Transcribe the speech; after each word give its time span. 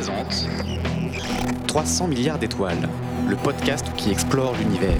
Québec 0.00 0.08
Erika 0.08 0.22
présente 0.30 0.48
300 1.66 2.08
milliards 2.08 2.38
d'étoiles, 2.38 2.88
le 3.28 3.36
podcast 3.36 3.86
qui 3.96 4.10
explore 4.10 4.54
l'univers. 4.56 4.96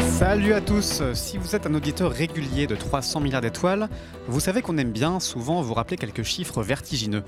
Salut 0.00 0.52
à 0.52 0.60
tous 0.60 1.02
Si 1.14 1.38
vous 1.38 1.54
êtes 1.54 1.66
un 1.66 1.74
auditeur 1.74 2.10
régulier 2.10 2.66
de 2.66 2.74
300 2.74 3.20
milliards 3.20 3.40
d'étoiles, 3.40 3.88
vous 4.26 4.40
savez 4.40 4.62
qu'on 4.62 4.76
aime 4.78 4.90
bien 4.90 5.20
souvent 5.20 5.62
vous 5.62 5.74
rappeler 5.74 5.96
quelques 5.96 6.24
chiffres 6.24 6.62
vertigineux. 6.62 7.22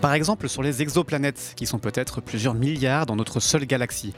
Par 0.00 0.14
exemple 0.14 0.48
sur 0.48 0.62
les 0.62 0.82
exoplanètes, 0.82 1.52
qui 1.56 1.66
sont 1.66 1.78
peut-être 1.78 2.20
plusieurs 2.20 2.54
milliards 2.54 3.06
dans 3.06 3.16
notre 3.16 3.38
seule 3.38 3.66
galaxie. 3.66 4.14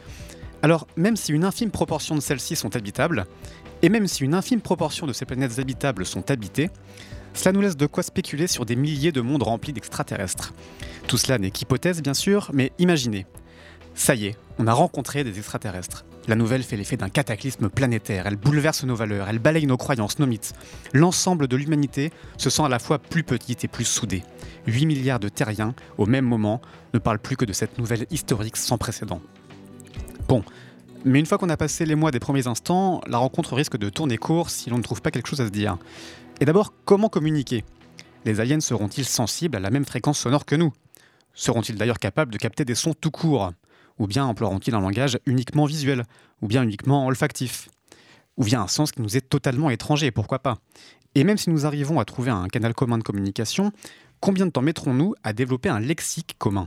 Alors, 0.63 0.87
même 0.97 1.17
si 1.17 1.33
une 1.33 1.45
infime 1.45 1.71
proportion 1.71 2.15
de 2.15 2.21
celles-ci 2.21 2.57
sont 2.57 2.75
habitables, 2.75 3.27
et 3.83 3.89
même 3.89 4.07
si 4.07 4.25
une 4.25 4.35
infime 4.35 4.61
proportion 4.61 5.07
de 5.07 5.13
ces 5.13 5.25
planètes 5.25 5.59
habitables 5.59 6.07
sont 6.07 6.31
habitées, 6.31 6.71
cela 7.35 7.53
nous 7.53 7.61
laisse 7.61 7.77
de 7.77 7.87
quoi 7.87 8.03
spéculer 8.03 8.47
sur 8.47 8.65
des 8.65 8.77
milliers 8.77 9.13
de 9.13 9.21
mondes 9.21 9.43
remplis 9.43 9.73
d'extraterrestres. 9.73 10.55
Tout 11.07 11.19
cela 11.19 11.39
n'est 11.39 11.51
qu'hypothèse, 11.51 12.03
bien 12.03 12.15
sûr, 12.15 12.51
mais 12.55 12.73
imaginez. 12.79 13.27
Ça 13.95 14.15
y 14.15 14.27
est, 14.27 14.37
on 14.59 14.67
a 14.67 14.73
rencontré 14.73 15.25
des 15.25 15.39
extraterrestres. 15.39 16.05
La 16.29 16.35
nouvelle 16.35 16.63
fait 16.63 16.77
l'effet 16.77 16.97
d'un 16.97 17.09
cataclysme 17.09 17.69
planétaire, 17.69 18.27
elle 18.27 18.37
bouleverse 18.37 18.85
nos 18.85 18.97
valeurs, 18.97 19.29
elle 19.29 19.39
balaye 19.39 19.67
nos 19.67 19.77
croyances, 19.77 20.19
nos 20.19 20.27
mythes. 20.27 20.55
L'ensemble 20.93 21.47
de 21.47 21.57
l'humanité 21.57 22.11
se 22.37 22.51
sent 22.51 22.63
à 22.63 22.69
la 22.69 22.79
fois 22.79 22.99
plus 22.99 23.23
petite 23.23 23.65
et 23.65 23.69
plus 23.69 23.85
soudée. 23.85 24.25
8 24.67 24.87
milliards 24.87 25.21
de 25.21 25.29
terriens, 25.29 25.75
au 25.99 26.07
même 26.07 26.25
moment, 26.25 26.61
ne 26.95 26.99
parlent 26.99 27.21
plus 27.21 27.37
que 27.37 27.45
de 27.45 27.53
cette 27.53 27.79
nouvelle 27.79 28.07
historique 28.11 28.57
sans 28.57 28.77
précédent. 28.77 29.21
Bon, 30.27 30.43
mais 31.05 31.19
une 31.21 31.27
fois 31.27 31.39
qu'on 31.39 31.49
a 31.49 31.57
passé 31.57 31.87
les 31.87 31.95
mois 31.95 32.11
des 32.11 32.21
premiers 32.21 32.47
instants, 32.47 33.01
la 33.07 33.19
rencontre 33.19 33.55
risque 33.55 33.77
de 33.77 33.89
tourner 33.89 34.17
court 34.17 34.51
si 34.51 34.71
l'on 34.71 34.79
ne 34.79 34.83
trouve 34.83 35.03
pas 35.03 35.11
quelque 35.11 35.29
chose 35.29 35.41
à 35.41 35.47
se 35.47 35.51
dire. 35.51 35.79
Et 36.41 36.45
d'abord, 36.45 36.73
comment 36.85 37.09
communiquer? 37.09 37.65
Les 38.25 38.41
aliens 38.41 38.61
seront-ils 38.61 39.05
sensibles 39.05 39.57
à 39.57 39.61
la 39.61 39.71
même 39.71 39.85
fréquence 39.85 40.19
sonore 40.19 40.45
que 40.45 40.57
nous? 40.57 40.73
Seront-ils 41.33 41.77
d'ailleurs 41.77 41.99
capables 41.99 42.33
de 42.33 42.39
capter 42.39 42.65
des 42.65 42.75
sons 42.75 42.95
tout 42.95 43.11
courts? 43.11 43.53
Ou 43.99 44.07
bien 44.07 44.25
emploieront-ils 44.25 44.75
un 44.75 44.81
langage 44.81 45.19
uniquement 45.27 45.65
visuel? 45.65 46.05
Ou 46.43 46.49
bien 46.49 46.63
uniquement 46.63 47.07
olfactif? 47.07 47.69
Ou 48.37 48.45
bien 48.45 48.63
un 48.63 48.69
sens 48.69 48.91
qui 48.91 49.01
nous 49.01 49.17
est 49.17 49.29
totalement 49.29 49.71
étranger, 49.71 50.11
pourquoi 50.11 50.41
pas? 50.41 50.59
Et 51.15 51.25
même 51.25 51.39
si 51.39 51.51
nous 51.51 51.65
arrivons 51.65 52.01
à 52.01 52.05
trouver 52.05 52.31
un 52.31 52.49
canal 52.49 52.75
commun 52.75 52.99
de 52.99 53.03
communication, 53.03 53.73
combien 54.21 54.45
de 54.45 54.51
temps 54.51 54.61
mettrons-nous 54.61 55.15
à 55.23 55.33
développer 55.33 55.69
un 55.69 55.81
lexique 55.81 56.37
commun? 56.39 56.67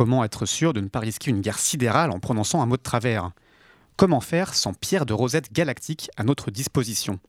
Comment 0.00 0.24
être 0.24 0.46
sûr 0.46 0.72
de 0.72 0.80
ne 0.80 0.88
pas 0.88 1.00
risquer 1.00 1.30
une 1.30 1.42
guerre 1.42 1.58
sidérale 1.58 2.10
en 2.10 2.20
prononçant 2.20 2.62
un 2.62 2.64
mot 2.64 2.78
de 2.78 2.82
travers. 2.82 3.32
Comment 3.98 4.22
faire 4.22 4.54
sans 4.54 4.72
pierre 4.72 5.04
de 5.04 5.12
rosette 5.12 5.52
galactique 5.52 6.10
à 6.16 6.24
notre 6.24 6.50
disposition? 6.50 7.20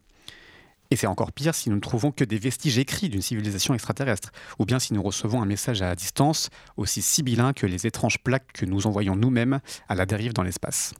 Et 0.91 0.97
c'est 0.97 1.07
encore 1.07 1.31
pire 1.31 1.55
si 1.55 1.69
nous 1.69 1.77
ne 1.77 1.81
trouvons 1.81 2.11
que 2.11 2.23
des 2.25 2.37
vestiges 2.37 2.77
écrits 2.77 3.09
d'une 3.09 3.21
civilisation 3.21 3.73
extraterrestre, 3.73 4.31
ou 4.59 4.65
bien 4.65 4.77
si 4.77 4.93
nous 4.93 5.01
recevons 5.01 5.41
un 5.41 5.45
message 5.45 5.81
à 5.81 5.95
distance 5.95 6.49
aussi 6.77 7.01
sibyllin 7.01 7.53
que 7.53 7.65
les 7.65 7.87
étranges 7.87 8.19
plaques 8.19 8.51
que 8.53 8.65
nous 8.65 8.85
envoyons 8.85 9.15
nous-mêmes 9.15 9.61
à 9.87 9.95
la 9.95 10.05
dérive 10.05 10.33
dans 10.33 10.43
l'espace. 10.43 10.93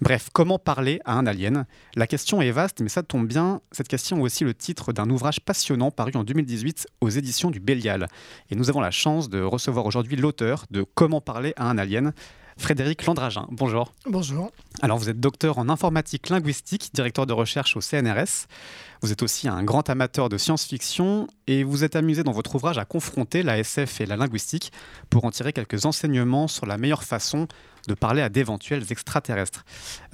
Bref, 0.00 0.28
comment 0.32 0.60
parler 0.60 1.00
à 1.04 1.14
un 1.14 1.26
alien? 1.26 1.66
La 1.96 2.06
question 2.06 2.40
est 2.40 2.52
vaste, 2.52 2.80
mais 2.80 2.88
ça 2.88 3.02
tombe 3.02 3.26
bien. 3.26 3.60
Cette 3.72 3.88
question 3.88 4.18
est 4.18 4.22
aussi 4.22 4.44
le 4.44 4.54
titre 4.54 4.92
d'un 4.92 5.10
ouvrage 5.10 5.40
passionnant 5.40 5.90
paru 5.90 6.12
en 6.14 6.22
2018 6.22 6.86
aux 7.00 7.08
éditions 7.08 7.50
du 7.50 7.58
Bélial. 7.58 8.06
Et 8.50 8.54
nous 8.54 8.70
avons 8.70 8.80
la 8.80 8.92
chance 8.92 9.28
de 9.28 9.40
recevoir 9.40 9.86
aujourd'hui 9.86 10.16
l'auteur 10.16 10.66
de 10.70 10.84
Comment 10.94 11.20
parler 11.20 11.52
à 11.56 11.68
un 11.68 11.78
alien, 11.78 12.12
Frédéric 12.58 13.06
Landragin. 13.06 13.46
Bonjour. 13.50 13.92
Bonjour. 14.04 14.50
Alors, 14.82 14.98
vous 14.98 15.08
êtes 15.08 15.20
docteur 15.20 15.58
en 15.58 15.68
informatique 15.68 16.28
linguistique, 16.28 16.90
directeur 16.92 17.24
de 17.24 17.32
recherche 17.32 17.76
au 17.76 17.80
CNRS. 17.80 18.46
Vous 19.00 19.12
êtes 19.12 19.22
aussi 19.22 19.48
un 19.48 19.62
grand 19.62 19.88
amateur 19.88 20.28
de 20.28 20.36
science-fiction 20.36 21.28
et 21.46 21.62
vous 21.62 21.84
êtes 21.84 21.94
amusé 21.94 22.24
dans 22.24 22.32
votre 22.32 22.56
ouvrage 22.56 22.76
à 22.76 22.84
confronter 22.84 23.44
la 23.44 23.58
SF 23.58 24.00
et 24.00 24.06
la 24.06 24.16
linguistique 24.16 24.72
pour 25.08 25.24
en 25.24 25.30
tirer 25.30 25.52
quelques 25.52 25.86
enseignements 25.86 26.48
sur 26.48 26.66
la 26.66 26.78
meilleure 26.78 27.04
façon 27.04 27.46
de 27.86 27.94
parler 27.94 28.22
à 28.22 28.28
d'éventuels 28.28 28.84
extraterrestres. 28.90 29.64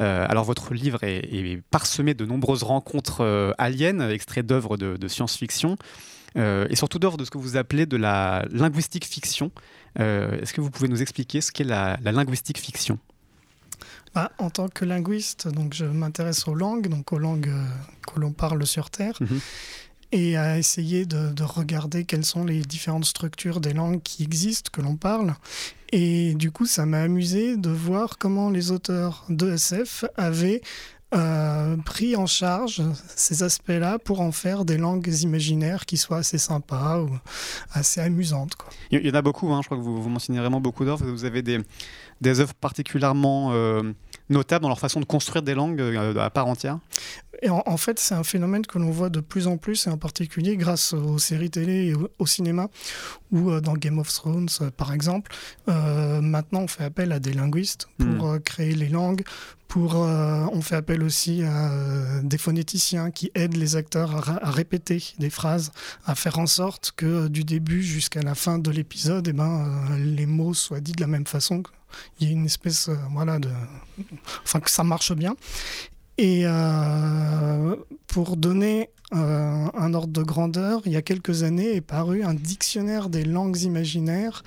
Euh, 0.00 0.26
alors 0.28 0.44
votre 0.44 0.74
livre 0.74 1.02
est, 1.02 1.62
parsemé 1.70 2.14
de 2.14 2.26
nombreuses 2.26 2.62
rencontres 2.62 3.22
euh, 3.22 3.52
aliens, 3.56 4.08
extraits 4.10 4.44
d'œuvres 4.46 4.76
de, 4.76 5.08
science-fiction, 5.08 5.76
euh, 6.36 6.66
et 6.68 6.76
surtout 6.76 6.98
d'œuvres 6.98 7.16
de 7.16 7.24
ce 7.24 7.30
que 7.30 7.38
vous 7.38 7.56
appelez 7.56 7.86
de 7.86 7.96
la 7.96 8.44
linguistique 8.50 9.06
fiction. 9.06 9.50
Est-ce 9.96 10.52
que 10.52 10.60
vous 10.60 10.70
pouvez 10.70 10.88
nous 10.88 11.02
expliquer 11.02 11.40
ce 11.40 11.52
qu'est 11.52 11.64
la, 11.64 11.98
linguistique 12.02 12.58
fiction? 12.58 12.98
Bah, 14.14 14.30
en 14.38 14.50
tant 14.50 14.68
que 14.68 14.84
linguiste, 14.84 15.48
donc 15.48 15.74
je 15.74 15.84
m'intéresse 15.84 16.46
aux 16.46 16.54
langues, 16.54 16.88
donc 16.88 17.12
aux 17.12 17.18
langues 17.18 17.52
que 18.06 18.20
l'on 18.20 18.32
parle 18.32 18.66
sur 18.66 18.90
Terre. 18.90 19.16
Mhm. 19.20 19.40
et 20.12 20.36
à 20.36 20.58
essayer 20.58 21.06
de, 21.06 21.32
de, 21.32 21.42
regarder 21.42 22.04
quelles 22.04 22.24
sont 22.24 22.44
les 22.44 22.60
différentes 22.60 23.04
structures 23.04 23.60
des 23.60 23.72
langues 23.72 24.00
qui 24.00 24.22
existent, 24.22 24.70
que 24.72 24.80
l'on 24.80 24.94
parle. 24.94 25.34
Et 25.96 26.34
du 26.34 26.50
coup, 26.50 26.66
ça 26.66 26.86
m'a 26.86 27.02
amusé 27.02 27.56
de 27.56 27.70
voir 27.70 28.18
comment 28.18 28.50
les 28.50 28.72
auteurs 28.72 29.24
de 29.28 29.52
SF 29.52 30.04
avaient 30.16 30.60
euh, 31.14 31.76
pris 31.76 32.16
en 32.16 32.26
charge 32.26 32.82
ces 33.14 33.42
aspects-là 33.42 33.98
pour 33.98 34.20
en 34.20 34.32
faire 34.32 34.64
des 34.64 34.78
langues 34.78 35.12
imaginaires 35.22 35.86
qui 35.86 35.96
soient 35.96 36.18
assez 36.18 36.38
sympas 36.38 37.00
ou 37.00 37.10
assez 37.72 38.00
amusantes. 38.00 38.54
Quoi. 38.56 38.70
Il 38.90 39.06
y 39.06 39.10
en 39.10 39.14
a 39.14 39.22
beaucoup, 39.22 39.52
hein, 39.52 39.60
je 39.62 39.68
crois 39.68 39.76
que 39.78 39.82
vous, 39.82 40.02
vous 40.02 40.08
mentionnez 40.08 40.40
vraiment 40.40 40.60
beaucoup 40.60 40.84
d'œuvres. 40.84 41.04
Vous 41.04 41.24
avez 41.24 41.42
des, 41.42 41.60
des 42.20 42.40
œuvres 42.40 42.54
particulièrement 42.54 43.52
euh, 43.52 43.92
notables 44.30 44.62
dans 44.62 44.68
leur 44.68 44.78
façon 44.78 45.00
de 45.00 45.04
construire 45.04 45.42
des 45.42 45.54
langues 45.54 45.80
euh, 45.80 46.16
à 46.16 46.30
part 46.30 46.46
entière 46.46 46.78
et 47.42 47.50
en, 47.50 47.76
fait, 47.76 47.98
c'est 47.98 48.14
un 48.14 48.22
phénomène 48.22 48.64
que 48.64 48.78
l'on 48.78 48.90
voit 48.90 49.10
de 49.10 49.20
plus 49.20 49.48
en 49.48 49.58
plus, 49.58 49.86
et 49.86 49.90
en 49.90 49.98
particulier 49.98 50.56
grâce 50.56 50.94
aux 50.94 51.18
séries 51.18 51.50
télé 51.50 51.88
et 51.88 51.94
au, 52.18 52.26
cinéma, 52.26 52.68
ou 53.32 53.50
euh, 53.50 53.60
dans 53.60 53.74
Game 53.74 53.98
of 53.98 54.10
Thrones, 54.10 54.48
par 54.78 54.94
exemple. 54.94 55.30
maintenant, 55.66 56.60
on 56.60 56.68
fait 56.68 56.84
appel 56.84 57.12
à 57.12 57.18
des 57.18 57.34
linguistes 57.34 57.88
pour 57.98 58.32
hmm. 58.32 58.40
créer 58.40 58.74
les 58.74 58.88
langues, 58.88 59.24
pour, 59.68 59.96
on 59.96 60.62
fait 60.62 60.76
appel 60.76 61.02
aussi 61.02 61.42
à 61.42 61.70
des 62.22 62.38
phonéticiens 62.38 63.10
qui 63.10 63.30
aident 63.34 63.56
les 63.56 63.76
acteurs 63.76 64.30
à, 64.30 64.50
répéter 64.50 65.02
des 65.18 65.28
phrases, 65.28 65.72
à 66.06 66.14
faire 66.14 66.38
en 66.38 66.46
sorte 66.46 66.92
que 66.96 67.28
du 67.28 67.44
début 67.44 67.82
jusqu'à 67.82 68.22
la 68.22 68.34
fin 68.34 68.58
de 68.58 68.70
l'épisode, 68.70 69.28
eh 69.28 69.32
ben, 69.34 69.68
les 69.98 70.26
mots 70.26 70.54
soient 70.54 70.80
dits 70.80 70.92
de 70.92 71.00
la 71.00 71.08
même 71.08 71.26
façon 71.26 71.62
il 72.20 72.26
y 72.26 72.30
a 72.30 72.32
une 72.32 72.46
espèce, 72.46 72.88
euh, 72.88 72.96
voilà, 73.12 73.38
de, 73.38 73.50
enfin 74.42 74.60
que 74.60 74.70
ça 74.70 74.84
marche 74.84 75.12
bien. 75.12 75.34
Et 76.16 76.42
euh, 76.44 77.76
pour 78.06 78.36
donner 78.36 78.90
euh, 79.12 79.66
un 79.74 79.94
ordre 79.94 80.12
de 80.12 80.22
grandeur, 80.22 80.80
il 80.84 80.92
y 80.92 80.96
a 80.96 81.02
quelques 81.02 81.42
années 81.42 81.74
est 81.74 81.80
paru 81.80 82.22
un 82.22 82.34
dictionnaire 82.34 83.08
des 83.08 83.24
langues 83.24 83.60
imaginaires 83.62 84.44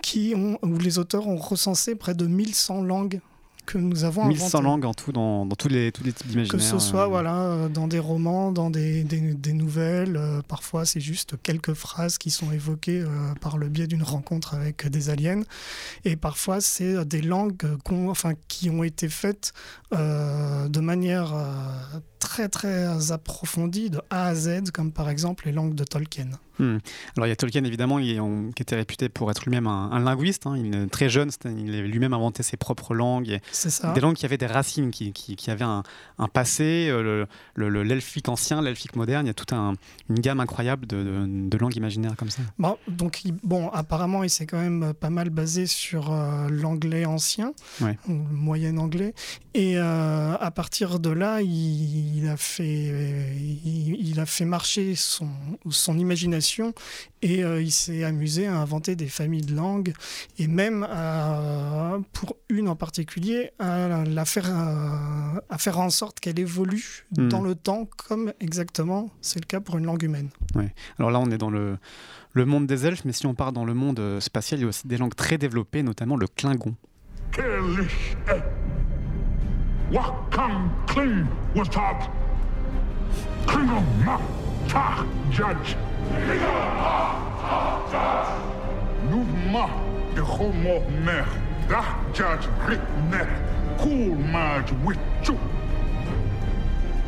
qui 0.00 0.34
où 0.34 0.78
les 0.78 0.98
auteurs 0.98 1.26
ont 1.26 1.36
recensé 1.36 1.96
près 1.96 2.14
de 2.14 2.26
1100 2.26 2.82
langues 2.82 3.20
que 3.68 3.76
nous 3.76 4.04
avons 4.04 4.24
1100 4.24 4.62
langues 4.62 4.84
en 4.86 4.94
tout 4.94 5.12
dans, 5.12 5.44
dans 5.44 5.54
tous, 5.54 5.68
les, 5.68 5.92
tous 5.92 6.02
les 6.02 6.12
types 6.12 6.26
d'imaginaires. 6.26 6.58
Que 6.58 6.64
ce 6.64 6.78
soit 6.78 7.04
euh. 7.04 7.08
voilà, 7.08 7.36
euh, 7.36 7.68
dans 7.68 7.86
des 7.86 7.98
romans, 7.98 8.50
dans 8.50 8.70
des, 8.70 9.04
des, 9.04 9.52
nouvelles, 9.52 10.16
euh, 10.16 10.40
parfois 10.40 10.86
c'est 10.86 11.00
juste 11.00 11.34
quelques 11.42 11.74
phrases 11.74 12.16
qui 12.16 12.30
sont 12.30 12.50
évoquées 12.50 13.04
par 13.40 13.58
le 13.58 13.68
biais 13.68 13.86
d'une 13.86 14.02
rencontre 14.02 14.54
avec 14.54 14.88
des 14.88 15.10
aliens, 15.10 15.42
et 16.04 16.16
parfois 16.16 16.60
c'est 16.60 17.04
des 17.04 17.20
langues 17.20 17.66
enfin, 17.90 18.32
qui 18.48 18.70
ont 18.70 18.82
été 18.82 19.08
faites 19.08 19.52
de 19.92 20.80
manière 20.80 21.34
très 22.18 22.48
très 22.48 23.12
approfondie 23.12 23.90
de 23.90 24.00
A 24.10 24.28
à 24.28 24.34
Z, 24.34 24.70
comme 24.72 24.92
par 24.92 25.10
exemple 25.10 25.46
les 25.46 25.52
langues 25.52 25.74
de 25.74 25.84
Tolkien. 25.84 26.30
Hmm. 26.58 26.78
Alors 27.16 27.26
il 27.26 27.30
y 27.30 27.32
a 27.32 27.36
Tolkien 27.36 27.64
évidemment 27.64 27.98
qui 27.98 28.62
était 28.62 28.76
réputé 28.76 29.08
pour 29.08 29.30
être 29.30 29.44
lui-même 29.44 29.66
un, 29.66 29.98
linguiste. 30.00 30.46
Hein. 30.46 30.56
il 30.56 30.74
est 30.74 30.86
très 30.88 31.08
jeune, 31.08 31.30
il 31.44 31.74
avait 31.74 31.88
lui-même 31.88 32.12
inventé 32.12 32.42
ses 32.42 32.56
propres 32.56 32.94
langues. 32.94 33.38
Ça. 33.52 33.92
Des 33.92 34.00
langues 34.00 34.16
qui 34.16 34.24
avaient 34.24 34.38
des 34.38 34.46
racines, 34.46 34.90
qui, 34.90 35.12
qui, 35.12 35.50
avaient 35.50 35.64
un, 35.64 35.82
passé, 36.32 36.88
euh, 36.90 37.26
l'elfique 37.56 38.26
le, 38.26 38.32
ancien, 38.32 38.62
l'elfique 38.62 38.96
moderne. 38.96 39.26
Il 39.26 39.28
y 39.28 39.30
a 39.30 39.34
toute 39.34 39.52
un, 39.52 39.74
une 40.08 40.20
gamme 40.20 40.40
incroyable 40.40 40.86
de, 40.86 41.24
de, 41.26 41.58
langues 41.58 41.76
imaginaires 41.76 42.16
comme 42.16 42.30
ça. 42.30 42.42
Bon, 42.58 42.76
donc 42.88 43.22
bon, 43.42 43.68
apparemment 43.70 44.24
il 44.24 44.30
s'est 44.30 44.46
quand 44.46 44.60
même 44.60 44.92
pas 44.94 45.10
mal 45.10 45.30
basé 45.30 45.66
sur 45.66 46.12
euh, 46.12 46.48
l'anglais 46.48 47.04
ancien, 47.04 47.52
le 47.80 47.94
moyen 48.08 48.76
anglais. 48.78 49.14
Et 49.54 49.76
euh, 49.76 50.36
à 50.38 50.50
partir 50.50 51.00
de 51.00 51.10
là, 51.10 51.40
il, 51.42 52.28
a 52.28 52.36
fait, 52.36 53.34
il, 53.64 54.20
a 54.20 54.26
fait 54.26 54.44
marcher 54.44 54.94
son, 54.94 55.28
son 55.70 55.98
imagination 55.98 56.47
et 57.22 57.44
euh, 57.44 57.60
il 57.60 57.70
s'est 57.70 58.04
amusé 58.04 58.46
à 58.46 58.56
inventer 58.56 58.96
des 58.96 59.08
familles 59.08 59.42
de 59.42 59.54
langues 59.54 59.92
et 60.38 60.46
même 60.46 60.86
pour 62.12 62.36
une 62.48 62.68
en 62.68 62.76
particulier 62.76 63.50
à, 63.58 64.04
la 64.04 64.24
faire, 64.24 64.50
euh, 64.50 65.40
à 65.48 65.58
faire 65.58 65.78
en 65.78 65.90
sorte 65.90 66.20
qu'elle 66.20 66.38
évolue 66.38 67.06
hmm. 67.16 67.28
dans 67.28 67.42
le 67.42 67.54
temps 67.54 67.88
comme 67.96 68.32
exactement 68.40 69.10
c'est 69.20 69.40
le 69.40 69.46
cas 69.46 69.60
pour 69.60 69.78
une 69.78 69.86
langue 69.86 70.02
humaine. 70.02 70.30
Ouais. 70.54 70.72
Alors 70.98 71.10
là 71.10 71.20
on 71.20 71.30
est 71.30 71.38
dans 71.38 71.50
le, 71.50 71.78
le 72.32 72.44
monde 72.44 72.66
des 72.66 72.86
elfes 72.86 73.04
mais 73.04 73.12
si 73.12 73.26
on 73.26 73.34
part 73.34 73.52
dans 73.52 73.64
le 73.64 73.74
monde 73.74 73.98
euh, 74.00 74.20
spatial 74.20 74.60
il 74.60 74.62
y 74.62 74.66
a 74.66 74.68
aussi 74.68 74.86
des 74.86 74.96
langues 74.96 75.14
très 75.14 75.38
développées 75.38 75.82
notamment 75.82 76.16
le 76.16 76.26
klingon. 76.26 76.74
Ta 84.68 85.04
Judge. 85.30 85.76
Mouvement 89.10 89.70
de 90.14 90.20
homo 90.20 90.82
mer. 91.04 91.26
Da 91.68 91.82
Judge 92.12 92.48
Ricknet. 92.66 93.28
Cool 93.78 94.14
marge 94.30 94.72
with 94.84 94.98
you. 95.24 95.38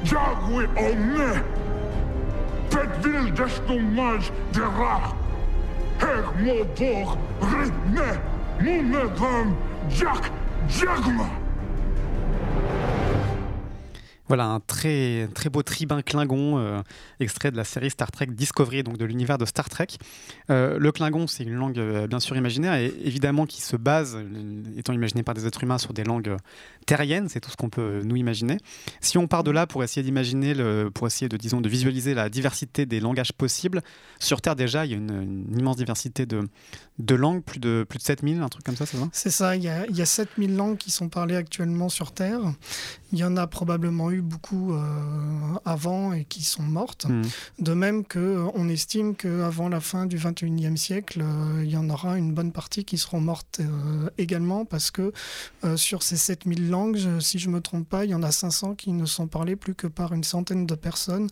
Jagwe 0.05 0.67
omer. 0.77 1.45
Tet 2.71 2.89
Pet 3.03 3.35
des 3.35 3.61
no 3.69 3.79
marge 3.79 4.33
de 4.53 4.63
ra. 4.63 5.15
Her 5.99 6.23
mo 6.41 6.65
borg 6.77 7.19
Ricknet. 7.41 8.21
Moune 8.61 9.11
van 9.17 9.56
Jack 9.89 10.31
Jagma. 10.69 11.29
Voilà 14.31 14.47
un 14.47 14.61
très, 14.61 15.29
très 15.35 15.50
beau 15.50 15.65
tribun 15.65 16.03
Klingon, 16.03 16.56
euh, 16.56 16.82
extrait 17.19 17.50
de 17.50 17.56
la 17.56 17.65
série 17.65 17.91
Star 17.91 18.12
Trek 18.12 18.27
Discovery, 18.27 18.85
donc 18.85 18.97
de 18.97 19.05
l'univers 19.05 19.38
de 19.38 19.44
Star 19.44 19.69
Trek. 19.69 19.88
Euh, 20.50 20.79
le 20.79 20.93
Klingon, 20.93 21.27
c'est 21.27 21.43
une 21.43 21.55
langue 21.55 21.81
euh, 21.81 22.06
bien 22.06 22.21
sûr 22.21 22.37
imaginaire 22.37 22.75
et 22.75 22.94
évidemment 23.03 23.44
qui 23.44 23.61
se 23.61 23.75
base, 23.75 24.17
étant 24.77 24.93
imaginé 24.93 25.25
par 25.25 25.35
des 25.35 25.49
êtres 25.49 25.65
humains, 25.65 25.79
sur 25.79 25.93
des 25.93 26.05
langues 26.05 26.37
terriennes, 26.87 27.29
c'est 27.29 27.41
tout 27.41 27.50
ce 27.50 27.56
qu'on 27.56 27.71
peut 27.71 28.03
nous 28.05 28.15
imaginer. 28.15 28.59
Si 29.00 29.19
on 29.19 29.27
part 29.27 29.43
de 29.43 29.50
là 29.50 29.67
pour 29.67 29.82
essayer 29.82 30.05
d'imaginer, 30.05 30.55
pour 30.94 31.09
essayer 31.09 31.29
de, 31.29 31.37
disons, 31.37 31.61
de 31.61 31.69
visualiser 31.69 32.15
la 32.15 32.29
diversité 32.29 32.87
des 32.87 33.00
langages 33.00 33.32
possibles, 33.32 33.82
sur 34.21 34.41
Terre 34.41 34.55
déjà, 34.55 34.87
il 34.87 34.93
y 34.93 34.94
a 34.94 34.99
une, 34.99 35.44
une 35.50 35.59
immense 35.59 35.77
diversité 35.77 36.25
de, 36.25 36.49
de 37.00 37.15
langues, 37.17 37.43
plus 37.43 37.59
de, 37.59 37.85
plus 37.88 37.99
de 37.99 38.05
7000, 38.05 38.41
un 38.43 38.49
truc 38.49 38.62
comme 38.62 38.77
ça, 38.77 38.87
c'est 38.87 38.97
ça? 38.97 39.09
C'est 39.12 39.31
ça, 39.31 39.56
il 39.56 39.65
y, 39.65 39.69
a, 39.69 39.87
il 39.88 39.97
y 39.97 40.03
a 40.03 40.06
7000 40.06 40.55
langues 40.55 40.77
qui 40.77 40.93
sont 40.93 41.09
parlées 41.09 41.35
actuellement 41.35 41.88
sur 41.88 42.12
Terre. 42.12 42.41
Il 43.12 43.19
y 43.19 43.25
en 43.25 43.37
a 43.37 43.49
probablement 43.49 44.12
eu 44.12 44.19
beaucoup 44.20 44.72
euh, 44.72 44.81
avant 45.64 46.12
et 46.12 46.25
qui 46.25 46.43
sont 46.43 46.62
mortes. 46.62 47.06
Hmm. 47.08 47.22
De 47.58 47.72
même 47.72 48.05
qu'on 48.05 48.69
estime 48.69 49.14
qu'avant 49.14 49.69
la 49.69 49.81
fin 49.81 50.06
du 50.06 50.19
21e 50.19 50.76
siècle, 50.76 51.22
euh, 51.22 51.64
il 51.64 51.70
y 51.70 51.76
en 51.76 51.88
aura 51.90 52.19
une 52.19 52.32
bonne 52.32 52.52
partie 52.52 52.84
qui 52.84 52.99
seront 52.99 53.20
mortes 53.20 53.61
euh, 53.61 54.11
également 54.19 54.64
parce 54.64 54.90
que 54.90 55.12
euh, 55.64 55.76
sur 55.76 56.02
ces 56.02 56.17
7000 56.17 56.70
langues, 56.70 57.20
si 57.20 57.38
je 57.38 57.49
ne 57.49 57.55
me 57.55 57.61
trompe 57.61 57.88
pas, 57.88 58.05
il 58.05 58.11
y 58.11 58.14
en 58.14 58.22
a 58.22 58.32
500 58.32 58.75
qui 58.75 58.93
ne 58.93 59.06
sont 59.06 59.26
parlées 59.26 59.56
plus 59.56 59.75
que 59.75 59.87
par 59.87 60.12
une 60.12 60.25
centaine 60.25 60.67
de 60.67 60.75
personnes. 60.75 61.28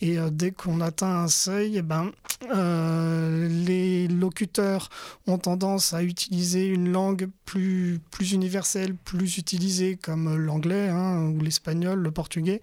Et 0.00 0.18
euh, 0.18 0.30
dès 0.30 0.50
qu'on 0.50 0.80
atteint 0.80 1.24
un 1.24 1.28
seuil, 1.28 1.76
eh 1.76 1.82
ben, 1.82 2.10
euh, 2.54 3.48
les 3.66 4.08
locuteurs 4.08 4.88
ont 5.26 5.38
tendance 5.38 5.92
à 5.92 6.02
utiliser 6.02 6.66
une 6.66 6.90
langue 6.90 7.28
plus, 7.44 8.00
plus 8.10 8.32
universelle, 8.32 8.94
plus 8.94 9.36
utilisée 9.38 9.96
comme 10.00 10.36
l'anglais 10.36 10.88
hein, 10.88 11.28
ou 11.28 11.40
l'espagnol, 11.40 11.98
le 11.98 12.10
portugais, 12.10 12.62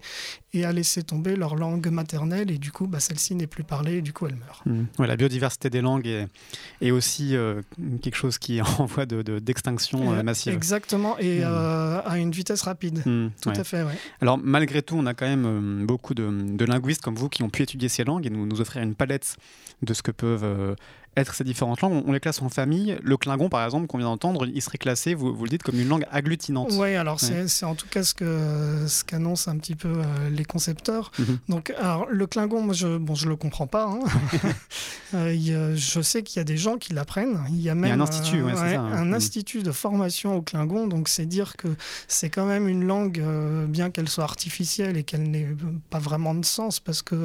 et 0.54 0.64
à 0.64 0.72
laisser 0.72 1.02
tomber 1.02 1.36
leur 1.36 1.56
langue 1.56 1.88
maternelle. 1.88 2.50
Et 2.50 2.58
du 2.58 2.72
coup, 2.72 2.86
bah, 2.86 3.00
celle-ci 3.00 3.34
n'est 3.34 3.46
plus 3.46 3.64
parlée 3.64 3.98
et 3.98 4.02
du 4.02 4.12
coup, 4.12 4.26
elle 4.26 4.36
meurt. 4.36 4.64
Mm. 4.66 4.84
Ouais, 4.98 5.06
la 5.06 5.16
biodiversité 5.16 5.68
des 5.70 5.80
langues 5.82 6.06
est, 6.06 6.26
est 6.80 6.90
aussi 6.90 7.36
euh, 7.36 7.60
quelque 8.02 8.16
chose 8.16 8.38
qui 8.38 8.56
est 8.58 8.62
en 8.62 8.86
voie 8.86 9.06
de- 9.06 9.22
de- 9.22 9.38
d'extinction 9.38 10.12
euh, 10.12 10.22
massive. 10.22 10.54
Exactement, 10.54 11.16
et 11.18 11.40
Mm. 11.40 11.42
euh, 11.44 12.00
à 12.04 12.18
une 12.18 12.32
vitesse 12.32 12.62
rapide. 12.62 13.02
Mm, 13.06 13.28
Tout 13.42 13.50
ouais. 13.50 13.58
à 13.60 13.64
fait, 13.64 13.82
ouais. 13.84 13.92
Alors 14.20 14.38
malgré 14.38 14.82
tout, 14.82 14.96
on 14.96 15.06
a 15.06 15.14
quand 15.14 15.26
même 15.26 15.86
beaucoup 15.86 16.14
de, 16.14 16.28
de 16.56 16.64
linguistes 16.64 17.02
comme 17.02 17.14
vous 17.14 17.27
qui 17.28 17.42
ont 17.42 17.50
pu 17.50 17.62
étudier 17.62 17.88
ces 17.88 18.04
langues 18.04 18.26
et 18.26 18.30
nous, 18.30 18.60
offrir 18.60 18.82
une 18.82 18.94
palette 18.94 19.36
de 19.82 19.94
ce 19.94 20.02
que 20.02 20.10
peuvent 20.10 20.44
euh, 20.44 20.74
être 21.20 21.34
ces 21.34 21.44
différentes 21.44 21.80
langues. 21.80 22.02
On, 22.06 22.12
les 22.12 22.20
classe 22.20 22.40
en 22.42 22.48
famille. 22.48 22.98
Le 23.02 23.16
Klingon, 23.16 23.48
par 23.48 23.64
exemple, 23.64 23.86
qu'on 23.86 23.98
vient 23.98 24.06
d'entendre, 24.08 24.46
il 24.46 24.62
serait 24.62 24.78
classé, 24.78 25.14
vous, 25.14 25.34
vous 25.34 25.44
le 25.44 25.50
dites, 25.50 25.62
comme 25.62 25.78
une 25.78 25.88
langue 25.88 26.06
agglutinante. 26.10 26.72
Ouais, 26.72 26.96
alors 26.96 27.20
c'est 27.20 27.48
c'est 27.48 27.64
en 27.66 27.74
tout 27.74 27.86
cas 27.88 28.02
ce 28.02 28.14
que 28.14 28.84
ce 28.86 29.04
qu'annoncent 29.04 29.50
un 29.50 29.58
petit 29.58 29.74
peu 29.74 29.88
euh, 29.88 30.30
les 30.30 30.44
concepteurs. 30.44 31.10
Mhm. 31.18 31.38
Donc, 31.48 31.70
alors, 31.78 32.06
le 32.10 32.26
Klingon, 32.26 32.62
moi, 32.62 32.74
je 32.74 32.96
bon, 32.98 33.14
je 33.14 33.28
le 33.28 33.36
comprends 33.36 33.66
pas. 33.66 33.84
hein. 33.86 34.00
Euh, 35.14 35.32
il 35.32 35.74
je 35.76 36.02
sais 36.02 36.22
qu'il 36.22 36.36
y 36.36 36.40
a 36.40 36.44
des 36.44 36.58
gens 36.58 36.76
qui 36.76 36.92
l'apprennent. 36.92 37.40
Il 37.48 37.62
y 37.62 37.70
a 37.70 37.74
même 37.74 37.98
un 37.98 38.04
institut, 38.04 38.42
ouais, 38.42 38.52
ouais, 38.52 38.56
ça, 38.56 38.64
hein. 38.82 38.92
un 38.92 39.06
Mhm. 39.06 39.14
institut 39.14 39.62
de 39.62 39.72
formation 39.72 40.36
au 40.36 40.42
Klingon. 40.42 40.86
Donc, 40.86 41.08
c'est 41.08 41.24
dire 41.24 41.56
que 41.56 41.68
c'est 42.08 42.28
quand 42.28 42.44
même 42.44 42.68
une 42.68 42.84
langue, 42.84 43.18
euh, 43.18 43.66
bien 43.66 43.88
qu'elle 43.90 44.10
soit 44.10 44.24
artificielle 44.24 44.98
et 44.98 45.04
qu'elle 45.04 45.30
n'ait 45.30 45.48
pas 45.88 45.98
vraiment 45.98 46.34
de 46.34 46.44
sens, 46.44 46.78
parce 46.78 47.00
que 47.00 47.16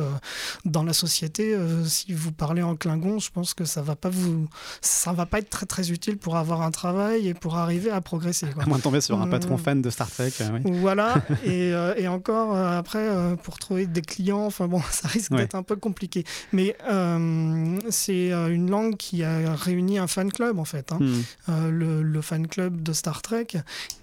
dans 0.63 0.83
la 0.83 0.93
société, 0.93 1.57
si 1.85 2.13
vous 2.13 2.31
parlez 2.31 2.61
en 2.63 2.77
Klingon, 2.77 3.19
je 3.19 3.29
pense 3.31 3.53
que 3.53 3.65
ça 3.65 3.81
va 3.83 3.95
pas 3.95 4.09
vous, 4.09 4.47
ça 4.81 5.13
va 5.13 5.25
pas 5.27 5.37
être 5.39 5.49
très 5.51 5.65
très 5.67 5.91
utile 5.91 6.17
pour 6.17 6.35
avoir 6.37 6.63
un 6.63 6.71
travail 6.71 7.27
et 7.27 7.33
pour 7.35 7.57
arriver 7.57 7.91
à 7.91 8.01
progresser. 8.01 8.47
quoi. 8.53 8.63
À 8.63 8.65
moins 8.65 8.77
de 8.79 8.83
tomber 8.83 9.01
sur 9.01 9.21
un 9.21 9.27
Mm. 9.27 9.29
patron 9.29 9.57
fan 9.57 9.81
de 9.81 9.89
Star 9.91 10.09
Trek. 10.09 10.31
euh, 10.41 10.49
oui. 10.65 10.71
Voilà, 10.79 11.15
et, 11.45 11.71
euh, 11.73 11.93
et 11.97 12.07
encore 12.07 12.55
euh, 12.55 12.77
après, 12.79 13.07
pour 13.43 13.59
trouver 13.59 13.85
des 13.85 14.01
clients, 14.01 14.45
enfin 14.45 14.67
bon, 14.67 14.81
ça 14.91 15.07
risque 15.07 15.31
Ouais. 15.31 15.37
d'être 15.39 15.55
un 15.55 15.63
peu 15.63 15.75
compliqué. 15.75 16.23
Mais 16.51 16.75
c'est 17.89 18.31
une 18.31 18.69
langue 18.69 18.95
qui 18.97 19.23
a 19.23 19.53
réuni 19.55 19.97
un 19.99 20.07
fan 20.07 20.31
club 20.31 20.59
en 20.59 20.65
fait, 20.65 20.91
hein, 20.91 20.97
Mm. 20.99 21.21
euh, 21.49 21.69
le, 21.71 22.01
le 22.03 22.21
fan 22.21 22.47
club 22.47 22.81
de 22.81 22.93
Star 22.93 23.21
Trek. 23.21 23.47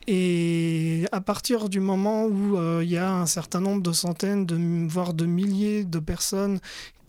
Et 0.07 1.07
à 1.13 1.21
partir 1.21 1.69
du 1.69 1.81
moment 1.81 2.25
où 2.27 2.57
euh, 2.59 2.81
il 2.83 2.91
y 2.91 2.97
a 2.97 3.13
un 3.13 3.27
certain 3.27 3.61
nombre 3.61 3.83
de 3.83 3.93
centaines, 3.93 4.45
de, 4.47 4.89
voire 4.89 5.15
de 5.15 5.25
milliers 5.27 5.85
de 5.85 5.99
personnes 5.99 6.59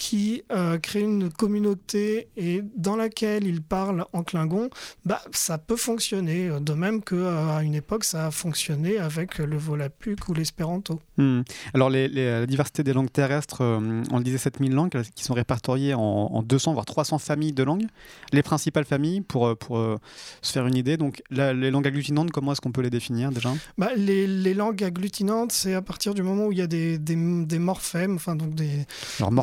qui 0.01 0.41
euh, 0.51 0.79
créent 0.79 1.01
une 1.03 1.29
communauté 1.29 2.27
et 2.35 2.63
dans 2.75 2.95
laquelle 2.95 3.45
ils 3.45 3.61
parlent 3.61 4.03
en 4.13 4.23
Klingon, 4.23 4.71
bah, 5.05 5.21
ça 5.31 5.59
peut 5.59 5.75
fonctionner. 5.75 6.49
De 6.59 6.73
même 6.73 7.03
qu'à 7.03 7.61
une 7.61 7.75
époque, 7.75 8.03
ça 8.03 8.25
a 8.25 8.31
fonctionné 8.31 8.97
avec 8.97 9.37
le 9.37 9.55
Volapük 9.57 10.27
ou 10.27 10.33
l'espéranto. 10.33 10.99
Hmm. 11.17 11.41
Alors, 11.75 11.91
les, 11.91 12.07
les- 12.07 12.31
la 12.31 12.45
diversité 12.47 12.83
des 12.83 12.93
langues 12.93 13.11
terrestres, 13.11 13.61
euh, 13.61 14.01
on 14.11 14.17
le 14.17 14.23
disait, 14.23 14.39
7000 14.39 14.73
langues 14.73 14.95
euh, 14.95 15.03
qui 15.13 15.23
sont 15.23 15.35
répertoriées 15.35 15.93
en, 15.93 15.99
en 16.01 16.41
200 16.41 16.73
voire 16.73 16.85
300 16.85 17.19
familles 17.19 17.53
de 17.53 17.61
langues. 17.61 17.85
Les 18.33 18.41
principales 18.41 18.85
familles, 18.85 19.21
pour, 19.21 19.45
euh, 19.47 19.53
pour 19.55 19.77
euh, 19.77 19.97
se 20.41 20.51
faire 20.51 20.65
une 20.65 20.75
idée, 20.75 20.97
donc 20.97 21.21
la- 21.29 21.53
les 21.53 21.69
langues 21.69 21.85
agglutinantes, 21.85 22.31
comment 22.31 22.53
est-ce 22.53 22.61
qu'on 22.61 22.71
peut 22.71 22.81
les 22.81 22.89
définir 22.89 23.29
déjà? 23.31 23.53
Bah, 23.77 23.91
les, 23.95 24.25
les 24.25 24.55
langues 24.55 24.83
agglutinantes, 24.83 25.51
c'est 25.51 25.75
à 25.75 25.83
partir 25.83 26.15
du 26.15 26.23
moment 26.23 26.47
où 26.47 26.51
il 26.51 26.57
y 26.57 26.61
a 26.63 26.67
des, 26.67 26.97
des, 26.97 27.15
des 27.45 27.59
morphèmes, 27.59 28.15
enfin 28.15 28.35
donc 28.35 28.55
des, 28.55 28.87
Alors, 29.19 29.29
des 29.29 29.37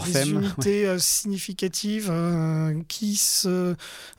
morphème, 0.49 0.73
unités 0.73 0.87
euh, 0.87 0.99
significatives 0.99 2.09
euh, 2.11 2.83
qui 2.88 3.17
se, 3.17 3.75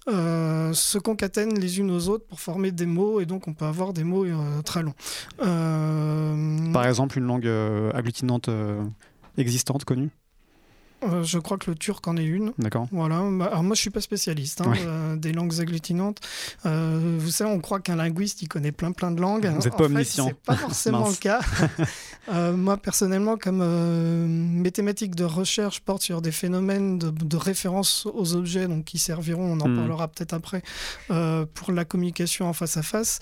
euh, 0.08 0.74
se 0.74 0.98
concatènent 0.98 1.60
les 1.60 1.80
unes 1.80 1.92
aux 1.92 2.10
autres 2.10 2.26
pour 2.26 2.40
former 2.40 2.72
des 2.72 2.86
mots, 2.86 3.20
et 3.20 3.26
donc 3.26 3.48
on 3.48 3.54
peut 3.54 3.66
avoir 3.66 3.94
des 3.94 4.04
mots 4.04 4.26
très 4.64 4.84
longs. 4.84 4.94
Par 6.74 6.86
exemple, 6.86 7.18
une 7.18 7.26
langue 7.26 7.50
agglutinante 7.94 8.50
existante, 9.38 9.86
connue? 9.86 10.10
Euh, 11.04 11.24
je 11.24 11.40
crois 11.40 11.58
que 11.58 11.70
le 11.72 11.76
turc 11.78 12.08
en 12.08 12.18
est 12.18 12.24
une. 12.26 12.52
D'accord 12.58 12.88
Voilà. 12.92 13.22
Bah, 13.32 13.46
Alors 13.46 13.64
moi, 13.64 13.76
je 13.76 13.82
suis 13.82 13.90
pas 13.90 14.02
spécialiste 14.02 14.62
hein, 14.62 14.70
Ouais. 14.72 14.78
euh, 14.86 15.16
des 15.16 15.32
langues 15.34 15.60
agglutinantes. 15.60 16.20
Euh, 16.66 17.16
vous 17.20 17.30
savez, 17.32 17.50
on 17.50 17.60
croit 17.60 17.80
qu'un 17.80 17.96
linguiste, 17.96 18.42
il 18.42 18.48
connaît 18.48 18.72
plein 18.72 18.92
plein 18.92 19.12
de 19.12 19.22
langues. 19.22 19.46
Vous 19.48 19.68
êtes 19.68 19.74
En 19.74 19.78
pas 19.78 19.86
omniscient. 19.86 20.28
C'est 20.28 20.36
pas 20.36 20.56
forcément 20.56 21.08
le 21.10 21.16
cas. 21.16 21.40
Moi, 22.54 22.78
personnellement, 22.78 23.38
comme 23.38 23.64
mes 24.62 24.72
thématiques 24.72 25.16
de 25.16 25.24
recherche 25.24 25.80
portent 25.82 26.04
sur 26.04 26.22
des 26.22 26.32
phénomènes 26.32 27.00
de, 27.00 27.10
de 27.10 27.38
référence 27.38 28.06
aux 28.14 28.36
objets, 28.36 28.68
donc 28.68 28.86
qui 28.86 28.98
serviront, 29.00 29.44
on 29.54 29.60
en 29.62 29.70
Hmm. 29.70 29.76
parlera 29.78 30.08
peut-être 30.08 30.34
après, 30.34 30.62
pour 31.54 31.72
la 31.72 31.86
communication 31.86 32.48
en 32.48 32.54
face 32.54 32.78
à 32.78 32.82
face. 32.84 33.20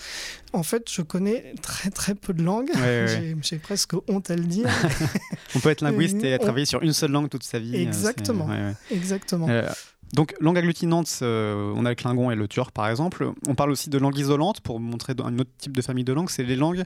En 0.52 0.62
fait, 0.62 0.84
je 0.90 1.02
connais 1.02 1.54
très 1.62 1.90
très 1.90 2.14
peu 2.14 2.32
de 2.32 2.42
langues. 2.42 2.70
Ouais, 2.74 2.80
ouais, 2.80 3.04
ouais. 3.34 3.36
J'ai- 3.42 3.58
presque 3.58 3.92
honte 4.08 4.30
à 4.30 4.36
le 4.36 4.44
dire. 4.44 4.66
On 5.54 5.58
peut 5.60 5.68
être 5.70 5.82
linguiste 5.82 6.22
et 6.24 6.38
travailler 6.38 6.64
sur 6.66 6.82
une 6.82 6.92
seule 6.92 7.10
langue 7.10 7.28
toute 7.28 7.42
sa 7.44 7.58
vie. 7.58 7.67
Euh, 7.76 7.82
Exactement. 7.82 8.46
c'est- 8.46 8.52
ouais, 8.52 8.66
ouais. 8.68 8.74
Exactement. 8.90 9.46
Euh, 9.48 9.68
donc, 10.14 10.34
langue 10.40 10.56
agglutinante, 10.56 11.18
euh, 11.22 11.72
on 11.76 11.84
a 11.84 11.90
le 11.90 11.94
klingon 11.94 12.30
et 12.30 12.34
le 12.34 12.48
turc 12.48 12.70
par 12.72 12.88
exemple. 12.88 13.30
On 13.46 13.54
parle 13.54 13.70
aussi 13.70 13.90
de 13.90 13.98
langue 13.98 14.16
isolante 14.16 14.60
pour 14.60 14.80
montrer 14.80 15.14
un 15.22 15.38
autre 15.38 15.50
type 15.58 15.76
de 15.76 15.82
famille 15.82 16.04
de 16.04 16.12
langues. 16.14 16.30
C'est 16.30 16.44
les 16.44 16.56
langues 16.56 16.84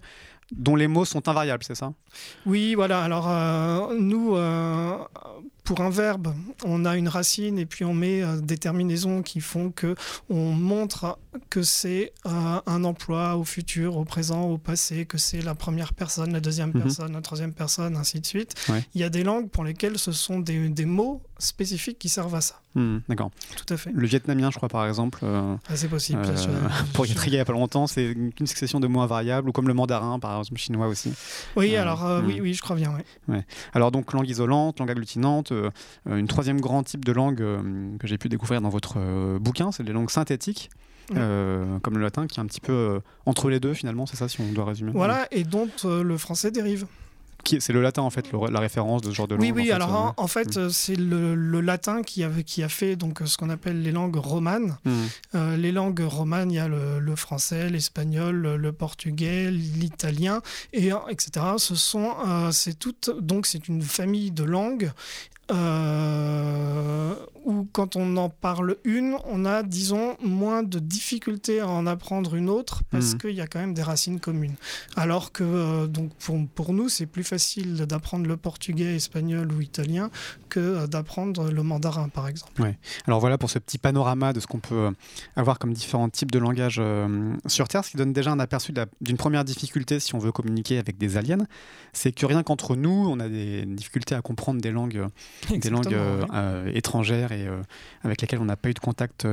dont 0.51 0.75
les 0.77 0.89
mots 0.89 1.05
sont 1.05 1.29
invariables, 1.29 1.63
c'est 1.65 1.77
ça? 1.77 1.93
Oui, 2.47 2.75
voilà. 2.75 3.03
Alors, 3.03 3.29
euh, 3.31 3.95
nous, 3.99 4.35
pour 5.65 5.81
un 5.81 5.91
verbe, 5.91 6.35
on 6.65 6.85
a 6.85 6.97
une 6.97 7.09
racine 7.09 7.59
et 7.59 7.67
puis 7.67 7.85
on 7.85 7.95
met 7.95 8.23
euh, 8.23 8.41
des 8.41 8.57
terminaisons 8.59 9.23
qui 9.23 9.41
font 9.41 9.71
que 9.71 9.95
on 10.29 10.51
montre 10.53 11.19
que 11.51 11.63
c'est 11.63 12.13
euh, 12.27 12.61
un 12.67 12.85
emploi 12.85 13.37
au 13.37 13.45
futur, 13.45 13.97
au 13.97 14.05
présent, 14.05 14.43
au 14.43 14.59
passé, 14.59 15.07
que 15.07 15.19
c'est 15.19 15.41
la 15.41 15.55
première 15.55 15.95
personne, 15.95 16.33
la 16.33 16.41
deuxième 16.41 16.71
Mhm. 16.75 16.83
personne, 16.83 17.13
la 17.13 17.21
troisième 17.23 17.53
personne, 17.53 17.97
ainsi 17.97 18.21
de 18.21 18.27
suite. 18.27 18.55
Ouais. 18.69 18.85
Il 18.95 19.01
y 19.01 19.05
a 19.05 19.09
des 19.09 19.23
langues 19.25 19.49
pour 19.51 19.65
lesquelles 19.65 19.99
ce 19.99 20.13
sont 20.13 20.41
des, 20.41 20.69
des 20.69 20.85
mots 20.85 21.23
spécifiques 21.39 21.99
qui 21.99 22.09
servent 22.09 22.35
à 22.35 22.41
ça. 22.41 22.61
Hmm, 22.75 22.99
D'accord. 23.09 23.31
Tout 23.57 23.73
à 23.75 23.77
fait. 23.77 23.91
Le 23.93 24.07
vietnamien, 24.07 24.51
je 24.51 24.57
crois 24.57 24.69
par 24.69 24.87
exemple, 24.87 25.19
euh, 25.25 25.55
Ah, 25.69 25.77
c'est 25.77 25.89
possible. 25.89 26.21
euh, 26.25 26.37
Je- 26.37 26.85
pour 26.93 27.05
y 27.07 27.11
être 27.11 27.27
il 27.27 27.35
y 27.35 27.39
a 27.39 27.45
pas 27.45 27.53
longtemps, 27.53 27.87
c'est 27.87 28.13
une 28.13 28.47
succession 28.47 28.81
de 28.81 28.87
mots 28.87 29.01
invariables, 29.03 29.49
ou 29.49 29.53
comme 29.53 29.69
le 29.69 29.75
mandarin 29.75 30.19
par 30.19 30.39
exemple 30.39 30.61
chinois 30.61 30.87
aussi. 30.87 31.13
Oui, 31.57 31.75
Euh, 31.77 31.83
alors, 31.83 32.05
euh, 32.07 32.23
hmm. 32.23 32.27
oui, 32.27 32.41
oui, 32.41 32.55
je 32.55 32.63
crois 32.63 32.77
bien. 32.77 32.93
oui. 33.29 33.39
Alors 33.75 33.91
donc 33.91 34.13
langue 34.13 34.29
isolante, 34.29 34.79
langue 34.81 34.91
agglutinante, 34.91 35.52
euh, 35.53 35.71
une 36.19 36.27
troisième 36.29 36.61
grand 36.61 36.83
type 36.83 37.05
de 37.05 37.13
langue 37.13 37.41
euh, 37.41 37.61
que 37.99 38.07
j'ai 38.07 38.19
pu 38.19 38.29
découvrir 38.29 38.61
dans 38.61 38.69
votre 38.71 38.95
euh, 38.99 39.39
bouquin, 39.39 39.73
c'est 39.73 39.83
les 39.83 39.93
langues 39.93 40.11
synthétiques, 40.11 40.71
euh, 41.17 41.79
comme 41.81 41.95
le 41.99 42.03
latin, 42.03 42.27
qui 42.27 42.39
est 42.39 42.43
un 42.43 42.47
petit 42.47 42.61
peu 42.61 42.73
euh, 42.73 43.01
entre 43.27 43.51
les 43.51 43.61
deux 43.61 43.75
finalement, 43.75 44.07
c'est 44.07 44.17
ça 44.17 44.29
si 44.29 44.41
on 44.41 44.53
doit 44.53 44.65
résumer? 44.65 44.93
Voilà, 44.95 45.27
et 45.31 45.45
dont 45.45 45.69
euh, 45.85 46.03
le 46.03 46.17
français 46.17 46.51
dérive. 46.51 46.87
c'est 47.45 47.73
le 47.73 47.83
latin 47.83 48.03
en 48.03 48.11
fait, 48.11 48.31
la 48.33 48.61
référence 48.61 49.03
de 49.03 49.11
ce 49.11 49.15
genre 49.17 49.27
de 49.29 49.35
langue. 49.35 49.43
Oui, 49.43 49.51
oui. 49.53 49.73
en 49.73 49.77
alors 49.77 49.95
en, 49.95 50.15
en 50.17 50.27
fait, 50.29 50.57
euh, 50.57 50.69
c'est 50.71 50.95
le, 50.95 51.35
le 51.35 51.61
latin 51.61 52.03
qui 52.03 52.23
a, 52.23 52.31
qui 52.47 52.63
a 52.63 52.69
fait 52.69 52.95
donc 52.95 53.21
ce 53.25 53.37
qu'on 53.37 53.51
appelle 53.51 53.83
les 53.83 53.91
langues 53.91 54.15
romanes. 54.17 54.79
hmm. 54.85 55.55
Les 55.57 55.73
langues 55.73 56.01
romanes, 56.07 56.53
il 56.53 56.55
y 56.55 56.61
a 56.61 56.69
le, 56.69 57.01
le 57.01 57.17
français, 57.17 57.69
l'espagnol, 57.69 58.37
le, 58.55 58.73
portugais, 58.73 59.51
l'italien, 59.51 60.41
et 60.73 60.91
etc. 61.11 61.31
Ce 61.59 61.75
sont, 61.75 62.15
c'est 62.53 62.79
toutes, 62.79 63.11
donc 63.21 63.47
c'est 63.47 63.67
une 63.67 63.83
famille 63.83 64.31
de 64.31 64.45
langues. 64.45 64.93
Euh, 65.51 67.15
où 67.45 67.67
quand 67.73 67.97
on 67.97 68.17
en 68.17 68.29
parle 68.29 68.77
une, 68.85 69.17
on 69.27 69.45
a, 69.45 69.63
disons, 69.65 70.17
moins 70.23 70.63
de 70.63 70.79
difficultés 70.79 71.61
à 71.61 71.69
en 71.69 71.87
apprendre 71.87 72.35
une 72.37 72.49
autre 72.49 72.83
parce 72.91 73.13
Mhm. 73.15 73.19
qu'il 73.19 73.31
y 73.33 73.41
a 73.41 73.47
quand 73.49 73.59
même 73.59 73.75
des 73.75 73.83
racines 73.83 74.21
communes. 74.21 74.55
Alors 74.97 75.33
que 75.33 75.43
euh, 75.43 75.87
donc 75.89 76.15
pour, 76.15 76.39
pour 76.55 76.73
nous, 76.73 76.89
c'est 76.89 77.07
plus 77.07 77.25
facile 77.25 77.75
d'apprendre 77.87 78.27
le 78.27 78.37
portugais, 78.37 78.95
espagnol 78.95 79.51
ou 79.53 79.61
italien 79.61 80.11
que 80.49 80.61
euh, 80.61 80.87
d'apprendre 80.87 81.51
le 81.51 81.63
mandarin, 81.63 82.09
par 82.09 82.29
exemple. 82.29 82.63
Alors 83.07 83.19
voilà 83.21 83.39
pour 83.39 83.51
ce 83.51 83.59
petit 83.59 83.79
panorama 83.79 84.33
de 84.33 84.39
ce 84.41 84.47
qu'on 84.47 84.61
peut 84.61 84.75
euh, 84.75 84.91
avoir 85.35 85.59
comme 85.59 85.73
différents 85.73 86.09
types 86.09 86.31
de 86.31 86.39
langages 86.39 86.77
euh, 86.79 87.35
sur 87.47 87.67
Terre, 87.67 87.85
ce 87.85 87.91
qui 87.91 87.97
donne 87.97 88.13
déjà 88.13 88.31
un 88.31 88.39
aperçu 88.39 88.73
d'une 89.01 89.17
première 89.17 89.45
difficulté 89.45 89.99
si 89.99 90.15
on 90.15 90.19
veut 90.19 90.33
communiquer 90.33 90.79
avec 90.79 90.97
des 90.99 91.17
aliens, 91.17 91.39
c'est 91.93 92.13
que 92.13 92.25
rien 92.27 92.43
qu'entre 92.45 92.77
nous, 92.77 92.91
on 93.11 93.19
a 93.19 93.29
des 93.29 93.65
difficultés 93.67 94.15
à 94.15 94.23
comprendre 94.23 94.61
des 94.61 94.71
langues, 94.71 95.07
des 95.51 95.71
langues 95.71 95.93
euh, 95.95 96.25
euh, 96.33 96.71
étrangères 96.75 97.33
et 97.33 97.47
euh, 97.47 97.61
avec 98.05 98.21
lesquelles 98.21 98.39
on 98.41 98.45
n'a 98.45 98.57
pas 98.57 98.69
eu 98.71 98.75
de 98.75 98.79
contact 98.79 99.27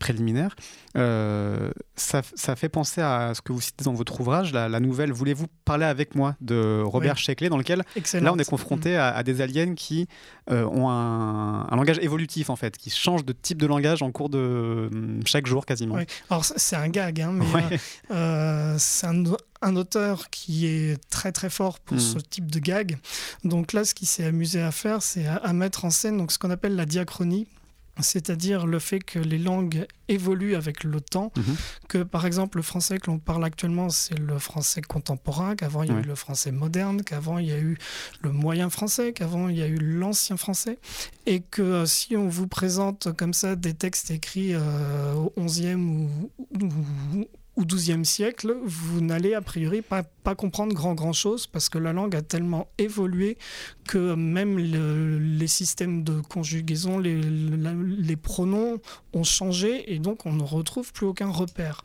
préliminaire. 0.00 0.54
Ça, 0.94 2.22
ça 2.34 2.56
fait 2.56 2.68
penser 2.68 3.00
à 3.00 3.32
ce 3.34 3.40
que 3.40 3.52
vous 3.52 3.60
citez 3.60 3.84
dans 3.84 3.94
votre 3.94 4.20
ouvrage, 4.20 4.52
la, 4.52 4.68
la 4.68 4.80
nouvelle 4.80 5.12
Voulez-vous 5.12 5.46
parler 5.64 5.84
avec 5.86 6.14
moi? 6.14 6.36
de 6.40 6.82
Robert. 6.84 7.16
Sheckley, 7.16 7.48
dans 7.48 7.56
lequel 7.58 7.82
Excellent. 7.96 8.24
Là, 8.26 8.32
on 8.34 8.38
est 8.38 8.48
confronté 8.48 8.96
à, 8.96 9.08
à 9.14 9.22
des 9.22 9.40
aliens 9.40 9.74
qui 9.74 10.06
ont 10.50 10.88
un, 10.90 11.66
un 11.70 11.76
langage 11.76 11.98
évolutif, 11.98 12.50
en 12.50 12.56
fait, 12.56 12.76
qui 12.76 12.90
changent 12.90 13.24
de 13.24 13.32
type 13.32 13.58
de 13.60 13.66
langage 13.66 14.02
en 14.02 14.10
cours 14.12 14.28
de 14.28 14.90
chaque 15.24 15.46
jour 15.46 15.64
quasiment. 15.66 15.96
Alors 16.30 16.44
c'est- 16.44 16.76
un 16.76 16.88
gag, 16.88 17.20
hein, 17.22 17.32
mais 17.32 17.78
c'est 18.78 19.06
un, 19.06 19.24
un 19.66 19.76
auteur 19.76 20.30
qui 20.30 20.66
est 20.66 20.96
très 21.10 21.32
très 21.32 21.50
fort 21.50 21.78
pour 21.80 21.96
Mm. 21.96 22.00
ce 22.00 22.18
type 22.18 22.50
de 22.50 22.58
gag. 22.60 22.98
Donc 23.44 23.72
là, 23.72 23.84
ce 23.84 23.94
qu'il 23.94 24.08
s'est 24.08 24.24
amusé 24.24 24.60
à 24.62 24.72
faire, 24.72 25.02
c'est 25.02 25.26
à, 25.26 25.36
à 25.36 25.52
mettre 25.52 25.84
en 25.84 25.90
scène 25.90 26.16
donc, 26.18 26.30
ce 26.32 26.38
qu'on 26.38 26.50
appelle 26.50 26.76
la 26.76 26.86
diachronie. 26.86 27.46
C'est-à-dire 27.98 28.66
le 28.66 28.78
fait 28.78 28.98
que 29.00 29.18
les 29.18 29.38
langues 29.38 29.86
évoluent 30.08 30.54
avec 30.54 30.84
le 30.84 31.00
temps, 31.00 31.32
Mhm. 31.34 31.56
que 31.88 32.02
par 32.02 32.26
exemple 32.26 32.58
le 32.58 32.62
français 32.62 32.98
que 32.98 33.06
l'on 33.10 33.18
parle 33.18 33.42
actuellement 33.42 33.88
c'est 33.88 34.18
le 34.18 34.38
français 34.38 34.82
contemporain, 34.82 35.56
qu'avant 35.56 35.82
il 35.82 35.88
y 35.88 35.92
a 35.92 35.94
Ouais. 35.94 36.02
eu 36.02 36.04
le 36.04 36.14
français 36.14 36.52
moderne, 36.52 37.02
qu'avant 37.02 37.38
il 37.38 37.46
y 37.46 37.52
a 37.52 37.58
eu 37.58 37.78
le 38.20 38.32
moyen 38.32 38.68
français, 38.68 39.14
qu'avant 39.14 39.48
il 39.48 39.56
y 39.56 39.62
a 39.62 39.66
eu 39.66 39.78
l'ancien 39.78 40.36
français, 40.36 40.78
et 41.24 41.40
que 41.40 41.62
euh, 41.62 41.86
si 41.86 42.18
on 42.18 42.28
vous 42.28 42.46
présente 42.48 43.12
comme 43.16 43.32
ça 43.32 43.56
des 43.56 43.72
textes 43.72 44.10
écrits 44.10 44.52
euh, 44.54 45.14
au 45.14 45.32
11e 45.38 45.88
ou, 45.88 46.30
ou, 46.38 46.66
ou 47.14 47.26
12e 47.64 48.04
siècle, 48.04 48.54
vous 48.64 49.00
n'allez 49.00 49.32
a 49.34 49.40
priori 49.40 49.80
pas, 49.82 50.02
pas 50.02 50.34
comprendre 50.34 50.74
grand 50.74 50.94
grand 50.94 51.12
chose 51.14 51.46
parce 51.46 51.68
que 51.68 51.78
la 51.78 51.92
langue 51.94 52.14
a 52.14 52.20
tellement 52.22 52.68
évolué 52.78 53.38
que 53.88 54.14
même 54.14 54.58
le- 54.58 55.18
les 55.18 55.46
systèmes 55.46 56.04
de 56.04 56.20
conjugaison, 56.20 56.98
les, 56.98 57.20
la- 57.20 57.72
les 57.74 58.16
pronoms 58.16 58.78
ont 59.14 59.24
changé 59.24 59.92
et 59.94 59.98
donc 59.98 60.26
on 60.26 60.32
ne 60.32 60.42
retrouve 60.42 60.92
plus 60.92 61.06
aucun 61.06 61.28
repère. 61.30 61.82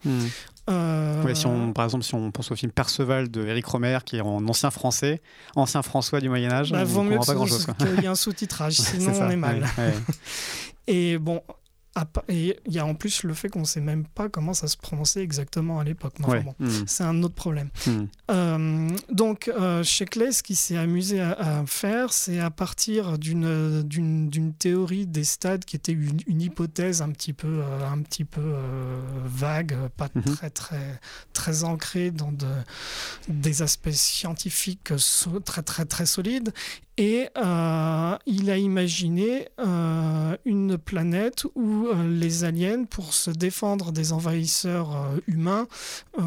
Euh, 0.69 1.23
Ouais, 1.23 1.35
si 1.35 1.45
on, 1.47 1.73
par 1.73 1.85
exemple, 1.85 2.03
si 2.03 2.13
on 2.15 2.31
pense 2.31 2.51
au 2.51 2.55
film 2.55 2.71
Perceval 2.71 3.29
de 3.31 3.45
Eric 3.45 3.65
Romer, 3.65 3.97
qui 4.05 4.17
est 4.17 4.21
en 4.21 4.45
ancien 4.47 4.71
français, 4.71 5.21
ancien 5.55 5.81
François 5.81 6.19
du 6.21 6.29
Moyen 6.29 6.51
Âge, 6.51 6.71
bah, 6.71 6.83
on 6.95 7.03
mieux 7.03 7.11
comprend 7.17 7.25
pas 7.25 7.33
grand-chose. 7.33 7.67
qu'il 7.79 8.01
y 8.01 8.05
ait 8.05 8.07
un 8.07 8.15
sous-titrage, 8.15 8.73
sinon 8.79 9.13
ça, 9.13 9.25
on 9.27 9.29
est 9.31 9.35
mal. 9.35 9.61
ouais, 9.77 9.83
ouais. 9.85 9.93
Et 10.87 11.17
bon, 11.17 11.41
et 12.29 12.57
il 12.65 12.73
y 12.73 12.79
a 12.79 12.85
en 12.85 12.95
plus 12.95 13.23
le 13.23 13.33
fait 13.33 13.49
qu'on 13.49 13.59
ne 13.61 13.65
sait 13.65 13.81
même 13.81 14.05
pas 14.05 14.29
comment 14.29 14.53
ça 14.53 14.67
se 14.67 14.77
prononçait 14.77 15.21
exactement 15.21 15.79
à 15.79 15.83
l'époque. 15.83 16.13
Ouais, 16.25 16.41
bon, 16.41 16.55
hum, 16.61 16.83
c'est 16.87 17.03
un 17.03 17.21
autre 17.23 17.35
problème. 17.35 17.69
hum. 17.87 18.07
Euh, 18.31 18.89
donc, 19.11 19.49
euh, 19.49 19.83
Sheckley, 19.83 20.31
ce 20.31 20.41
qu'il 20.41 20.55
s'est 20.55 20.77
amusé 20.77 21.19
à, 21.19 21.31
à 21.31 21.65
faire, 21.65 22.13
c'est 22.13 22.39
à 22.39 22.49
partir 22.49 23.17
d'une, 23.19 23.83
théorie 24.57 25.05
des 25.05 25.25
stades 25.25 25.65
qui 25.65 25.75
était 25.75 25.91
une, 25.91 26.19
une 26.27 26.41
hypothèse 26.41 27.01
un 27.01 27.09
petit 27.11 27.33
peu, 27.33 27.47
euh, 27.61 27.85
un 27.89 28.01
petit 28.01 28.23
peu 28.23 28.41
euh, 28.41 28.99
vague, 29.25 29.75
pas 29.97 30.07
Mhm. 30.15 30.23
très, 30.35 30.49
très, 30.49 30.99
très 31.33 31.63
ancrée 31.65 32.11
dans 32.11 32.31
de, 32.31 32.47
des 33.27 33.61
aspects 33.61 33.91
scientifiques 33.91 34.93
so- 34.97 35.39
très, 35.41 35.61
très, 35.61 35.85
très 35.85 36.05
solides. 36.05 36.53
Et 37.01 37.29
euh, 37.35 38.15
il 38.27 38.51
a 38.51 38.57
imaginé 38.59 39.47
euh, 39.57 40.37
une 40.45 40.77
planète 40.77 41.45
où 41.55 41.87
euh, 41.87 42.07
les 42.07 42.43
aliens, 42.43 42.83
pour 42.83 43.15
se 43.15 43.31
défendre 43.31 43.91
des 43.91 44.13
envahisseurs 44.13 45.09
humains, 45.27 45.65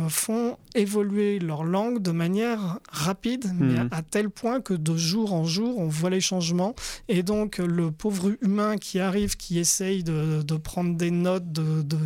font 0.08 0.56
évoluer 0.74 1.38
leur 1.38 1.62
langue 1.62 2.02
de 2.02 2.10
manière 2.10 2.80
rapide, 2.90 3.52
mais 3.54 3.74
Mhm. 3.74 3.88
à, 3.92 3.98
à 3.98 4.02
tel 4.02 4.30
point 4.30 4.60
que 4.60 4.74
de 4.74 4.96
jour 4.96 5.32
en 5.32 5.44
jour, 5.44 5.78
on 5.78 5.86
voit 5.86 6.10
les 6.10 6.20
changements. 6.20 6.74
Et 7.08 7.22
donc, 7.22 7.58
le 7.58 7.92
pauvre 7.92 8.32
humain 8.42 8.76
qui 8.76 8.98
arrive, 8.98 9.36
qui 9.36 9.60
essaye 9.60 10.02
de, 10.02 10.42
de 10.42 10.56
prendre 10.56 10.96
des 10.96 11.12
notes, 11.12 11.52
de, 11.52 11.82
de, 11.82 11.98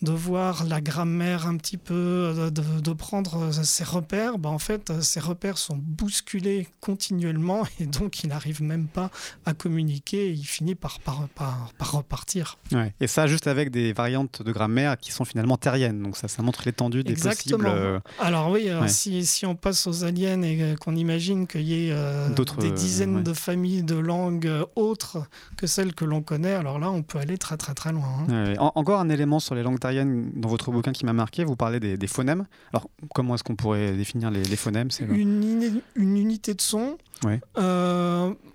de 0.00 0.12
voir 0.12 0.64
la 0.64 0.80
grammaire 0.80 1.46
un 1.46 1.58
petit 1.58 1.76
peu, 1.76 2.50
de, 2.50 2.92
prendre 2.94 3.52
ses 3.52 3.84
repères, 3.84 4.38
bah, 4.38 4.48
en 4.48 4.58
fait, 4.58 4.90
ses 5.02 5.20
repères 5.20 5.58
sont 5.58 5.76
bousculés 5.76 6.66
continuellement 6.80 7.64
et 7.78 7.84
donc 7.84 8.05
il 8.22 8.28
n'arrive 8.28 8.62
même 8.62 8.86
pas 8.86 9.10
à 9.44 9.54
communiquer 9.54 10.28
et 10.28 10.30
il 10.32 10.44
finit 10.44 10.74
par, 10.74 11.00
par, 11.00 11.28
par, 11.34 11.72
par 11.78 11.92
repartir. 11.92 12.58
Ouais. 12.72 12.94
Et 13.00 13.06
ça, 13.06 13.26
juste 13.26 13.46
avec 13.46 13.70
des 13.70 13.92
variantes 13.92 14.42
de 14.42 14.52
grammaire 14.52 14.96
qui 14.98 15.12
sont 15.12 15.24
finalement 15.24 15.56
terriennes. 15.56 16.02
Donc 16.02 16.16
ça, 16.16 16.28
ça 16.28 16.42
montre 16.42 16.62
l'étendue 16.66 17.02
des 17.04 17.12
Exactement. 17.12 17.58
possibles. 17.58 17.76
euh, 17.76 17.98
Alors 18.20 18.50
oui, 18.50 18.68
euh, 18.68 18.80
Ouais. 18.82 18.88
si, 18.88 19.24
si 19.26 19.46
on 19.46 19.54
passe 19.54 19.86
aux 19.86 20.04
aliens 20.04 20.42
et 20.42 20.74
qu'on 20.80 20.94
imagine 20.96 21.46
qu'il 21.46 21.62
y 21.62 21.88
ait 21.88 21.92
euh, 21.92 22.28
des 22.58 22.70
dizaines 22.70 23.16
ouais. 23.16 23.22
de 23.22 23.32
familles 23.32 23.82
de 23.82 23.96
langues 23.96 24.46
euh, 24.46 24.64
autres 24.76 25.18
que 25.56 25.66
celles 25.66 25.94
que 25.94 26.04
l'on 26.04 26.22
connaît, 26.22 26.52
alors 26.54 26.78
là, 26.78 26.90
on 26.90 27.02
peut 27.02 27.18
aller 27.18 27.38
très 27.38 27.56
très 27.56 27.74
très 27.74 27.92
loin. 27.92 28.26
hein. 28.28 28.54
En- 28.58 28.72
encore 28.74 29.00
un 29.00 29.08
élément 29.08 29.40
sur 29.40 29.54
les 29.54 29.62
langues 29.62 29.78
terriennes 29.80 30.30
dans 30.34 30.48
votre 30.48 30.70
bouquin 30.70 30.92
qui 30.92 31.04
m'a 31.06 31.12
marqué, 31.12 31.44
vous 31.44 31.56
parlez 31.56 31.80
des, 31.80 31.96
des 31.96 32.06
phonèmes. 32.06 32.46
Alors, 32.72 32.88
comment 33.14 33.34
est-ce 33.34 33.44
qu'on 33.44 33.56
pourrait 33.56 33.92
définir 33.96 34.30
les, 34.30 34.42
les 34.42 34.56
phonèmes 34.56 34.88
Une, 35.00 35.80
une 35.94 36.16
unité 36.16 36.54
de 36.54 36.60
son. 36.60 36.98
Ouais. 37.24 37.40
Euh, 37.56 37.85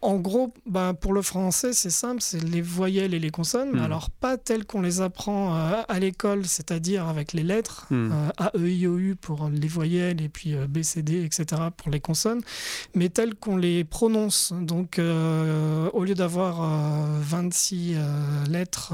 en 0.01 0.15
gros, 0.17 0.53
bah, 0.65 0.93
pour 0.99 1.13
le 1.13 1.21
français, 1.21 1.73
c'est 1.73 1.89
simple, 1.89 2.21
c'est 2.21 2.43
les 2.43 2.61
voyelles 2.61 3.13
et 3.13 3.19
les 3.19 3.29
consonnes. 3.29 3.73
Hmm. 3.77 3.83
Alors 3.83 4.09
pas 4.09 4.37
telles 4.37 4.65
qu'on 4.65 4.81
les 4.81 5.01
apprend 5.01 5.55
euh, 5.55 5.81
à 5.87 5.99
l'école, 5.99 6.45
c'est-à-dire 6.45 7.07
avec 7.07 7.33
les 7.33 7.43
lettres, 7.43 7.85
Hmm. 7.89 8.11
euh, 8.11 8.29
A, 8.37 8.51
E, 8.57 8.69
I, 8.69 8.87
O, 8.87 8.97
U 8.97 9.15
pour 9.15 9.49
les 9.49 9.67
voyelles 9.67 10.21
et 10.21 10.29
puis 10.29 10.55
euh, 10.55 10.67
B, 10.67 10.81
C, 10.81 11.01
D, 11.03 11.23
etc. 11.23 11.61
pour 11.75 11.89
les 11.91 11.99
consonnes, 11.99 12.41
mais 12.95 13.09
telles 13.09 13.35
qu'on 13.35 13.57
les 13.57 13.83
prononce. 13.83 14.53
Donc 14.59 14.97
euh, 14.99 15.89
au 15.93 16.03
lieu 16.03 16.15
d'avoir 16.15 16.61
euh, 16.63 17.19
26 17.21 17.93
euh, 17.95 18.45
lettres, 18.49 18.93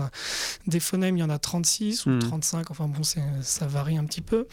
des 0.68 0.80
phonèmes, 0.80 1.18
il 1.18 1.22
y 1.22 1.24
en 1.24 1.30
a 1.30 1.40
36 1.40 2.06
ou 2.06 2.10
Hmm. 2.10 2.20
35, 2.20 2.72
enfin 2.72 2.88
bon, 2.88 3.02
ça 3.04 3.68
varie 3.68 3.98
un 3.98 4.06
petit 4.06 4.22
peu. 4.22 4.48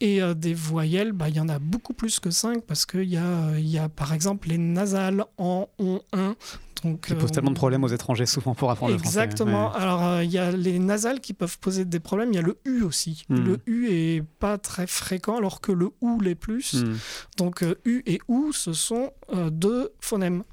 Et 0.00 0.22
euh, 0.22 0.34
des 0.34 0.54
voyelles, 0.54 1.12
bah, 1.12 1.28
il 1.28 1.36
y 1.36 1.40
en 1.40 1.48
a 1.48 1.58
beaucoup 1.58 1.94
plus 1.94 2.20
que 2.20 2.30
5 2.30 2.62
parce 2.64 2.86
qu'il 2.86 3.04
y, 3.04 3.16
a, 3.16 3.58
y 3.58 3.78
a 3.78 3.88
par 3.88 4.12
exemple 4.12 4.48
les 4.48 4.58
nasales 4.58 5.24
en 5.38 5.68
on 5.78 6.00
1. 6.12 6.36
Donc, 6.82 7.06
Qui 7.06 7.14
pose 7.14 7.30
euh, 7.30 7.34
tellement 7.34 7.50
de 7.50 7.56
problèmes 7.56 7.82
aux 7.84 7.88
étrangers 7.88 8.26
souvent 8.26 8.54
pour 8.54 8.70
apprendre 8.70 8.92
Exactement. 8.94 9.64
le 9.64 9.70
français. 9.70 9.84
Alors, 9.84 10.04
euh, 10.04 10.24
il 10.24 10.30
y 10.30 10.38
a 10.38 10.50
les 10.50 10.78
nasales 10.78 11.20
qui 11.20 11.32
peuvent 11.32 11.58
poser 11.58 11.84
des 11.86 12.00
problèmes. 12.00 12.30
Il 12.32 12.36
y 12.36 12.38
a 12.38 12.42
le 12.42 12.58
U 12.66 12.82
aussi. 12.82 13.24
Hmm. 13.30 13.36
Le 13.36 13.60
U 13.66 13.88
est 13.88 14.22
pas 14.38 14.58
très 14.58 14.86
fréquent, 14.86 15.38
alors 15.38 15.62
que 15.62 15.72
le 15.72 15.90
OU 16.02 16.20
l'est 16.20 16.34
plus. 16.34 16.74
Ouais. 16.74 16.88
Hmm. 16.88 16.96
Donc, 17.38 17.64
U 17.86 18.02
et 18.04 18.20
OU, 18.28 18.52
ce 18.52 18.74
sont 18.74 19.12
deux 19.50 19.92
phonèmes. 20.00 20.44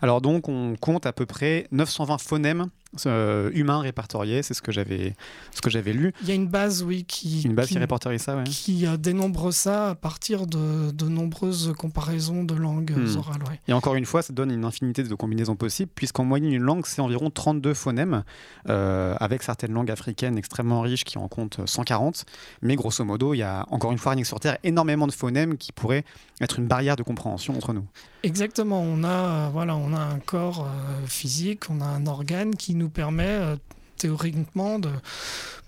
Alors 0.00 0.20
donc, 0.20 0.48
on 0.48 0.76
compte 0.80 1.06
à 1.06 1.12
peu 1.12 1.26
près 1.26 1.66
920 1.72 2.18
phonèmes 2.18 2.68
euh, 3.06 3.50
humains 3.54 3.80
répertoriés. 3.80 4.42
C'est 4.42 4.54
ce 4.54 4.62
que 4.62 4.72
j'avais, 4.72 5.14
ce 5.52 5.60
que 5.60 5.70
j'avais 5.70 5.92
lu. 5.92 6.12
Il 6.22 6.28
y 6.28 6.32
a 6.32 6.34
une 6.34 6.48
base, 6.48 6.82
oui, 6.82 7.04
qui, 7.04 7.42
Une 7.42 7.54
base 7.54 7.68
qui, 7.68 7.74
qui, 7.74 7.78
répertorie 7.78 8.18
ça, 8.18 8.36
ouais. 8.36 8.44
qui, 8.44 8.86
dénombre 8.98 9.52
ça 9.52 9.90
à 9.90 9.94
partir 9.94 10.46
de, 10.46 10.90
de 10.90 11.08
nombreuses 11.08 11.72
comparaisons 11.78 12.44
de 12.44 12.54
langues 12.54 12.92
Hmm. 12.92 13.16
orales. 13.18 13.42
ouais. 13.48 13.60
Et 13.68 13.72
encore 13.72 13.94
une 13.94 14.04
fois, 14.04 14.22
ça 14.22 14.32
donne 14.32 14.50
une 14.50 14.64
infinité 14.64 15.02
de 15.02 15.14
combinaisons 15.14 15.56
possibles, 15.56 15.90
puisqu'en 15.94 16.24
moyenne, 16.24 16.52
une 16.52 16.62
langue, 16.62 16.84
c'est 16.86 17.00
environ 17.00 17.30
32 17.30 17.74
phonèmes, 17.74 18.24
euh, 18.68 19.14
avec 19.18 19.42
certaines 19.42 19.72
langues 19.72 19.90
africaines 19.90 20.36
extrêmement 20.38 20.80
riches 20.80 21.04
qui 21.04 21.18
en 21.18 21.28
comptent 21.28 21.60
140. 21.64 22.24
Mais 22.60 22.76
grosso 22.76 23.04
modo, 23.04 23.34
il 23.34 23.38
y 23.38 23.42
a 23.42 23.66
encore 23.70 23.92
une 23.92 23.98
fois, 23.98 24.12
rien 24.12 24.22
que 24.22 24.28
sur 24.28 24.40
Terre, 24.40 24.58
énormément 24.64 25.06
de 25.06 25.12
phonèmes 25.12 25.56
qui 25.56 25.72
pourraient 25.72 26.04
être 26.40 26.58
une 26.58 26.66
barrière 26.66 26.96
de 26.96 27.02
compréhension 27.02 27.54
entre 27.56 27.72
nous. 27.72 27.84
Exactement, 28.24 28.80
on 28.80 29.02
a, 29.04 29.08
euh, 29.08 29.48
voilà, 29.52 29.74
on 29.76 29.92
a 29.94 30.00
un 30.00 30.18
corps 30.18 30.64
euh, 30.66 31.06
physique, 31.06 31.70
on 31.70 31.80
a 31.80 31.84
un 31.86 32.06
organe 32.06 32.54
qui 32.54 32.74
nous 32.74 32.81
permet 32.90 33.24
euh, 33.26 33.56
théoriquement 33.96 34.78
de 34.78 34.90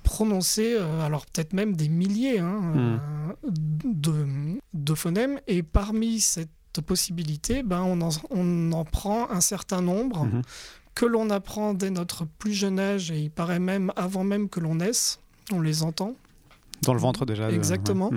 prononcer, 0.03 0.75
euh, 0.79 1.01
alors 1.07 1.25
peut-être 1.27 1.53
même 1.53 1.75
des 1.77 1.89
milliers 1.89 2.39
hein, 2.39 2.61
euh, 2.77 2.97
de, 3.85 4.27
de 4.75 4.95
phonèmes. 4.95 5.41
Et 5.47 5.63
parmi 5.63 6.21
cette 6.21 6.51
possibilité, 6.87 7.63
ben 7.63 7.83
on, 7.83 8.01
en, 8.01 8.11
on 8.31 8.73
en 8.73 8.85
prend 8.85 9.31
un 9.31 9.41
certain 9.41 9.81
nombre 9.81 10.25
Mhm. 10.27 10.43
que 10.95 11.07
l'on 11.07 11.31
apprend 11.31 11.75
dès 11.75 11.91
notre 11.91 12.25
plus 12.25 12.53
jeune 12.53 12.79
âge, 12.79 13.11
et 13.11 13.19
il 13.19 13.31
paraît 13.31 13.59
même 13.61 13.93
avant 13.97 14.25
même 14.25 14.49
que 14.49 14.61
l'on 14.61 14.77
naisse, 14.77 15.19
on 15.53 15.61
les 15.61 15.83
entend. 15.83 16.15
Dans 16.83 16.95
le 16.95 17.01
ventre 17.01 17.25
déjà. 17.27 17.49
de- 17.51 17.55
Exactement. 17.55 18.11
ouais. 18.11 18.17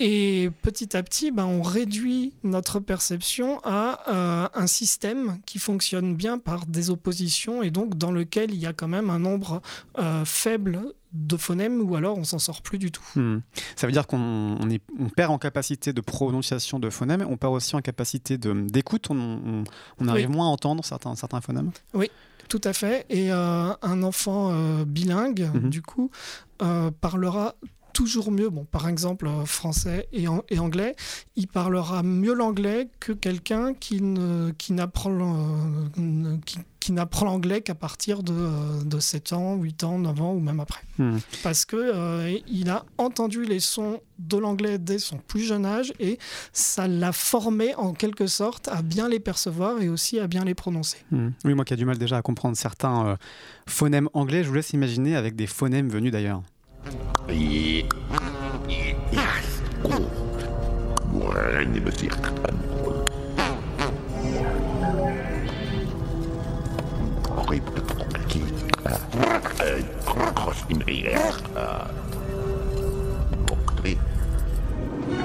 Et 0.00 0.50
petit 0.62 0.96
à 0.96 1.02
petit, 1.02 1.30
ben, 1.32 1.44
on 1.44 1.60
réduit 1.62 2.32
notre 2.44 2.78
perception 2.78 3.60
à 3.64 4.00
euh, 4.08 4.48
un 4.54 4.66
système 4.68 5.38
qui 5.44 5.58
fonctionne 5.58 6.14
bien 6.14 6.38
par 6.38 6.66
des 6.66 6.90
oppositions 6.90 7.62
et 7.62 7.70
donc 7.70 7.96
dans 7.98 8.12
lequel 8.12 8.52
il 8.52 8.58
y 8.60 8.66
a 8.66 8.72
quand 8.72 8.86
même 8.88 9.10
un 9.10 9.18
nombre 9.18 9.60
euh, 9.98 10.24
faible 10.24 10.80
de 11.12 11.36
phonèmes 11.36 11.80
ou 11.80 11.96
alors 11.96 12.16
on 12.18 12.24
s'en 12.24 12.38
sort 12.38 12.62
plus 12.62 12.78
du 12.78 12.92
tout. 12.92 13.02
Hmm. 13.16 13.38
Ça 13.76 13.86
veut 13.86 13.92
dire 13.92 14.06
qu'on 14.06 14.56
on 14.60 14.70
est- 14.70 14.82
on 15.00 15.08
perd 15.08 15.32
en 15.32 15.38
capacité 15.38 15.92
de 15.92 16.00
prononciation 16.00 16.78
de 16.78 16.90
phonèmes, 16.90 17.26
on 17.28 17.36
perd 17.36 17.54
aussi 17.54 17.74
en 17.74 17.80
capacité 17.80 18.38
d'écoute, 18.38 19.08
on, 19.10 19.64
arrive 20.06 20.28
Oui. 20.28 20.36
moins 20.36 20.46
à 20.46 20.50
entendre 20.50 20.84
certains, 20.84 21.14
certains 21.16 21.40
phonèmes. 21.40 21.70
Tout 22.48 22.60
à 22.64 22.72
fait. 22.72 23.04
Et 23.10 23.30
euh, 23.32 23.72
un 23.82 24.02
enfant 24.02 24.50
euh, 24.52 24.84
bilingue, 24.86 25.50
Mhm. 25.52 25.68
du 25.70 25.82
coup, 25.82 26.10
euh, 26.62 26.90
parlera 27.00 27.54
toujours 27.98 28.30
mieux, 28.30 28.48
bon, 28.48 28.64
par 28.64 28.88
exemple 28.88 29.26
euh, 29.26 29.44
français 29.44 30.06
et, 30.12 30.28
an- 30.28 30.44
et 30.50 30.60
anglais, 30.60 30.94
il 31.34 31.48
parlera 31.48 32.04
mieux 32.04 32.32
l'anglais 32.32 32.88
que 33.00 33.10
quelqu'un 33.12 33.74
qui 33.74 34.00
ne 34.00 34.52
qui 34.52 34.72
n'apprend 34.72 35.10
le- 35.10 36.36
qui, 36.46 36.58
qui 36.78 36.92
n'apprend 36.92 37.26
l'anglais 37.26 37.60
qu'à 37.60 37.74
partir 37.74 38.22
de, 38.22 38.32
euh, 38.32 38.84
de 38.84 39.00
7 39.00 39.32
ans, 39.32 39.56
8 39.56 39.82
ans, 39.82 39.98
9 39.98 40.20
ans 40.22 40.32
ou 40.32 40.38
même 40.38 40.60
après. 40.60 40.80
Hmm. 40.98 41.16
Parce 41.42 41.64
que 41.64 41.74
euh, 41.76 42.38
il 42.46 42.70
a 42.70 42.84
entendu 42.98 43.44
les 43.44 43.58
sons 43.58 44.00
de 44.20 44.36
l'anglais 44.36 44.78
dès 44.78 45.00
son 45.00 45.16
plus 45.18 45.40
jeune 45.42 45.66
âge 45.66 45.92
et 45.98 46.18
ça 46.52 46.86
l'a 46.86 47.10
formé 47.12 47.74
en 47.74 47.94
quelque 47.94 48.28
sorte 48.28 48.68
à 48.68 48.82
bien 48.82 49.08
les 49.08 49.18
percevoir 49.18 49.80
et 49.82 49.88
aussi 49.88 50.20
à 50.20 50.28
bien 50.28 50.44
les 50.44 50.54
prononcer. 50.54 50.98
Hmm. 51.10 51.30
Oui, 51.44 51.54
moi 51.54 51.64
qui 51.64 51.74
ai 51.74 51.76
du 51.76 51.84
mal 51.84 51.98
déjà 51.98 52.16
à 52.18 52.22
comprendre 52.22 52.56
certains 52.56 53.06
euh, 53.08 53.16
phonèmes 53.66 54.08
anglais, 54.14 54.44
je 54.44 54.48
vous 54.50 54.54
laisse 54.54 54.72
imaginer 54.72 55.16
avec 55.16 55.34
des 55.34 55.48
phonèmes 55.48 55.88
venus 55.88 56.12
d'ailleurs. 56.12 56.42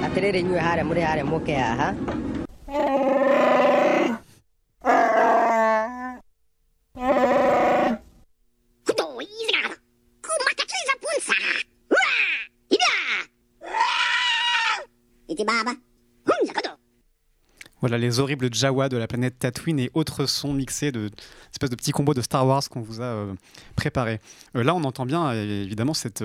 Atiriri 0.04 0.38
inyuĩ 0.40 0.60
harĩa 0.66 0.84
mũrĩ 0.88 1.02
harĩa 1.08 1.26
mũke 1.32 1.54
haha 1.64 1.88
Voilà 17.84 17.98
les 17.98 18.18
horribles 18.18 18.48
Jawa 18.50 18.88
de 18.88 18.96
la 18.96 19.06
planète 19.06 19.38
Tatooine 19.38 19.78
et 19.78 19.90
autres 19.92 20.24
sons 20.24 20.54
mixés 20.54 20.90
de 20.90 21.10
espèce 21.52 21.68
de 21.68 21.76
petits 21.76 21.92
combos 21.92 22.14
de 22.14 22.22
Star 22.22 22.46
Wars 22.46 22.66
qu'on 22.70 22.80
vous 22.80 23.02
a 23.02 23.04
euh, 23.04 23.34
préparés. 23.76 24.20
Euh, 24.56 24.62
là, 24.62 24.74
on 24.74 24.84
entend 24.84 25.04
bien 25.04 25.26
euh, 25.26 25.64
évidemment 25.64 25.92
cette, 25.92 26.24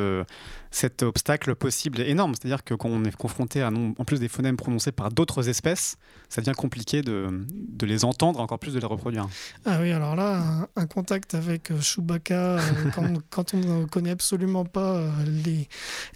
cet 0.71 1.03
obstacle 1.03 1.55
possible 1.55 1.99
et 2.01 2.09
énorme, 2.09 2.33
c'est-à-dire 2.35 2.63
que 2.63 2.73
quand 2.73 2.89
on 2.89 3.03
est 3.03 3.15
confronté 3.15 3.61
à 3.61 3.69
en 3.69 4.05
plus 4.05 4.19
des 4.19 4.27
phonèmes 4.27 4.57
prononcés 4.57 4.91
par 4.91 5.11
d'autres 5.11 5.49
espèces, 5.49 5.97
ça 6.29 6.41
devient 6.41 6.55
compliqué 6.55 7.01
de, 7.01 7.27
de 7.51 7.85
les 7.85 8.05
entendre, 8.05 8.39
encore 8.39 8.59
plus 8.59 8.73
de 8.73 8.79
les 8.79 8.85
reproduire. 8.85 9.27
Ah 9.65 9.79
oui, 9.81 9.91
alors 9.91 10.15
là, 10.15 10.37
un, 10.37 10.67
un 10.75 10.85
contact 10.85 11.33
avec 11.33 11.71
euh, 11.71 11.79
Chewbacca, 11.81 12.57
euh, 12.57 12.59
quand, 12.95 13.13
quand 13.29 13.53
on 13.53 13.81
ne 13.81 13.85
connaît 13.85 14.11
absolument 14.11 14.65
pas 14.65 14.97
euh, 14.97 15.11
les, 15.25 15.67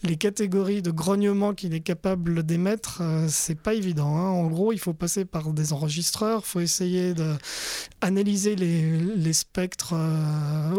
les 0.04 0.16
catégories 0.18 0.82
de 0.82 0.92
grognement 0.92 1.54
qu'il 1.54 1.74
est 1.74 1.80
capable 1.82 2.44
d'émettre, 2.44 3.00
euh, 3.02 3.26
c'est 3.30 3.60
pas 3.60 3.74
évident. 3.74 4.16
hein. 4.18 4.30
En 4.30 4.48
gros, 4.48 4.72
il 4.72 4.80
faut 4.80 4.94
passer 4.94 5.26
par 5.26 5.52
des 5.54 5.74
enregistreurs, 5.74 6.42
il 6.46 6.48
faut 6.50 6.60
essayer 6.60 7.14
d'analyser 8.02 8.56
les, 8.56 8.98
les 9.00 9.34
spectres 9.34 9.96